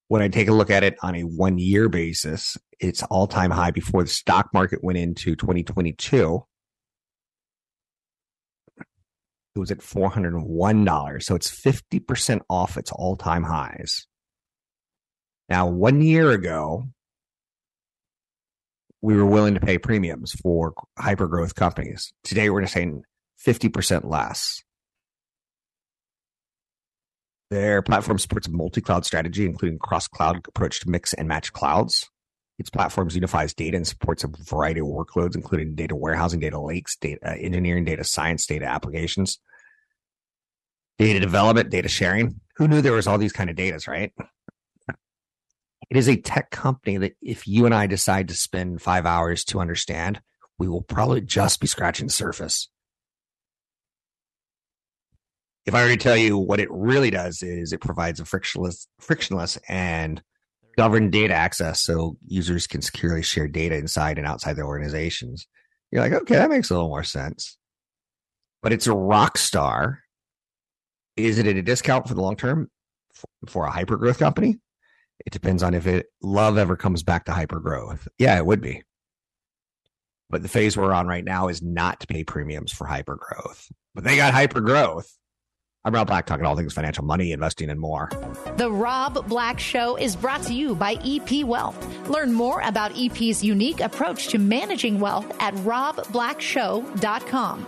When 0.09 0.21
I 0.21 0.27
take 0.27 0.47
a 0.47 0.53
look 0.53 0.69
at 0.69 0.83
it 0.83 0.95
on 1.01 1.15
a 1.15 1.23
one 1.23 1.57
year 1.57 1.89
basis, 1.89 2.57
its 2.79 3.01
all 3.03 3.25
time 3.25 3.51
high 3.51 3.71
before 3.71 4.03
the 4.03 4.09
stock 4.09 4.49
market 4.53 4.83
went 4.83 4.99
into 4.99 5.35
2022. 5.35 6.45
It 9.55 9.59
was 9.59 9.71
at 9.71 9.79
$401. 9.79 11.23
So 11.23 11.35
it's 11.35 11.51
50% 11.51 12.41
off 12.49 12.77
its 12.77 12.91
all 12.91 13.15
time 13.15 13.43
highs. 13.43 14.07
Now, 15.49 15.67
one 15.67 16.01
year 16.01 16.31
ago, 16.31 16.85
we 19.01 19.15
were 19.15 19.25
willing 19.25 19.53
to 19.53 19.59
pay 19.59 19.77
premiums 19.77 20.31
for 20.31 20.73
hyper 20.97 21.27
growth 21.27 21.55
companies. 21.55 22.13
Today, 22.23 22.49
we're 22.49 22.61
just 22.61 22.73
saying 22.73 23.03
50% 23.45 24.09
less. 24.09 24.63
Their 27.51 27.83
platform 27.83 28.17
supports 28.17 28.47
a 28.47 28.51
multi-cloud 28.51 29.05
strategy, 29.05 29.45
including 29.45 29.77
cross-cloud 29.77 30.45
approach 30.47 30.79
to 30.79 30.89
mix 30.89 31.13
and 31.13 31.27
match 31.27 31.53
clouds. 31.53 32.09
Its 32.59 32.69
platforms 32.69 33.15
unifies 33.15 33.53
data 33.53 33.75
and 33.75 33.87
supports 33.87 34.23
a 34.23 34.27
variety 34.27 34.79
of 34.79 34.87
workloads, 34.87 35.35
including 35.35 35.75
data 35.75 35.95
warehousing, 35.95 36.39
data 36.39 36.59
lakes, 36.59 36.95
data 36.97 37.19
uh, 37.25 37.35
engineering, 37.35 37.83
data 37.83 38.03
science, 38.03 38.45
data 38.45 38.65
applications, 38.65 39.39
data 40.99 41.19
development, 41.19 41.69
data 41.69 41.89
sharing. 41.89 42.39
Who 42.57 42.67
knew 42.67 42.81
there 42.81 42.93
was 42.93 43.07
all 43.07 43.17
these 43.17 43.33
kind 43.33 43.49
of 43.49 43.55
datas, 43.55 43.87
right? 43.87 44.13
It 45.89 45.97
is 45.97 46.07
a 46.07 46.15
tech 46.15 46.51
company 46.51 46.97
that 46.97 47.13
if 47.21 47.47
you 47.47 47.65
and 47.65 47.73
I 47.73 47.87
decide 47.87 48.27
to 48.29 48.35
spend 48.35 48.81
five 48.81 49.05
hours 49.05 49.43
to 49.45 49.59
understand, 49.59 50.21
we 50.57 50.67
will 50.67 50.81
probably 50.81 51.21
just 51.21 51.59
be 51.59 51.67
scratching 51.67 52.07
the 52.07 52.13
surface 52.13 52.69
if 55.65 55.73
I 55.73 55.83
were 55.83 55.89
to 55.89 55.97
tell 55.97 56.17
you 56.17 56.37
what 56.37 56.59
it 56.59 56.69
really 56.71 57.09
does 57.09 57.41
is 57.41 57.71
it 57.71 57.81
provides 57.81 58.19
a 58.19 58.25
frictionless, 58.25 58.87
frictionless 58.99 59.57
and 59.67 60.21
governed 60.77 61.11
data 61.11 61.33
access 61.33 61.83
so 61.83 62.17
users 62.25 62.67
can 62.67 62.81
securely 62.81 63.21
share 63.21 63.47
data 63.47 63.75
inside 63.75 64.17
and 64.17 64.27
outside 64.27 64.55
their 64.55 64.65
organizations. 64.67 65.47
You're 65.91 66.01
like, 66.01 66.13
okay, 66.13 66.35
that 66.35 66.49
makes 66.49 66.69
a 66.69 66.73
little 66.73 66.89
more 66.89 67.03
sense. 67.03 67.57
But 68.61 68.73
it's 68.73 68.87
a 68.87 68.93
rock 68.95 69.37
star 69.37 69.99
Is 71.15 71.37
it 71.37 71.47
at 71.47 71.55
a 71.55 71.61
discount 71.61 72.07
for 72.07 72.15
the 72.15 72.21
long 72.21 72.35
term 72.35 72.69
for 73.47 73.65
a 73.65 73.71
hyper 73.71 73.97
growth 73.97 74.19
company? 74.19 74.57
It 75.25 75.31
depends 75.31 75.63
on 75.63 75.73
if 75.73 75.85
it 75.87 76.07
love 76.21 76.57
ever 76.57 76.75
comes 76.75 77.03
back 77.03 77.25
to 77.25 77.31
hyper 77.33 77.59
growth. 77.59 78.07
Yeah, 78.17 78.37
it 78.37 78.45
would 78.45 78.61
be. 78.61 78.83
But 80.29 80.41
the 80.41 80.49
phase 80.49 80.75
we're 80.75 80.91
on 80.93 81.07
right 81.07 81.23
now 81.23 81.49
is 81.49 81.61
not 81.61 81.99
to 81.99 82.07
pay 82.07 82.23
premiums 82.23 82.73
for 82.73 82.87
hyper 82.87 83.15
growth. 83.15 83.67
But 83.93 84.03
they 84.03 84.15
got 84.15 84.33
hyper 84.33 84.61
growth. 84.61 85.11
I'm 85.85 85.93
Rob 85.93 86.07
Black, 86.07 86.25
talking 86.25 86.45
all 86.45 86.55
things 86.55 86.71
financial, 86.71 87.03
money, 87.03 87.33
investing, 87.33 87.69
and 87.69 87.77
more. 87.77 88.09
The 88.55 88.71
Rob 88.71 89.27
Black 89.27 89.59
Show 89.59 89.97
is 89.97 90.15
brought 90.15 90.41
to 90.43 90.53
you 90.53 90.75
by 90.75 90.93
EP 91.03 91.43
Wealth. 91.43 92.07
Learn 92.07 92.31
more 92.31 92.61
about 92.61 92.97
EP's 92.97 93.43
unique 93.43 93.81
approach 93.81 94.29
to 94.29 94.39
managing 94.39 95.01
wealth 95.01 95.29
at 95.41 95.53
robblackshow.com. 95.55 97.65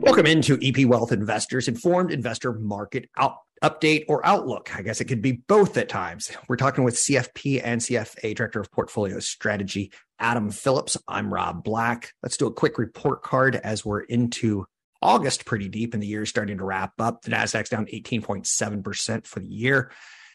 Welcome 0.00 0.24
into 0.24 0.58
EP 0.62 0.86
Wealth 0.86 1.12
Investors 1.12 1.68
Informed 1.68 2.10
Investor 2.10 2.54
Market 2.54 3.10
Out 3.18 3.36
Update 3.62 4.06
or 4.08 4.26
Outlook. 4.26 4.74
I 4.76 4.82
guess 4.82 5.00
it 5.00 5.04
could 5.04 5.22
be 5.22 5.32
both 5.32 5.76
at 5.76 5.88
times. 5.88 6.32
We're 6.48 6.56
talking 6.56 6.82
with 6.82 6.96
CFP 6.96 7.60
and 7.62 7.80
CFA 7.80 8.34
Director 8.34 8.60
of 8.60 8.72
Portfolio 8.72 9.20
Strategy, 9.20 9.92
Adam 10.18 10.50
Phillips. 10.50 10.96
I'm 11.06 11.32
Rob 11.32 11.62
Black. 11.62 12.12
Let's 12.24 12.36
do 12.36 12.46
a 12.46 12.52
quick 12.52 12.76
report 12.76 13.22
card 13.22 13.54
as 13.54 13.84
we're 13.84 14.00
into 14.00 14.66
August 15.00 15.44
pretty 15.44 15.68
deep 15.68 15.94
and 15.94 16.02
the 16.02 16.08
year 16.08 16.22
is 16.22 16.28
starting 16.28 16.58
to 16.58 16.64
wrap 16.64 16.92
up. 17.00 17.22
The 17.22 17.30
Nasdaq's 17.30 17.68
down 17.68 17.86
18.7% 17.86 19.26
for 19.26 19.38
the 19.38 19.46
year. 19.46 19.92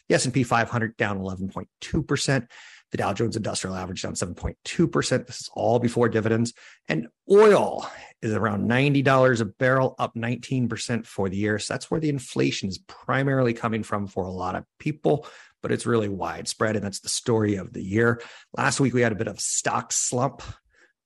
The 0.08 0.16
S&P 0.16 0.44
500 0.44 0.96
down 0.96 1.20
11.2%. 1.20 2.48
The 2.92 2.98
Dow 2.98 3.14
Jones 3.14 3.36
Industrial 3.36 3.76
Average 3.76 4.04
down 4.04 4.14
7.2%. 4.14 5.28
This 5.28 5.42
is 5.42 5.50
all 5.54 5.80
before 5.80 6.08
dividends. 6.10 6.54
And 6.88 7.08
oil 7.30 7.90
is 8.22 8.34
around 8.34 8.70
$90 8.70 9.42
a 9.42 9.46
barrel, 9.46 9.96
up 10.00 10.16
19% 10.16 11.06
for 11.06 11.30
the 11.30 11.38
year. 11.38 11.60
So 11.60 11.74
that's 11.74 11.92
where 11.92 12.00
the 12.00 12.10
inflation 12.10 12.70
is 12.70 12.78
primarily 12.78 13.54
coming 13.54 13.84
from 13.84 14.08
for 14.08 14.24
a 14.24 14.32
lot 14.32 14.56
of 14.56 14.64
people, 14.80 15.28
but 15.62 15.72
it's 15.72 15.86
really 15.86 16.10
widespread. 16.10 16.76
And 16.76 16.86
that's 16.86 17.02
the 17.02 17.10
story 17.10 17.56
of 17.56 17.74
the 17.74 17.84
year. 17.84 18.22
Last 18.56 18.80
week, 18.80 18.94
we 18.94 19.02
had 19.02 19.12
a 19.12 19.16
bit 19.16 19.28
of 19.28 19.40
stock 19.40 19.92
slump. 19.92 20.42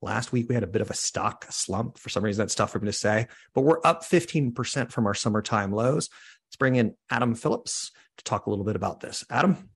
Last 0.03 0.31
week, 0.31 0.49
we 0.49 0.55
had 0.55 0.63
a 0.63 0.67
bit 0.67 0.81
of 0.81 0.89
a 0.89 0.95
stock 0.95 1.45
slump. 1.49 1.97
For 1.97 2.09
some 2.09 2.23
reason, 2.23 2.41
that's 2.41 2.55
tough 2.55 2.71
for 2.71 2.79
me 2.79 2.87
to 2.87 2.93
say, 2.93 3.27
but 3.53 3.61
we're 3.61 3.81
up 3.83 4.03
15% 4.03 4.91
from 4.91 5.05
our 5.05 5.13
summertime 5.13 5.71
lows. 5.71 6.09
Let's 6.47 6.57
bring 6.57 6.75
in 6.75 6.95
Adam 7.09 7.33
Phillips 7.35 7.91
to 8.17 8.23
talk 8.23 8.45
a 8.45 8.49
little 8.49 8.65
bit 8.65 8.75
about 8.75 8.99
this. 8.99 9.23
Adam? 9.29 9.70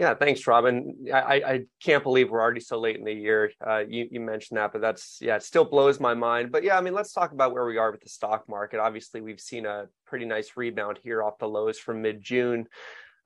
Yeah, 0.00 0.14
thanks, 0.14 0.46
Robin. 0.46 0.96
I, 1.12 1.42
I 1.46 1.60
can't 1.84 2.02
believe 2.02 2.30
we're 2.30 2.40
already 2.40 2.60
so 2.60 2.80
late 2.80 2.96
in 2.96 3.04
the 3.04 3.12
year. 3.12 3.52
Uh, 3.60 3.82
you, 3.86 4.08
you 4.10 4.18
mentioned 4.18 4.56
that, 4.56 4.72
but 4.72 4.80
that's 4.80 5.18
yeah, 5.20 5.36
it 5.36 5.42
still 5.42 5.66
blows 5.66 6.00
my 6.00 6.14
mind. 6.14 6.50
But 6.50 6.64
yeah, 6.64 6.78
I 6.78 6.80
mean, 6.80 6.94
let's 6.94 7.12
talk 7.12 7.32
about 7.32 7.52
where 7.52 7.66
we 7.66 7.76
are 7.76 7.90
with 7.90 8.00
the 8.00 8.08
stock 8.08 8.48
market. 8.48 8.80
Obviously, 8.80 9.20
we've 9.20 9.38
seen 9.38 9.66
a 9.66 9.88
pretty 10.06 10.24
nice 10.24 10.52
rebound 10.56 10.98
here 11.02 11.22
off 11.22 11.36
the 11.36 11.46
lows 11.46 11.78
from 11.78 12.00
mid 12.00 12.22
June. 12.22 12.66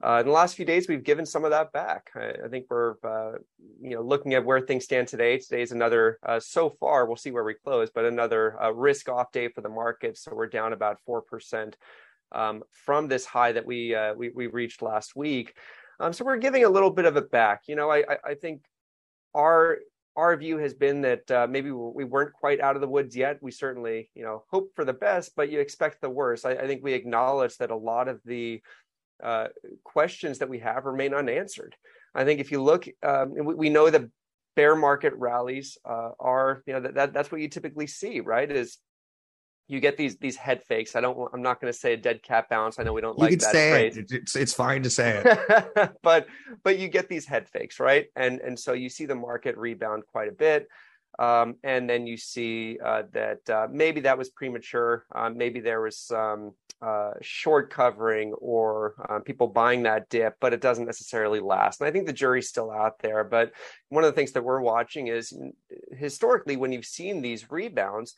Uh, 0.05 0.18
in 0.18 0.27
the 0.27 0.33
last 0.33 0.57
few 0.57 0.64
days, 0.64 0.89
we've 0.89 1.05
given 1.05 1.25
some 1.25 1.45
of 1.45 1.53
that 1.53 1.70
back. 1.70 2.11
I, 2.16 2.33
I 2.47 2.49
think 2.51 2.66
we're, 2.68 2.95
uh, 3.05 3.39
you 3.81 3.95
know, 3.95 4.03
looking 4.03 4.35
at 4.35 4.45
where 4.45 4.61
things 4.61 4.83
stand 4.83 5.07
today. 5.07 5.39
Today 5.39 5.62
is 5.62 5.70
another, 5.70 6.18
uh, 6.27 6.41
so 6.41 6.70
far, 6.81 7.07
we'll 7.07 7.14
see 7.14 7.31
where 7.31 7.45
we 7.45 7.55
close, 7.55 7.91
but 7.95 8.05
another 8.05 8.61
uh, 8.61 8.72
risk-off 8.72 9.31
day 9.31 9.47
for 9.47 9.61
the 9.61 9.68
market. 9.68 10.18
So 10.18 10.35
we're 10.35 10.49
down 10.49 10.72
about 10.72 10.99
four 11.07 11.22
percent 11.22 11.77
um, 12.33 12.64
from 12.72 13.07
this 13.07 13.25
high 13.25 13.53
that 13.53 13.64
we, 13.64 13.95
uh, 13.95 14.14
we 14.14 14.31
we 14.31 14.49
reached 14.49 14.83
last 14.83 15.14
week. 15.14 15.55
Um, 16.01 16.12
so 16.12 16.24
we're 16.24 16.36
giving 16.36 16.64
a 16.64 16.68
little 16.68 16.90
bit 16.90 17.05
of 17.05 17.16
it 17.16 17.30
back. 17.30 17.62
You 17.66 17.76
know, 17.76 17.90
I, 17.90 18.05
I 18.24 18.34
think 18.34 18.62
our 19.34 19.78
our 20.16 20.36
view 20.36 20.59
has 20.59 20.74
been 20.74 21.01
that 21.03 21.28
uh, 21.30 21.47
maybe 21.51 21.72
we 21.72 22.05
weren't 22.05 22.32
quite 22.32 22.61
out 22.61 22.76
of 22.76 22.80
the 22.80 22.88
woods 22.88 23.16
yet. 23.16 23.38
We 23.42 23.51
certainly, 23.51 24.11
you 24.14 24.22
know, 24.22 24.45
hope 24.49 24.70
for 24.76 24.84
the 24.84 24.92
best, 24.92 25.32
but 25.34 25.51
you 25.51 25.59
expect 25.59 26.01
the 26.01 26.11
worst. 26.11 26.47
I, 26.47 26.53
I 26.53 26.66
think 26.66 26.84
we 26.84 26.92
acknowledge 26.92 27.57
that 27.57 27.72
a 27.72 27.76
lot 27.76 28.07
of 28.07 28.20
the 28.24 28.62
uh, 29.22 29.49
questions 29.82 30.38
that 30.38 30.49
we 30.49 30.61
have 30.61 30.84
remain 30.84 31.14
unanswered. 31.14 31.74
I 32.14 32.24
think 32.24 32.38
if 32.40 32.53
you 32.53 32.62
look, 32.62 32.86
um, 33.03 33.34
we, 33.34 33.55
we, 33.55 33.68
know 33.70 33.90
that 33.90 34.09
bear 34.55 34.76
market 34.76 35.14
rallies 35.16 35.78
uh, 35.84 36.11
are, 36.20 36.62
you 36.66 36.74
know, 36.74 36.80
that, 36.80 36.95
that 36.95 37.12
that's 37.12 37.32
what 37.32 37.40
you 37.40 37.49
typically 37.49 37.88
see, 37.88 38.20
right? 38.20 38.51
Is 38.51 38.78
you 39.67 39.81
get 39.81 39.97
these 39.97 40.17
these 40.19 40.37
head 40.37 40.62
fakes. 40.62 40.95
I 40.95 41.01
don't. 41.01 41.19
I'm 41.33 41.43
not 41.43 41.61
going 41.61 41.73
to 41.73 41.79
say 41.79 41.95
a 41.95 41.97
dead 41.97 42.23
cat 42.23 42.49
bounce. 42.49 42.79
I 42.79 42.83
know 42.83 42.93
we 42.93 43.01
don't 43.01 43.19
you 43.19 43.25
like 43.25 43.39
that 43.41 43.53
phrase. 43.53 43.97
It. 43.97 44.12
It's 44.12 44.37
it's 44.37 44.53
fine 44.53 44.83
to 44.83 44.91
say 44.91 45.23
it. 45.25 45.93
but 46.03 46.27
but 46.62 46.79
you 46.79 46.89
get 46.89 47.09
these 47.09 47.27
head 47.27 47.49
fakes, 47.49 47.81
right? 47.81 48.07
And 48.15 48.41
and 48.41 48.59
so 48.59 48.73
you 48.73 48.89
see 48.89 49.07
the 49.07 49.15
market 49.15 49.57
rebound 49.57 50.05
quite 50.07 50.29
a 50.29 50.33
bit. 50.33 50.69
Um, 51.19 51.57
and 51.62 51.89
then 51.89 52.07
you 52.07 52.17
see 52.17 52.79
uh, 52.85 53.05
that 53.12 53.49
uh, 53.49 53.69
maybe 53.71 54.01
that 54.01 54.19
was 54.19 54.31
premature. 54.31 55.07
Uh, 55.15 55.31
maybe 55.31 55.61
there 55.61 55.81
was 55.81 55.97
some 55.97 56.55
uh, 56.83 57.12
short 57.23 57.71
covering 57.71 58.33
or 58.35 58.95
uh, 59.09 59.21
people 59.21 59.47
buying 59.47 59.85
that 59.85 60.09
dip, 60.09 60.35
but 60.41 60.53
it 60.53 60.61
doesn't 60.61 60.87
necessarily 60.87 61.41
last. 61.41 61.81
And 61.81 61.89
I 61.89 61.93
think 61.93 62.07
the 62.07 62.12
jury's 62.12 62.49
still 62.49 62.71
out 62.71 62.99
there. 62.99 63.23
But 63.25 63.53
one 63.89 64.05
of 64.05 64.09
the 64.09 64.17
things 64.17 64.33
that 64.33 64.45
we're 64.45 64.61
watching 64.61 65.07
is 65.07 65.33
historically, 65.93 66.57
when 66.57 66.73
you've 66.73 66.85
seen 66.85 67.23
these 67.23 67.51
rebounds, 67.51 68.15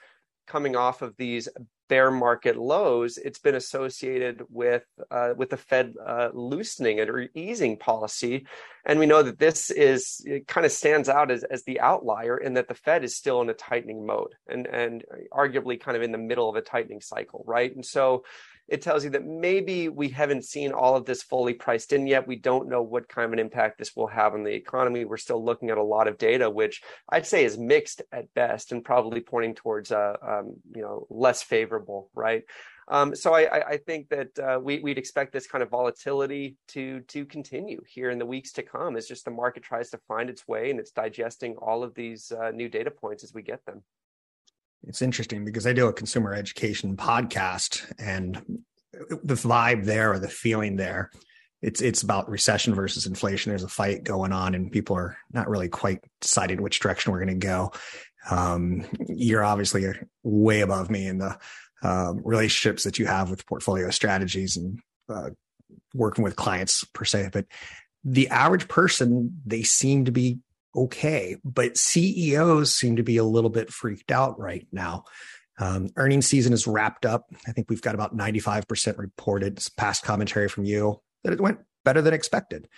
coming 0.47 0.77
off 0.77 1.03
of 1.03 1.17
these 1.17 1.49
bear 1.89 2.11
market 2.11 2.57
lows, 2.57 3.17
it's 3.19 3.39
been 3.39 3.55
associated 3.55 4.43
with 4.51 4.85
uh, 5.11 5.35
with 5.37 5.51
the 5.51 5.57
Fed 5.57 5.95
uh, 6.05 6.31
loosening 6.33 6.99
it 6.99 7.09
or 7.09 7.29
easing 7.35 7.77
policy, 7.77 8.47
and 8.85 8.99
we 8.99 9.07
know 9.07 9.23
that 9.23 9.39
this 9.39 9.71
is 9.71 10.27
kind 10.47 10.65
of 10.65 10.73
stands 10.73 11.09
out 11.09 11.31
as 11.31 11.45
as 11.45 11.63
the 11.65 11.81
outlier 11.81 12.37
in 12.37 12.55
that 12.55 12.69
the 12.69 12.75
Fed 12.75 13.05
is 13.05 13.17
still 13.17 13.41
in 13.41 13.51
a 13.51 13.55
tightening 13.55 14.05
mode 14.07 14.35
and 14.49 14.67
and 14.67 15.05
arguably 15.33 15.81
kind 15.81 15.97
of 15.97 16.03
in 16.03 16.13
the 16.13 16.19
middle 16.19 16.49
of 16.49 16.57
a 16.57 16.63
tightening 16.63 17.01
cycle, 17.01 17.45
right? 17.47 17.75
And 17.75 17.85
so 17.85 18.25
it 18.69 18.83
tells 18.83 19.05
you 19.05 19.11
that 19.11 19.25
maybe 19.25 19.89
we 19.89 20.09
haven't 20.09 20.45
seen 20.45 20.73
all 20.73 20.97
of 20.97 21.05
this 21.05 21.23
fully 21.23 21.55
priced 21.55 21.93
in 21.93 22.07
yet. 22.07 22.27
We 22.27 22.37
don't 22.37 22.69
know 22.69 22.83
what 22.83 23.09
kind 23.09 23.27
of 23.27 23.33
an 23.33 23.39
impact 23.39 23.79
this 23.79 23.95
will 23.95 24.09
have 24.09 24.35
on 24.35 24.43
the 24.43 24.55
economy. 24.55 25.05
We're 25.05 25.17
still 25.17 25.45
looking 25.45 25.71
at 25.71 25.79
a 25.79 25.83
lot 25.83 26.09
of 26.09 26.19
data, 26.19 26.51
which 26.51 26.83
I'd 27.09 27.27
say 27.27 27.45
is 27.45 27.57
mixed 27.57 28.03
at 28.12 28.33
best 28.35 28.73
and 28.73 28.85
probably 28.85 29.21
pointing 29.21 29.55
towards 29.55 29.93
uh, 29.93 30.17
um, 30.21 30.57
you 30.75 30.83
know 30.83 31.07
less 31.11 31.43
favorable, 31.43 32.11
right? 32.14 32.43
Um, 32.89 33.17
so 33.17 33.35
I, 33.35 33.71
I, 33.71 33.77
think 33.79 34.11
that 34.11 34.39
uh, 34.39 34.61
we, 34.62 34.79
would 34.79 34.97
expect 34.97 35.33
this 35.33 35.49
kind 35.49 35.61
of 35.61 35.71
volatility 35.71 36.57
to 36.69 37.01
to 37.01 37.25
continue 37.25 37.81
here 37.85 38.11
in 38.11 38.19
the 38.21 38.27
weeks 38.27 38.53
to 38.53 38.62
come 38.62 38.97
as 38.97 39.09
just 39.09 39.25
the 39.25 39.33
market 39.33 39.64
tries 39.64 39.91
to 39.91 39.99
find 40.07 40.31
its 40.31 40.47
way 40.47 40.71
and 40.71 40.79
it's 40.79 40.93
digesting 40.93 41.57
all 41.57 41.83
of 41.83 41.95
these 41.97 42.31
uh, 42.31 42.53
new 42.53 42.69
data 42.69 42.93
points 42.93 43.25
as 43.25 43.35
we 43.35 43.43
get 43.43 43.64
them 43.67 43.83
it's 44.85 45.03
interesting 45.03 45.45
because 45.45 45.66
I 45.66 45.72
do 45.72 45.89
a 45.89 45.93
consumer 45.93 46.35
education 46.35 46.97
podcast 46.97 47.85
and 47.99 48.62
the 48.93 49.35
vibe 49.35 49.85
there 49.85 50.12
or 50.12 50.18
the 50.18 50.29
feeling 50.29 50.77
there 50.77 51.11
it's 51.62 51.81
it's 51.81 52.03
about 52.03 52.29
recession 52.29 52.74
versus 52.74 53.07
inflation. 53.07 53.51
There's 53.51 53.62
a 53.62 53.68
fight 53.68 54.05
going 54.05 54.33
on 54.33 54.55
and 54.55 54.70
people 54.70 54.97
are 54.97 55.16
not 55.33 55.49
really 55.49 55.68
quite 55.68 56.01
deciding 56.20 56.62
which 56.62 56.81
direction 56.81 57.12
we're 57.12 57.24
going 57.24 57.41
to 57.41 57.47
go. 57.47 57.72
Um, 58.31 58.87
you're 59.09 59.45
obviously 59.45 59.87
way 60.22 60.61
above 60.61 60.91
me 60.91 61.07
in 61.07 61.18
the 61.18 61.39
um, 61.83 62.20
relationships 62.24 62.85
that 62.85 62.99
you 62.99 63.07
have 63.07 63.31
with 63.31 63.47
portfolio 63.47 63.91
strategies 63.91 64.57
and 64.57 64.81
uh, 65.09 65.31
working 65.95 66.24
with 66.24 66.37
clients 66.37 66.85
per 66.93 67.05
se 67.05 67.31
but 67.33 67.47
the 68.03 68.29
average 68.29 68.66
person 68.66 69.41
they 69.45 69.62
seem 69.62 70.05
to 70.05 70.12
be 70.12 70.39
okay, 70.77 71.37
but 71.45 71.77
CEOs 71.77 72.72
seem 72.72 72.97
to 72.97 73.03
be 73.03 73.16
a 73.16 73.24
little 73.24 73.51
bit 73.51 73.72
freaked 73.72 74.11
out 74.11 74.39
right 74.39 74.66
now. 74.72 75.05
Um, 75.59 75.89
earnings 75.97 76.27
season 76.27 76.53
is 76.53 76.66
wrapped 76.66 77.07
up. 77.07 77.27
I 77.49 77.53
think 77.53 77.70
we've 77.70 77.83
got 77.83 77.95
about 77.95 78.16
95% 78.16 78.99
reported 78.99 79.64
past 79.77 80.05
commentary 80.05 80.49
from 80.49 80.64
you 80.64 81.01
that 81.24 81.33
it 81.33 81.41
went 81.41 81.61
better 81.85 82.03
than 82.03 82.12
expected. 82.12 82.68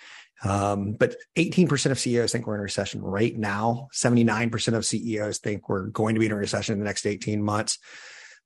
Um, 0.45 0.93
but 0.93 1.17
18% 1.37 1.91
of 1.91 1.99
CEOs 1.99 2.31
think 2.31 2.47
we're 2.47 2.55
in 2.55 2.61
a 2.61 2.63
recession 2.63 3.03
right 3.03 3.37
now. 3.37 3.89
79% 3.93 4.75
of 4.75 4.87
CEOs 4.87 5.39
think 5.39 5.69
we're 5.69 5.87
going 5.89 6.15
to 6.15 6.21
be 6.21 6.27
in 6.27 6.33
a 6.33 6.37
recession 6.37 6.75
in 6.75 6.79
the 6.79 6.85
next 6.85 7.07
18 7.07 7.43
months. 7.43 7.79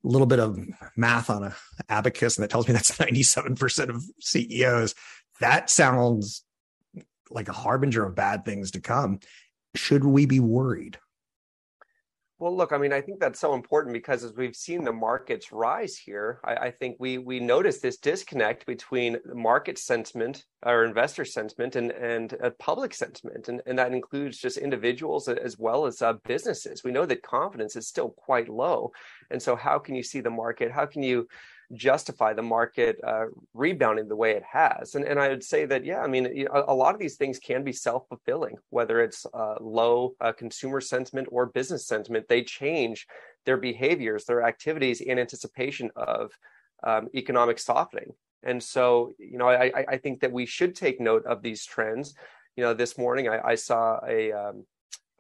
A 0.04 0.08
little 0.08 0.26
bit 0.26 0.40
of 0.40 0.58
math 0.96 1.28
on 1.28 1.44
a 1.44 1.54
abacus, 1.88 2.36
and 2.36 2.42
that 2.42 2.50
tells 2.50 2.66
me 2.66 2.72
that's 2.72 2.92
97% 2.98 3.88
of 3.90 4.02
CEOs. 4.20 4.94
That 5.40 5.68
sounds 5.68 6.44
like 7.30 7.48
a 7.48 7.52
harbinger 7.52 8.04
of 8.04 8.14
bad 8.14 8.44
things 8.44 8.72
to 8.72 8.80
come. 8.80 9.20
Should 9.74 10.04
we 10.04 10.26
be 10.26 10.40
worried? 10.40 10.98
Well, 12.42 12.56
look, 12.56 12.72
I 12.72 12.78
mean, 12.78 12.92
I 12.92 13.00
think 13.00 13.20
that's 13.20 13.38
so 13.38 13.54
important 13.54 13.92
because 13.92 14.24
as 14.24 14.34
we've 14.34 14.56
seen 14.56 14.82
the 14.82 14.92
markets 14.92 15.52
rise 15.52 15.96
here, 15.96 16.40
I, 16.42 16.56
I 16.56 16.70
think 16.72 16.96
we 16.98 17.18
we 17.18 17.38
notice 17.38 17.78
this 17.78 17.98
disconnect 17.98 18.66
between 18.66 19.18
market 19.32 19.78
sentiment 19.78 20.44
or 20.66 20.84
investor 20.84 21.24
sentiment 21.24 21.76
and 21.76 21.92
and 21.92 22.34
uh, 22.42 22.50
public 22.58 22.94
sentiment, 22.94 23.46
and, 23.46 23.62
and 23.64 23.78
that 23.78 23.92
includes 23.92 24.38
just 24.38 24.56
individuals 24.56 25.28
as 25.28 25.56
well 25.56 25.86
as 25.86 26.02
uh, 26.02 26.14
businesses. 26.24 26.82
We 26.82 26.90
know 26.90 27.06
that 27.06 27.22
confidence 27.22 27.76
is 27.76 27.86
still 27.86 28.08
quite 28.08 28.48
low, 28.48 28.90
and 29.30 29.40
so 29.40 29.54
how 29.54 29.78
can 29.78 29.94
you 29.94 30.02
see 30.02 30.20
the 30.20 30.28
market? 30.28 30.72
How 30.72 30.86
can 30.86 31.04
you 31.04 31.28
justify 31.74 32.32
the 32.32 32.42
market 32.42 32.98
uh, 33.06 33.26
rebounding 33.54 34.08
the 34.08 34.16
way 34.16 34.32
it 34.32 34.42
has. 34.50 34.94
And 34.94 35.04
and 35.04 35.18
I 35.18 35.28
would 35.28 35.44
say 35.44 35.64
that 35.66 35.84
yeah, 35.84 36.00
I 36.00 36.06
mean 36.06 36.24
you 36.34 36.44
know, 36.44 36.64
a, 36.68 36.74
lot 36.74 36.94
of 36.94 37.00
these 37.00 37.16
things 37.16 37.38
can 37.38 37.64
be 37.64 37.72
self 37.72 38.06
fulfilling, 38.08 38.56
whether 38.70 39.00
it's 39.00 39.26
uh, 39.32 39.56
low 39.60 40.14
uh, 40.20 40.32
consumer 40.32 40.80
sentiment 40.80 41.28
or 41.30 41.46
business 41.46 41.86
sentiment. 41.86 42.28
They 42.28 42.42
change 42.42 43.06
their 43.44 43.56
behaviors, 43.56 44.24
their 44.24 44.42
activities 44.42 45.00
in 45.00 45.18
anticipation 45.18 45.90
of 45.96 46.32
um, 46.84 47.08
economic 47.14 47.58
softening. 47.58 48.12
And 48.42 48.62
so 48.62 49.12
you 49.18 49.38
know 49.38 49.48
I, 49.48 49.84
I 49.88 49.96
think 49.96 50.20
that 50.20 50.32
we 50.32 50.46
should 50.46 50.74
take 50.74 51.00
note 51.00 51.24
of 51.26 51.42
these 51.42 51.64
trends. 51.64 52.14
You 52.56 52.64
know, 52.64 52.74
this 52.74 52.98
morning 52.98 53.28
I, 53.28 53.40
I 53.40 53.54
saw 53.54 53.98
a 54.06 54.32
um, 54.32 54.66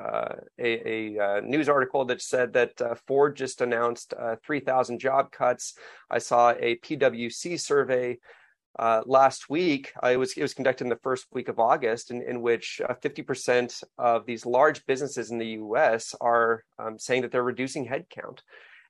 uh, 0.02 0.34
a, 0.58 1.16
a, 1.16 1.18
uh, 1.18 1.40
news 1.40 1.68
article 1.68 2.04
that 2.06 2.20
said 2.20 2.52
that 2.54 2.80
uh, 2.80 2.94
Ford 3.06 3.36
just 3.36 3.60
announced 3.60 4.14
uh, 4.18 4.36
3,000 4.44 4.98
job 4.98 5.30
cuts. 5.30 5.74
I 6.10 6.18
saw 6.18 6.50
a 6.50 6.76
PwC 6.76 7.60
survey 7.60 8.18
uh, 8.78 9.02
last 9.06 9.50
week. 9.50 9.92
it 10.02 10.16
was 10.16 10.32
it 10.32 10.42
was 10.42 10.54
conducted 10.54 10.84
in 10.84 10.90
the 10.90 10.98
first 11.02 11.26
week 11.32 11.48
of 11.48 11.58
August, 11.58 12.10
in, 12.10 12.22
in 12.22 12.40
which 12.40 12.80
50% 13.02 13.84
of 13.98 14.24
these 14.26 14.46
large 14.46 14.84
businesses 14.86 15.30
in 15.30 15.38
the 15.38 15.58
U.S. 15.58 16.14
are 16.20 16.64
um, 16.78 16.98
saying 16.98 17.22
that 17.22 17.30
they're 17.30 17.42
reducing 17.42 17.86
headcount. 17.86 18.40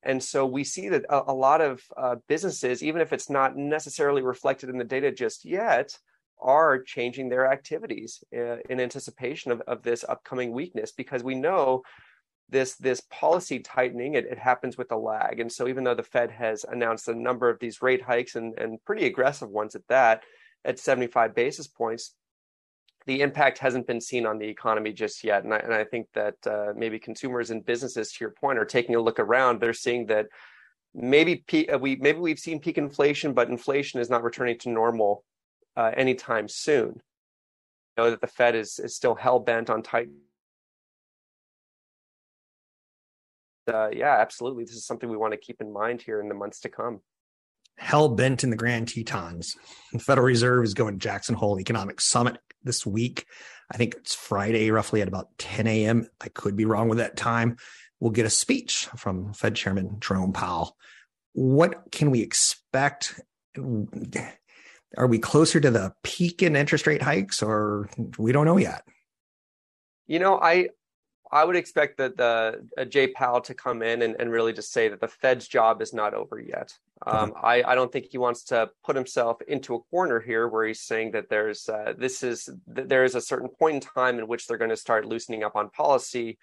And 0.05 0.23
so 0.23 0.47
we 0.47 0.65
see 0.65 0.89
that 0.89 1.05
a, 1.09 1.33
a 1.33 1.35
lot 1.35 1.61
of 1.61 1.83
businesses, 2.29 2.83
even 2.83 3.01
if 3.01 3.13
it's 3.13 3.31
not 3.31 3.57
necessarily 3.57 4.23
reflected 4.23 4.71
in 4.71 4.79
the 4.79 4.85
data 4.85 5.13
just 5.13 5.45
yet, 5.45 5.97
are 6.43 6.82
changing 6.82 7.28
their 7.28 7.51
activities 7.51 8.22
uh, 8.36 8.57
in 8.68 8.80
anticipation 8.80 9.53
of, 9.53 9.61
of 9.62 9.82
this 9.82 10.05
upcoming 10.09 10.53
weakness 10.53 10.93
because 10.93 11.22
we 11.22 11.34
know 11.34 11.82
this 12.49 12.74
this 12.76 13.01
policy 13.11 13.61
tightening 13.61 14.14
it, 14.14 14.26
it, 14.26 14.38
happens 14.38 14.76
with 14.76 14.93
a 14.93 14.97
lag. 14.97 15.40
And 15.40 15.51
so 15.51 15.68
even 15.68 15.84
though 15.84 15.95
the 15.95 16.03
fed 16.03 16.30
has 16.30 16.64
announced 16.64 17.09
a 17.09 17.14
number 17.14 17.49
of 17.49 17.59
these 17.61 17.80
rate 17.80 18.03
hikes 18.03 18.36
and, 18.36 18.59
and 18.59 18.84
pretty 18.84 19.07
aggressive 19.07 19.49
ones 19.49 19.74
at 19.74 19.86
that 19.88 20.22
at 20.64 20.78
75 20.78 21.34
basis 21.34 21.66
points 21.66 22.14
the 23.07 23.20
impact 23.20 23.59
hasn't 23.59 23.86
been 23.86 24.01
seen 24.01 24.26
on 24.26 24.38
the 24.38 24.47
economy 24.47 24.93
just 24.93 25.24
yet. 25.24 25.45
And 25.45 25.53
i, 25.53 25.59
and 25.59 25.74
I 25.74 25.84
think 25.84 26.07
that 26.14 26.36
uh, 26.47 26.72
maybe 26.76 26.99
consumers 26.99 27.51
and 27.51 27.64
businesses 27.64 28.12
to 28.12 28.18
your 28.20 28.30
point 28.30 28.59
are 28.59 28.64
taking 28.64 28.95
a 28.95 29.01
look 29.01 29.18
around. 29.18 29.61
They're 29.61 29.72
seeing 29.72 30.07
that 30.07 30.26
maybe 30.95 31.36
peak, 31.47 31.72
uh, 31.72 31.78
we 31.78 31.97
maybe 31.97 32.18
we've 32.18 32.38
seen 32.38 32.61
peak 32.61 32.78
inflation 32.78 33.32
but 33.32 33.49
inflation 33.49 34.01
is 34.01 34.11
not 34.11 34.22
returning 34.22 34.59
to 34.59 34.68
normal 34.68 35.24
uh, 35.77 35.91
anytime 35.97 36.49
soon. 36.49 37.01
Know 37.97 38.11
that 38.11 38.20
the 38.20 38.27
Fed 38.27 38.55
is, 38.55 38.79
is 38.79 38.97
still 38.97 39.14
hell 39.14 39.39
bent 39.39 39.68
on 39.68 39.83
tight. 39.83 40.09
Uh, 43.73 43.89
yeah, 43.93 44.16
absolutely. 44.18 44.64
This 44.64 44.75
is 44.75 44.87
something 44.87 45.09
we 45.09 45.16
want 45.16 45.33
to 45.33 45.39
keep 45.39 45.61
in 45.61 45.73
mind 45.73 46.03
here 46.03 46.20
in 46.20 46.29
the 46.29 46.35
months 46.35 46.61
to 46.61 46.68
come. 46.68 47.01
Hell 47.79 48.09
bent 48.09 48.45
in 48.45 48.51
the 48.51 48.57
Grand 48.57 48.89
Tetons. 48.89 49.57
The 49.93 49.99
Federal 49.99 50.27
Reserve 50.27 50.64
is 50.64 50.75
going 50.75 50.95
to 50.95 50.99
Jackson 50.99 51.35
Hole 51.35 51.61
Economic 51.61 52.01
Summit 52.01 52.39
this 52.62 52.85
week. 52.85 53.27
I 53.70 53.77
think 53.77 53.95
it's 53.95 54.14
Friday, 54.14 54.70
roughly 54.70 55.01
at 55.01 55.09
about 55.09 55.29
10 55.39 55.66
a.m. 55.66 56.09
I 56.20 56.29
could 56.29 56.57
be 56.57 56.64
wrong 56.64 56.89
with 56.89 56.99
that 56.99 57.16
time. 57.16 57.57
We'll 58.01 58.11
get 58.11 58.27
a 58.27 58.31
speech 58.31 58.89
from 58.97 59.33
Fed 59.33 59.55
Chairman 59.55 59.99
Jerome 60.01 60.33
Powell. 60.33 60.77
What 61.33 61.91
can 61.93 62.11
we 62.11 62.20
expect? 62.20 63.20
Are 64.97 65.07
we 65.07 65.18
closer 65.18 65.61
to 65.61 65.70
the 65.70 65.95
peak 66.03 66.43
in 66.43 66.57
interest 66.57 66.86
rate 66.86 67.03
hikes 67.03 67.43
or 67.43 67.88
we 68.18 68.32
don't 68.32 68.47
know 68.47 68.59
yet? 68.59 68.84
You 70.07 70.18
know 70.18 70.38
i 70.40 70.68
i 71.30 71.45
would 71.45 71.57
expect 71.57 71.97
that 71.97 72.16
the 72.16 72.66
uh, 72.76 72.84
jay 72.84 73.07
powell 73.07 73.40
to 73.40 73.55
come 73.55 73.82
in 73.82 74.03
and, 74.03 74.16
and 74.18 74.30
really 74.30 74.53
just 74.53 74.72
say 74.72 74.88
that 74.88 75.01
the 75.01 75.09
fed's 75.09 75.49
job 75.49 75.80
is 75.80 75.95
not 75.95 76.12
over 76.14 76.38
yet. 76.38 76.76
Um, 77.05 77.32
I, 77.43 77.64
I 77.64 77.74
don't 77.74 77.90
think 77.90 78.07
he 78.11 78.18
wants 78.18 78.45
to 78.45 78.70
put 78.84 78.95
himself 78.95 79.43
into 79.49 79.74
a 79.74 79.80
corner 79.80 80.20
here 80.20 80.47
where 80.47 80.66
he's 80.66 80.80
saying 80.80 81.12
that 81.12 81.28
there's 81.28 81.68
uh, 81.68 81.95
this 81.99 82.22
is 82.22 82.49
that 82.68 82.88
there 82.88 83.05
is 83.05 83.14
a 83.14 83.20
certain 83.20 83.49
point 83.49 83.74
in 83.76 83.80
time 83.80 84.18
in 84.18 84.28
which 84.28 84.47
they're 84.47 84.59
going 84.59 84.70
to 84.70 84.76
start 84.76 85.07
loosening 85.07 85.43
up 85.43 85.57
on 85.57 85.70
policy 85.70 86.38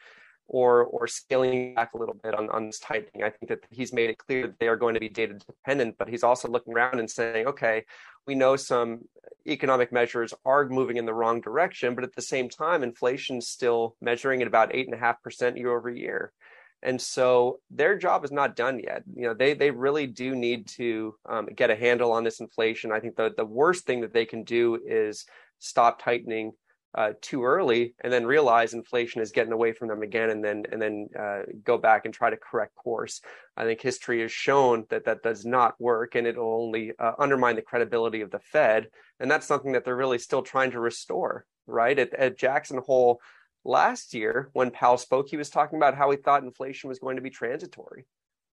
or 0.49 0.83
or 0.83 1.07
scaling 1.07 1.75
back 1.75 1.93
a 1.93 1.97
little 1.97 2.15
bit 2.15 2.33
on, 2.33 2.49
on 2.49 2.65
this 2.65 2.79
tightening. 2.79 3.23
I 3.23 3.29
think 3.29 3.49
that 3.49 3.59
he's 3.69 3.93
made 3.93 4.09
it 4.09 4.17
clear 4.17 4.47
that 4.47 4.59
they 4.59 4.67
are 4.67 4.75
going 4.75 4.95
to 4.95 4.99
be 4.99 5.07
data 5.07 5.35
dependent, 5.35 5.95
but 5.97 6.09
he's 6.09 6.23
also 6.23 6.49
looking 6.49 6.73
around 6.73 6.99
and 6.99 7.09
saying, 7.09 7.47
okay, 7.47 7.85
we 8.27 8.35
know 8.35 8.55
some 8.55 9.01
economic 9.47 9.91
measures 9.91 10.33
are 10.45 10.67
moving 10.67 10.97
in 10.97 11.05
the 11.05 11.13
wrong 11.13 11.39
direction, 11.39 11.95
but 11.95 12.03
at 12.03 12.15
the 12.15 12.21
same 12.21 12.49
time, 12.49 12.83
inflation's 12.83 13.47
still 13.47 13.95
measuring 14.01 14.41
at 14.41 14.47
about 14.47 14.75
eight 14.75 14.87
and 14.87 14.95
a 14.95 14.99
half 14.99 15.21
percent 15.21 15.55
year 15.55 15.75
over 15.75 15.89
year. 15.89 16.33
And 16.81 16.99
so 16.99 17.59
their 17.69 17.97
job 17.97 18.23
is 18.23 18.31
not 18.31 18.55
done 18.55 18.79
yet. 18.79 19.03
You 19.15 19.27
know, 19.27 19.33
they 19.33 19.53
they 19.53 19.69
really 19.69 20.07
do 20.07 20.35
need 20.35 20.67
to 20.79 21.15
um, 21.27 21.47
get 21.55 21.69
a 21.69 21.75
handle 21.75 22.11
on 22.11 22.23
this 22.23 22.39
inflation. 22.39 22.91
I 22.91 22.99
think 22.99 23.15
the 23.15 23.33
the 23.35 23.45
worst 23.45 23.85
thing 23.85 24.01
that 24.01 24.13
they 24.13 24.25
can 24.25 24.43
do 24.43 24.79
is 24.85 25.25
stop 25.59 26.01
tightening 26.01 26.53
uh, 26.95 27.11
too 27.21 27.43
early 27.43 27.93
and 28.01 28.11
then 28.11 28.25
realize 28.25 28.73
inflation 28.73 29.21
is 29.21 29.31
getting 29.31 29.53
away 29.53 29.71
from 29.71 29.87
them 29.87 30.01
again 30.01 30.31
and 30.31 30.43
then 30.43 30.63
and 30.71 30.81
then 30.81 31.07
uh, 31.17 31.41
go 31.63 31.77
back 31.77 32.05
and 32.05 32.13
try 32.13 32.29
to 32.29 32.37
correct 32.37 32.75
course. 32.75 33.21
I 33.55 33.63
think 33.63 33.81
history 33.81 34.21
has 34.21 34.31
shown 34.31 34.85
that 34.89 35.05
that 35.05 35.21
does 35.21 35.45
not 35.45 35.79
work 35.79 36.15
and 36.15 36.25
it'll 36.25 36.63
only 36.63 36.93
uh, 36.97 37.11
undermine 37.19 37.55
the 37.55 37.61
credibility 37.61 38.21
of 38.21 38.31
the 38.31 38.39
Fed. 38.39 38.87
And 39.19 39.29
that's 39.29 39.45
something 39.45 39.73
that 39.73 39.85
they're 39.85 39.95
really 39.95 40.17
still 40.17 40.41
trying 40.41 40.71
to 40.71 40.79
restore, 40.79 41.45
right? 41.67 41.97
At, 41.97 42.13
at 42.15 42.39
Jackson 42.39 42.79
Hole 42.79 43.21
last 43.63 44.13
year, 44.13 44.49
when 44.53 44.71
Powell 44.71 44.97
spoke, 44.97 45.29
he 45.29 45.37
was 45.37 45.49
talking 45.49 45.77
about 45.77 45.95
how 45.95 46.09
he 46.09 46.17
thought 46.17 46.43
inflation 46.43 46.87
was 46.87 46.99
going 46.99 47.17
to 47.17 47.21
be 47.21 47.29
transitory, 47.29 48.07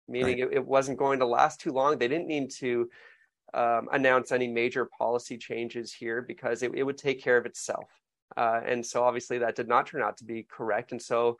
meaning 0.08 0.40
right. 0.40 0.52
it, 0.52 0.56
it 0.58 0.66
wasn't 0.66 0.98
going 0.98 1.18
to 1.18 1.26
last 1.26 1.60
too 1.60 1.72
long. 1.72 1.98
They 1.98 2.08
didn't 2.08 2.28
need 2.28 2.50
to 2.52 2.88
um, 3.52 3.88
announce 3.92 4.32
any 4.32 4.48
major 4.48 4.86
policy 4.86 5.36
changes 5.36 5.92
here 5.92 6.22
because 6.22 6.62
it, 6.62 6.72
it 6.74 6.84
would 6.84 6.96
take 6.96 7.22
care 7.22 7.36
of 7.36 7.44
itself 7.44 7.90
uh, 8.36 8.60
and 8.64 8.84
so 8.84 9.02
obviously 9.02 9.38
that 9.38 9.56
did 9.56 9.68
not 9.68 9.86
turn 9.86 10.02
out 10.02 10.16
to 10.18 10.24
be 10.24 10.46
correct. 10.48 10.92
And 10.92 11.00
so 11.00 11.38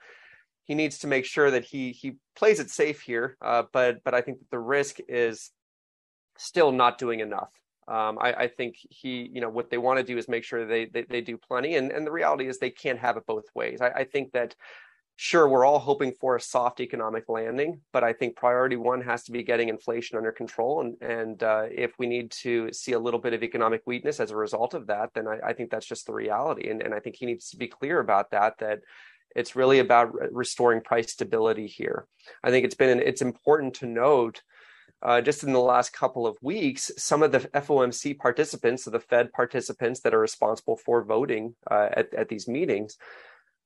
he 0.64 0.74
needs 0.74 0.98
to 1.00 1.06
make 1.06 1.24
sure 1.24 1.50
that 1.50 1.64
he 1.64 1.92
he 1.92 2.16
plays 2.36 2.60
it 2.60 2.70
safe 2.70 3.00
here. 3.00 3.36
Uh, 3.40 3.64
but 3.72 4.02
but 4.04 4.14
I 4.14 4.20
think 4.20 4.38
that 4.38 4.50
the 4.50 4.58
risk 4.58 4.98
is 5.08 5.50
still 6.36 6.72
not 6.72 6.98
doing 6.98 7.20
enough. 7.20 7.52
Um, 7.88 8.16
I, 8.20 8.32
I, 8.32 8.48
think 8.48 8.76
he, 8.90 9.28
you 9.32 9.40
know, 9.40 9.48
what 9.48 9.68
they 9.68 9.76
want 9.76 9.98
to 9.98 10.04
do 10.04 10.16
is 10.16 10.28
make 10.28 10.44
sure 10.44 10.64
they, 10.64 10.84
they, 10.84 11.02
they 11.02 11.20
do 11.20 11.36
plenty, 11.36 11.74
and 11.74 11.90
and 11.90 12.06
the 12.06 12.12
reality 12.12 12.46
is 12.46 12.58
they 12.58 12.70
can't 12.70 12.98
have 12.98 13.16
it 13.16 13.26
both 13.26 13.44
ways. 13.56 13.80
I, 13.80 13.88
I 13.88 14.04
think 14.04 14.32
that 14.32 14.54
sure, 15.16 15.48
we're 15.48 15.64
all 15.64 15.78
hoping 15.78 16.12
for 16.20 16.36
a 16.36 16.40
soft 16.40 16.80
economic 16.80 17.28
landing, 17.28 17.80
but 17.92 18.02
I 18.02 18.12
think 18.12 18.36
priority 18.36 18.76
one 18.76 19.00
has 19.02 19.24
to 19.24 19.32
be 19.32 19.42
getting 19.42 19.68
inflation 19.68 20.16
under 20.16 20.32
control. 20.32 20.80
And, 20.80 20.96
and 21.02 21.42
uh, 21.42 21.66
if 21.70 21.92
we 21.98 22.06
need 22.06 22.30
to 22.42 22.72
see 22.72 22.92
a 22.92 22.98
little 22.98 23.20
bit 23.20 23.32
of 23.32 23.42
economic 23.42 23.82
weakness 23.86 24.20
as 24.20 24.30
a 24.30 24.36
result 24.36 24.74
of 24.74 24.86
that, 24.88 25.10
then 25.14 25.28
I, 25.28 25.38
I 25.48 25.52
think 25.52 25.70
that's 25.70 25.86
just 25.86 26.06
the 26.06 26.14
reality. 26.14 26.70
And, 26.70 26.82
and 26.82 26.94
I 26.94 27.00
think 27.00 27.16
he 27.16 27.26
needs 27.26 27.50
to 27.50 27.56
be 27.56 27.68
clear 27.68 28.00
about 28.00 28.30
that, 28.30 28.58
that 28.58 28.80
it's 29.36 29.56
really 29.56 29.78
about 29.78 30.12
restoring 30.32 30.80
price 30.80 31.12
stability 31.12 31.66
here. 31.66 32.06
I 32.42 32.50
think 32.50 32.64
it's 32.64 32.74
been, 32.74 33.00
it's 33.00 33.22
important 33.22 33.74
to 33.74 33.86
note 33.86 34.42
uh, 35.02 35.20
just 35.20 35.42
in 35.42 35.52
the 35.52 35.60
last 35.60 35.92
couple 35.92 36.26
of 36.26 36.36
weeks, 36.42 36.90
some 36.96 37.22
of 37.22 37.32
the 37.32 37.40
FOMC 37.40 38.18
participants, 38.18 38.84
so 38.84 38.90
the 38.90 39.00
Fed 39.00 39.32
participants 39.32 40.00
that 40.00 40.14
are 40.14 40.20
responsible 40.20 40.76
for 40.76 41.02
voting 41.02 41.54
uh, 41.70 41.88
at, 41.92 42.14
at 42.14 42.28
these 42.28 42.46
meetings, 42.46 42.98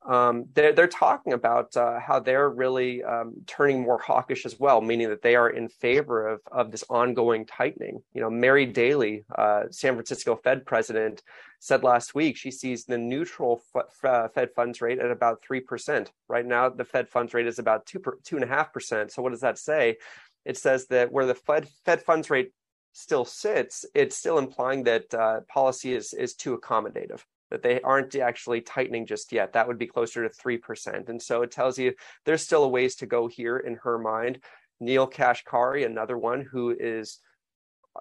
um, 0.07 0.47
they're, 0.55 0.73
they're 0.73 0.87
talking 0.87 1.33
about 1.33 1.77
uh, 1.77 1.99
how 1.99 2.21
they're 2.21 2.49
really 2.49 3.03
um, 3.03 3.35
turning 3.47 3.83
more 3.83 3.99
hawkish 3.99 4.47
as 4.47 4.59
well, 4.59 4.81
meaning 4.81 5.09
that 5.09 5.23
they 5.23 5.35
are 5.35 5.51
in 5.51 5.69
favor 5.69 6.29
of, 6.29 6.41
of 6.53 6.71
this 6.71 6.85
ongoing 6.89 7.45
tightening. 7.45 8.03
You 8.15 8.21
know, 8.21 8.31
Mary 8.31 8.67
Daly, 8.67 9.25
uh, 9.37 9.65
San 9.71 9.95
Francisco 9.95 10.37
Fed 10.37 10.65
president, 10.65 11.23
said 11.59 11.83
last 11.83 12.15
week 12.15 12.37
she 12.37 12.53
sees 12.53 12.85
the 12.85 12.99
neutral 12.99 13.61
f- 13.75 14.05
uh, 14.05 14.29
Fed 14.29 14.51
funds 14.55 14.81
rate 14.81 15.01
at 15.01 15.11
about 15.11 15.43
3%. 15.43 16.09
Right 16.29 16.47
now, 16.47 16.69
the 16.69 16.85
Fed 16.85 17.09
funds 17.09 17.35
rate 17.35 17.49
is 17.49 17.59
about 17.59 17.85
2 17.87 17.99
per, 17.99 18.19
2.5%. 18.25 19.11
So, 19.11 19.23
what 19.23 19.33
does 19.33 19.41
that 19.41 19.59
say? 19.59 19.97
It 20.45 20.57
says 20.57 20.87
that 20.89 21.11
where 21.11 21.27
the 21.27 21.35
Fed, 21.35 21.67
Fed 21.85 22.01
funds 22.01 22.31
rate 22.31 22.53
still 22.93 23.25
sits, 23.25 23.85
it's 23.95 24.17
still 24.17 24.39
implying 24.39 24.85
that 24.85 25.13
uh, 25.13 25.41
policy 25.49 25.95
is, 25.95 26.15
is 26.15 26.35
too 26.35 26.57
accommodative 26.57 27.23
that 27.51 27.63
they 27.63 27.81
aren't 27.81 28.15
actually 28.17 28.61
tightening 28.61 29.07
just 29.07 29.33
yet. 29.33 29.53
That 29.53 29.69
would 29.69 29.79
be 29.79 29.87
closer 29.87 30.29
to 30.29 30.35
3%. 30.35 31.09
And 31.09 31.21
so 31.23 31.43
it 31.43 31.51
tells 31.51 31.79
you 31.79 31.95
there's 32.25 32.43
still 32.43 32.65
a 32.65 32.69
ways 32.69 32.97
to 32.97 33.07
go 33.07 33.27
here 33.27 33.59
in 33.59 33.77
her 33.83 33.99
mind. 33.99 34.41
Neel 34.81 35.09
Kashkari, 35.09 35.87
another 35.87 36.19
one 36.19 36.43
who 36.43 36.77
is 36.79 37.21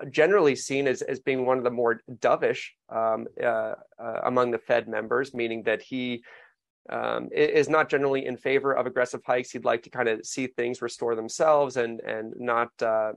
generally 0.10 0.56
seen 0.56 0.88
as, 0.88 1.02
as 1.02 1.20
being 1.20 1.46
one 1.46 1.58
of 1.58 1.64
the 1.64 1.72
more 1.72 2.02
dovish 2.20 2.70
um, 2.90 3.28
uh, 3.42 3.74
uh, 4.00 4.20
among 4.24 4.52
the 4.52 4.58
Fed 4.58 4.88
members, 4.88 5.34
meaning 5.34 5.64
that 5.64 5.82
he 5.82 6.24
um, 6.90 7.30
is 7.32 7.70
not 7.70 7.90
generally 7.90 8.26
in 8.26 8.38
favor 8.38 8.74
of 8.74 8.86
aggressive 8.86 9.22
hikes. 9.26 9.52
He'd 9.52 9.66
like 9.66 9.84
to 9.84 9.90
kind 9.90 10.08
of 10.08 10.26
see 10.26 10.48
things 10.48 10.82
restore 10.82 11.16
themselves 11.16 11.78
and 11.78 12.00
and 12.02 12.34
not 12.38 12.70
uh, 12.82 13.14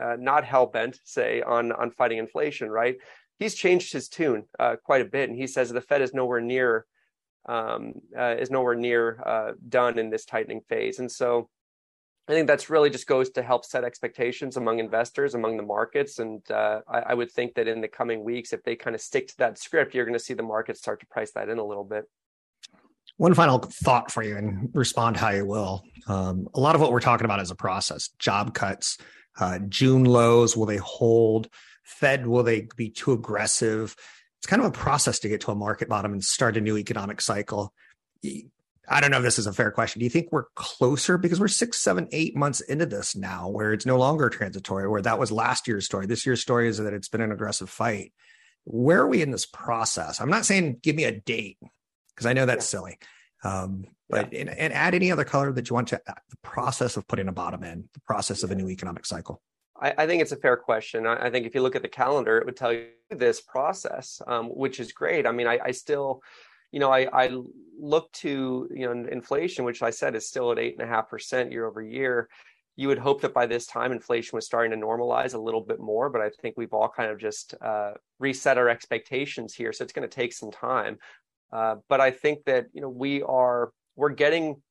uh 0.00 0.16
not 0.18 0.44
hell 0.44 0.66
bent, 0.66 1.00
say, 1.04 1.40
on 1.42 1.72
on 1.72 1.90
fighting 1.90 2.18
inflation. 2.18 2.70
Right? 2.70 2.96
He's 3.42 3.54
changed 3.54 3.92
his 3.92 4.08
tune 4.08 4.44
uh, 4.58 4.76
quite 4.82 5.02
a 5.02 5.06
bit, 5.06 5.28
and 5.28 5.38
he 5.38 5.46
says 5.46 5.70
the 5.70 5.80
Fed 5.80 6.02
is 6.02 6.14
nowhere 6.14 6.40
near 6.40 6.86
um, 7.48 7.94
uh, 8.16 8.36
is 8.38 8.50
nowhere 8.50 8.76
near 8.76 9.20
uh, 9.26 9.52
done 9.68 9.98
in 9.98 10.10
this 10.10 10.24
tightening 10.24 10.60
phase. 10.68 11.00
And 11.00 11.10
so, 11.10 11.48
I 12.28 12.32
think 12.32 12.46
that's 12.46 12.70
really 12.70 12.88
just 12.88 13.08
goes 13.08 13.30
to 13.30 13.42
help 13.42 13.64
set 13.64 13.82
expectations 13.82 14.56
among 14.56 14.78
investors, 14.78 15.34
among 15.34 15.56
the 15.56 15.64
markets. 15.64 16.20
And 16.20 16.48
uh, 16.50 16.80
I, 16.88 17.00
I, 17.00 17.14
would 17.14 17.32
think 17.32 17.54
that 17.54 17.66
in 17.66 17.80
the 17.80 17.88
coming 17.88 18.22
weeks, 18.22 18.52
if 18.52 18.62
they 18.62 18.76
kind 18.76 18.94
of 18.94 19.02
stick 19.02 19.26
to 19.28 19.36
that 19.38 19.58
script, 19.58 19.92
you're 19.92 20.04
going 20.04 20.16
to 20.16 20.24
see 20.24 20.34
the 20.34 20.42
market 20.44 20.76
start 20.76 21.00
to 21.00 21.06
price 21.06 21.32
that 21.32 21.48
in 21.48 21.58
a 21.58 21.64
little 21.64 21.82
bit. 21.82 22.04
One 23.16 23.34
final 23.34 23.58
thought 23.58 24.10
for 24.12 24.22
you 24.22 24.36
and 24.36 24.70
respond 24.72 25.16
how 25.16 25.30
you 25.30 25.44
will. 25.44 25.82
Um, 26.06 26.48
a 26.54 26.60
lot 26.60 26.76
of 26.76 26.80
what 26.80 26.92
we're 26.92 27.00
talking 27.00 27.24
about 27.24 27.40
is 27.40 27.50
a 27.50 27.56
process 27.56 28.08
job 28.20 28.54
cuts, 28.54 28.98
uh, 29.40 29.58
June 29.68 30.04
lows, 30.04 30.56
will 30.56 30.66
they 30.66 30.76
hold? 30.76 31.48
Fed, 31.82 32.26
will 32.26 32.42
they 32.42 32.68
be 32.76 32.90
too 32.90 33.12
aggressive? 33.12 33.96
It's 34.38 34.46
kind 34.46 34.60
of 34.60 34.68
a 34.68 34.72
process 34.72 35.18
to 35.20 35.28
get 35.28 35.42
to 35.42 35.52
a 35.52 35.54
market 35.54 35.88
bottom 35.88 36.12
and 36.12 36.22
start 36.24 36.56
a 36.56 36.60
new 36.60 36.76
economic 36.76 37.20
cycle. 37.20 37.72
I 38.88 39.00
don't 39.00 39.10
know 39.10 39.18
if 39.18 39.22
this 39.22 39.38
is 39.38 39.46
a 39.46 39.52
fair 39.52 39.70
question. 39.70 40.00
Do 40.00 40.04
you 40.04 40.10
think 40.10 40.32
we're 40.32 40.46
closer 40.54 41.16
because 41.16 41.38
we're 41.38 41.48
six, 41.48 41.78
seven, 41.78 42.08
eight 42.10 42.36
months 42.36 42.60
into 42.60 42.86
this 42.86 43.14
now, 43.14 43.48
where 43.48 43.72
it's 43.72 43.86
no 43.86 43.96
longer 43.96 44.28
transitory, 44.28 44.88
where 44.88 45.02
that 45.02 45.18
was 45.18 45.30
last 45.30 45.68
year's 45.68 45.84
story? 45.84 46.06
This 46.06 46.26
year's 46.26 46.40
story 46.40 46.68
is 46.68 46.78
that 46.78 46.92
it's 46.92 47.08
been 47.08 47.20
an 47.20 47.32
aggressive 47.32 47.70
fight. 47.70 48.12
Where 48.64 49.00
are 49.00 49.08
we 49.08 49.22
in 49.22 49.30
this 49.30 49.46
process? 49.46 50.20
I'm 50.20 50.30
not 50.30 50.44
saying 50.44 50.78
give 50.82 50.96
me 50.96 51.04
a 51.04 51.12
date 51.12 51.58
because 52.14 52.26
I 52.26 52.32
know 52.32 52.46
that's 52.46 52.66
yeah. 52.66 52.78
silly. 52.78 52.98
Um, 53.44 53.84
but 54.08 54.32
yeah. 54.32 54.40
and, 54.40 54.50
and, 54.50 54.72
add 54.72 54.94
any 54.94 55.10
other 55.10 55.24
color 55.24 55.52
that 55.52 55.68
you 55.68 55.74
want 55.74 55.88
to 55.88 56.00
uh, 56.06 56.14
the 56.30 56.36
process 56.42 56.96
of 56.96 57.08
putting 57.08 57.28
a 57.28 57.32
bottom 57.32 57.64
in, 57.64 57.88
the 57.92 58.00
process 58.00 58.44
of 58.44 58.50
a 58.50 58.54
new 58.54 58.68
economic 58.68 59.04
cycle. 59.04 59.42
I, 59.82 59.94
I 59.98 60.06
think 60.06 60.22
it's 60.22 60.32
a 60.32 60.36
fair 60.36 60.56
question. 60.56 61.06
I, 61.06 61.26
I, 61.26 61.30
think 61.30 61.46
if 61.46 61.54
you 61.54 61.60
look 61.60 61.76
at 61.76 61.82
the 61.82 61.88
calendar, 61.88 62.38
it 62.38 62.46
would 62.46 62.56
tell 62.56 62.72
you 62.72 62.86
this 63.10 63.40
process, 63.40 64.22
um, 64.26 64.46
which 64.46 64.80
is 64.80 64.92
great. 64.92 65.26
I 65.26 65.32
mean, 65.32 65.46
I, 65.46 65.58
I 65.64 65.70
still 65.72 66.22
you 66.72 66.80
know, 66.80 66.90
I, 66.90 67.30
look 67.78 68.12
to, 68.12 68.68
you 68.72 68.86
know, 68.86 69.08
inflation, 69.10 69.64
which 69.64 69.82
I 69.82 69.90
said 69.90 70.14
is 70.14 70.28
still 70.28 70.52
at 70.52 70.58
eight 70.58 70.74
and 70.78 70.82
a 70.82 70.86
half 70.86 71.08
percent 71.08 71.50
year 71.50 71.66
over 71.66 71.82
year. 71.82 72.28
You 72.76 72.88
would 72.88 72.98
hope 72.98 73.20
that 73.22 73.34
by 73.34 73.46
this 73.46 73.66
time 73.66 73.92
inflation 73.92 74.36
was 74.36 74.46
starting 74.46 74.70
to 74.70 74.86
normalize 74.86 75.34
a 75.34 75.38
little 75.38 75.60
bit 75.60 75.80
more, 75.80 76.08
but 76.08 76.22
I 76.22 76.30
think 76.40 76.54
we've 76.56 76.72
all 76.72 76.88
kind 76.88 77.10
of 77.10 77.18
just 77.18 77.54
uh, 77.60 77.92
reset 78.20 78.56
our 78.56 78.68
expectations 78.68 79.52
here. 79.54 79.72
So 79.72 79.82
it's 79.84 79.92
going 79.92 80.08
to 80.08 80.14
take 80.14 80.32
some 80.32 80.50
time. 80.50 80.98
Uh, 81.52 81.76
but 81.88 82.00
I 82.00 82.10
think 82.12 82.44
that 82.44 82.66
you 82.72 82.80
know 82.80 82.88
we 82.88 83.22
are 83.22 83.72
we're 83.96 84.10
getting 84.10 84.62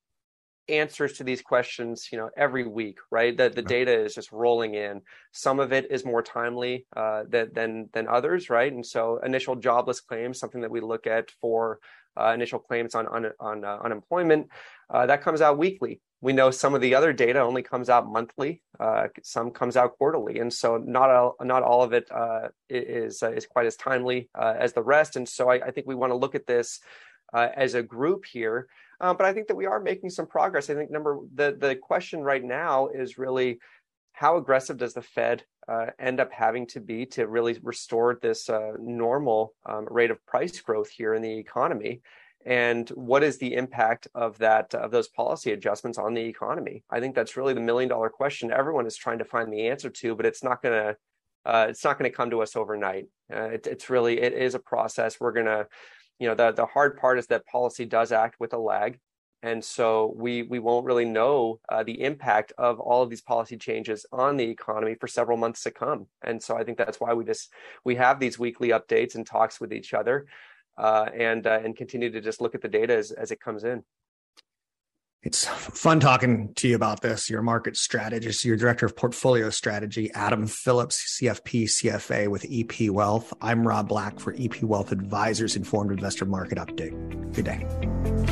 answers 0.68 1.14
to 1.14 1.24
these 1.24 1.42
questions 1.42 2.08
you 2.12 2.18
know 2.18 2.30
every 2.36 2.66
week 2.66 2.98
right? 3.10 3.36
That 3.36 3.54
the 3.54 3.62
data 3.62 3.92
is 3.92 4.14
just 4.14 4.32
rolling 4.32 4.74
in. 4.74 5.02
Some 5.32 5.60
of 5.60 5.72
it 5.72 5.90
is 5.90 6.04
more 6.04 6.22
timely 6.22 6.86
uh, 6.96 7.24
than 7.28 7.88
than 7.92 8.08
others 8.08 8.50
right? 8.50 8.72
And 8.72 8.84
so 8.84 9.18
initial 9.18 9.56
jobless 9.56 10.00
claims 10.00 10.38
something 10.38 10.60
that 10.60 10.70
we 10.70 10.80
look 10.80 11.06
at 11.06 11.30
for 11.40 11.78
uh, 12.18 12.32
initial 12.34 12.58
claims 12.58 12.94
on 12.94 13.06
on, 13.06 13.30
on 13.40 13.64
uh, 13.64 13.78
unemployment 13.84 14.48
uh, 14.90 15.06
that 15.06 15.22
comes 15.22 15.40
out 15.40 15.58
weekly. 15.58 16.00
We 16.20 16.32
know 16.32 16.52
some 16.52 16.74
of 16.74 16.80
the 16.80 16.94
other 16.94 17.12
data 17.12 17.40
only 17.40 17.62
comes 17.62 17.88
out 17.88 18.06
monthly 18.06 18.62
uh, 18.78 19.08
some 19.22 19.50
comes 19.50 19.76
out 19.76 19.98
quarterly. 19.98 20.38
And 20.38 20.52
so 20.52 20.76
not 20.76 21.10
all 21.10 21.36
not 21.40 21.62
all 21.62 21.82
of 21.82 21.92
it 21.92 22.10
uh, 22.10 22.48
is 22.68 23.22
is 23.22 23.46
quite 23.46 23.66
as 23.66 23.76
timely 23.76 24.28
as 24.38 24.72
the 24.72 24.82
rest. 24.82 25.16
And 25.16 25.28
so 25.28 25.50
I, 25.50 25.54
I 25.54 25.70
think 25.72 25.86
we 25.86 25.96
want 25.96 26.12
to 26.12 26.16
look 26.16 26.34
at 26.34 26.46
this 26.46 26.80
as 27.34 27.74
a 27.74 27.82
group 27.82 28.24
here 28.24 28.68
uh, 29.02 29.12
but 29.12 29.26
I 29.26 29.32
think 29.34 29.48
that 29.48 29.56
we 29.56 29.66
are 29.66 29.80
making 29.80 30.10
some 30.10 30.26
progress. 30.26 30.70
I 30.70 30.74
think 30.74 30.90
number 30.90 31.18
the 31.34 31.56
the 31.58 31.74
question 31.76 32.22
right 32.22 32.42
now 32.42 32.88
is 32.88 33.18
really 33.18 33.58
how 34.12 34.36
aggressive 34.36 34.76
does 34.76 34.94
the 34.94 35.02
Fed 35.02 35.42
uh, 35.68 35.86
end 35.98 36.20
up 36.20 36.32
having 36.32 36.66
to 36.68 36.80
be 36.80 37.04
to 37.06 37.26
really 37.26 37.58
restore 37.62 38.18
this 38.22 38.48
uh, 38.48 38.72
normal 38.78 39.54
um, 39.66 39.86
rate 39.90 40.10
of 40.10 40.24
price 40.26 40.60
growth 40.60 40.88
here 40.88 41.14
in 41.14 41.22
the 41.22 41.38
economy? 41.38 42.00
And 42.44 42.88
what 42.90 43.22
is 43.22 43.38
the 43.38 43.54
impact 43.54 44.08
of 44.14 44.38
that 44.38 44.74
of 44.74 44.92
those 44.92 45.08
policy 45.08 45.52
adjustments 45.52 45.98
on 45.98 46.14
the 46.14 46.22
economy? 46.22 46.84
I 46.88 47.00
think 47.00 47.14
that's 47.14 47.36
really 47.36 47.54
the 47.54 47.60
million 47.60 47.88
dollar 47.88 48.08
question 48.08 48.52
everyone 48.52 48.86
is 48.86 48.96
trying 48.96 49.18
to 49.18 49.24
find 49.24 49.52
the 49.52 49.68
answer 49.68 49.90
to, 49.90 50.14
but 50.14 50.26
it's 50.26 50.44
not 50.44 50.62
going 50.62 50.80
to 50.80 50.96
uh, 51.44 51.66
it's 51.68 51.82
not 51.82 51.98
going 51.98 52.08
to 52.08 52.16
come 52.16 52.30
to 52.30 52.40
us 52.40 52.54
overnight. 52.54 53.06
Uh, 53.32 53.44
it, 53.44 53.66
it's 53.66 53.90
really 53.90 54.20
it 54.20 54.32
is 54.32 54.54
a 54.54 54.60
process. 54.60 55.18
We're 55.18 55.32
going 55.32 55.46
to 55.46 55.66
you 56.22 56.28
know 56.28 56.36
the 56.36 56.52
the 56.52 56.66
hard 56.66 56.96
part 56.98 57.18
is 57.18 57.26
that 57.26 57.44
policy 57.46 57.84
does 57.84 58.12
act 58.12 58.36
with 58.38 58.52
a 58.52 58.58
lag. 58.58 59.00
And 59.44 59.64
so 59.64 60.14
we 60.16 60.44
we 60.44 60.60
won't 60.60 60.86
really 60.86 61.04
know 61.04 61.58
uh, 61.68 61.82
the 61.82 62.00
impact 62.00 62.52
of 62.58 62.78
all 62.78 63.02
of 63.02 63.10
these 63.10 63.20
policy 63.20 63.56
changes 63.56 64.06
on 64.12 64.36
the 64.36 64.48
economy 64.48 64.94
for 64.94 65.08
several 65.08 65.36
months 65.36 65.64
to 65.64 65.72
come. 65.72 66.06
And 66.22 66.40
so 66.40 66.56
i 66.56 66.62
think 66.62 66.78
that's 66.78 67.00
why 67.00 67.12
we 67.12 67.24
just 67.24 67.52
we 67.84 67.96
have 67.96 68.20
these 68.20 68.38
weekly 68.38 68.68
updates 68.68 69.16
and 69.16 69.26
talks 69.26 69.60
with 69.60 69.72
each 69.72 69.94
other 69.94 70.26
uh, 70.78 71.06
and 71.12 71.46
uh, 71.46 71.58
and 71.64 71.76
continue 71.76 72.10
to 72.12 72.20
just 72.20 72.40
look 72.40 72.54
at 72.54 72.62
the 72.62 72.68
data 72.68 72.96
as, 72.96 73.10
as 73.10 73.32
it 73.32 73.40
comes 73.40 73.64
in 73.64 73.82
it's 75.22 75.46
fun 75.46 76.00
talking 76.00 76.52
to 76.54 76.68
you 76.68 76.74
about 76.74 77.00
this. 77.00 77.30
Your 77.30 77.42
market 77.42 77.76
strategist, 77.76 78.44
your 78.44 78.56
director 78.56 78.86
of 78.86 78.96
portfolio 78.96 79.50
strategy, 79.50 80.10
Adam 80.14 80.46
Phillips, 80.46 81.18
CFP, 81.20 81.64
CFA 81.64 82.28
with 82.28 82.44
EP 82.50 82.90
Wealth. 82.90 83.32
I'm 83.40 83.66
Rob 83.66 83.88
Black 83.88 84.18
for 84.18 84.34
EP 84.36 84.62
Wealth 84.62 84.90
Advisors 84.90 85.54
Informed 85.54 85.92
Investor 85.92 86.24
Market 86.24 86.58
Update. 86.58 87.34
Good 87.34 87.44
day. 87.44 88.31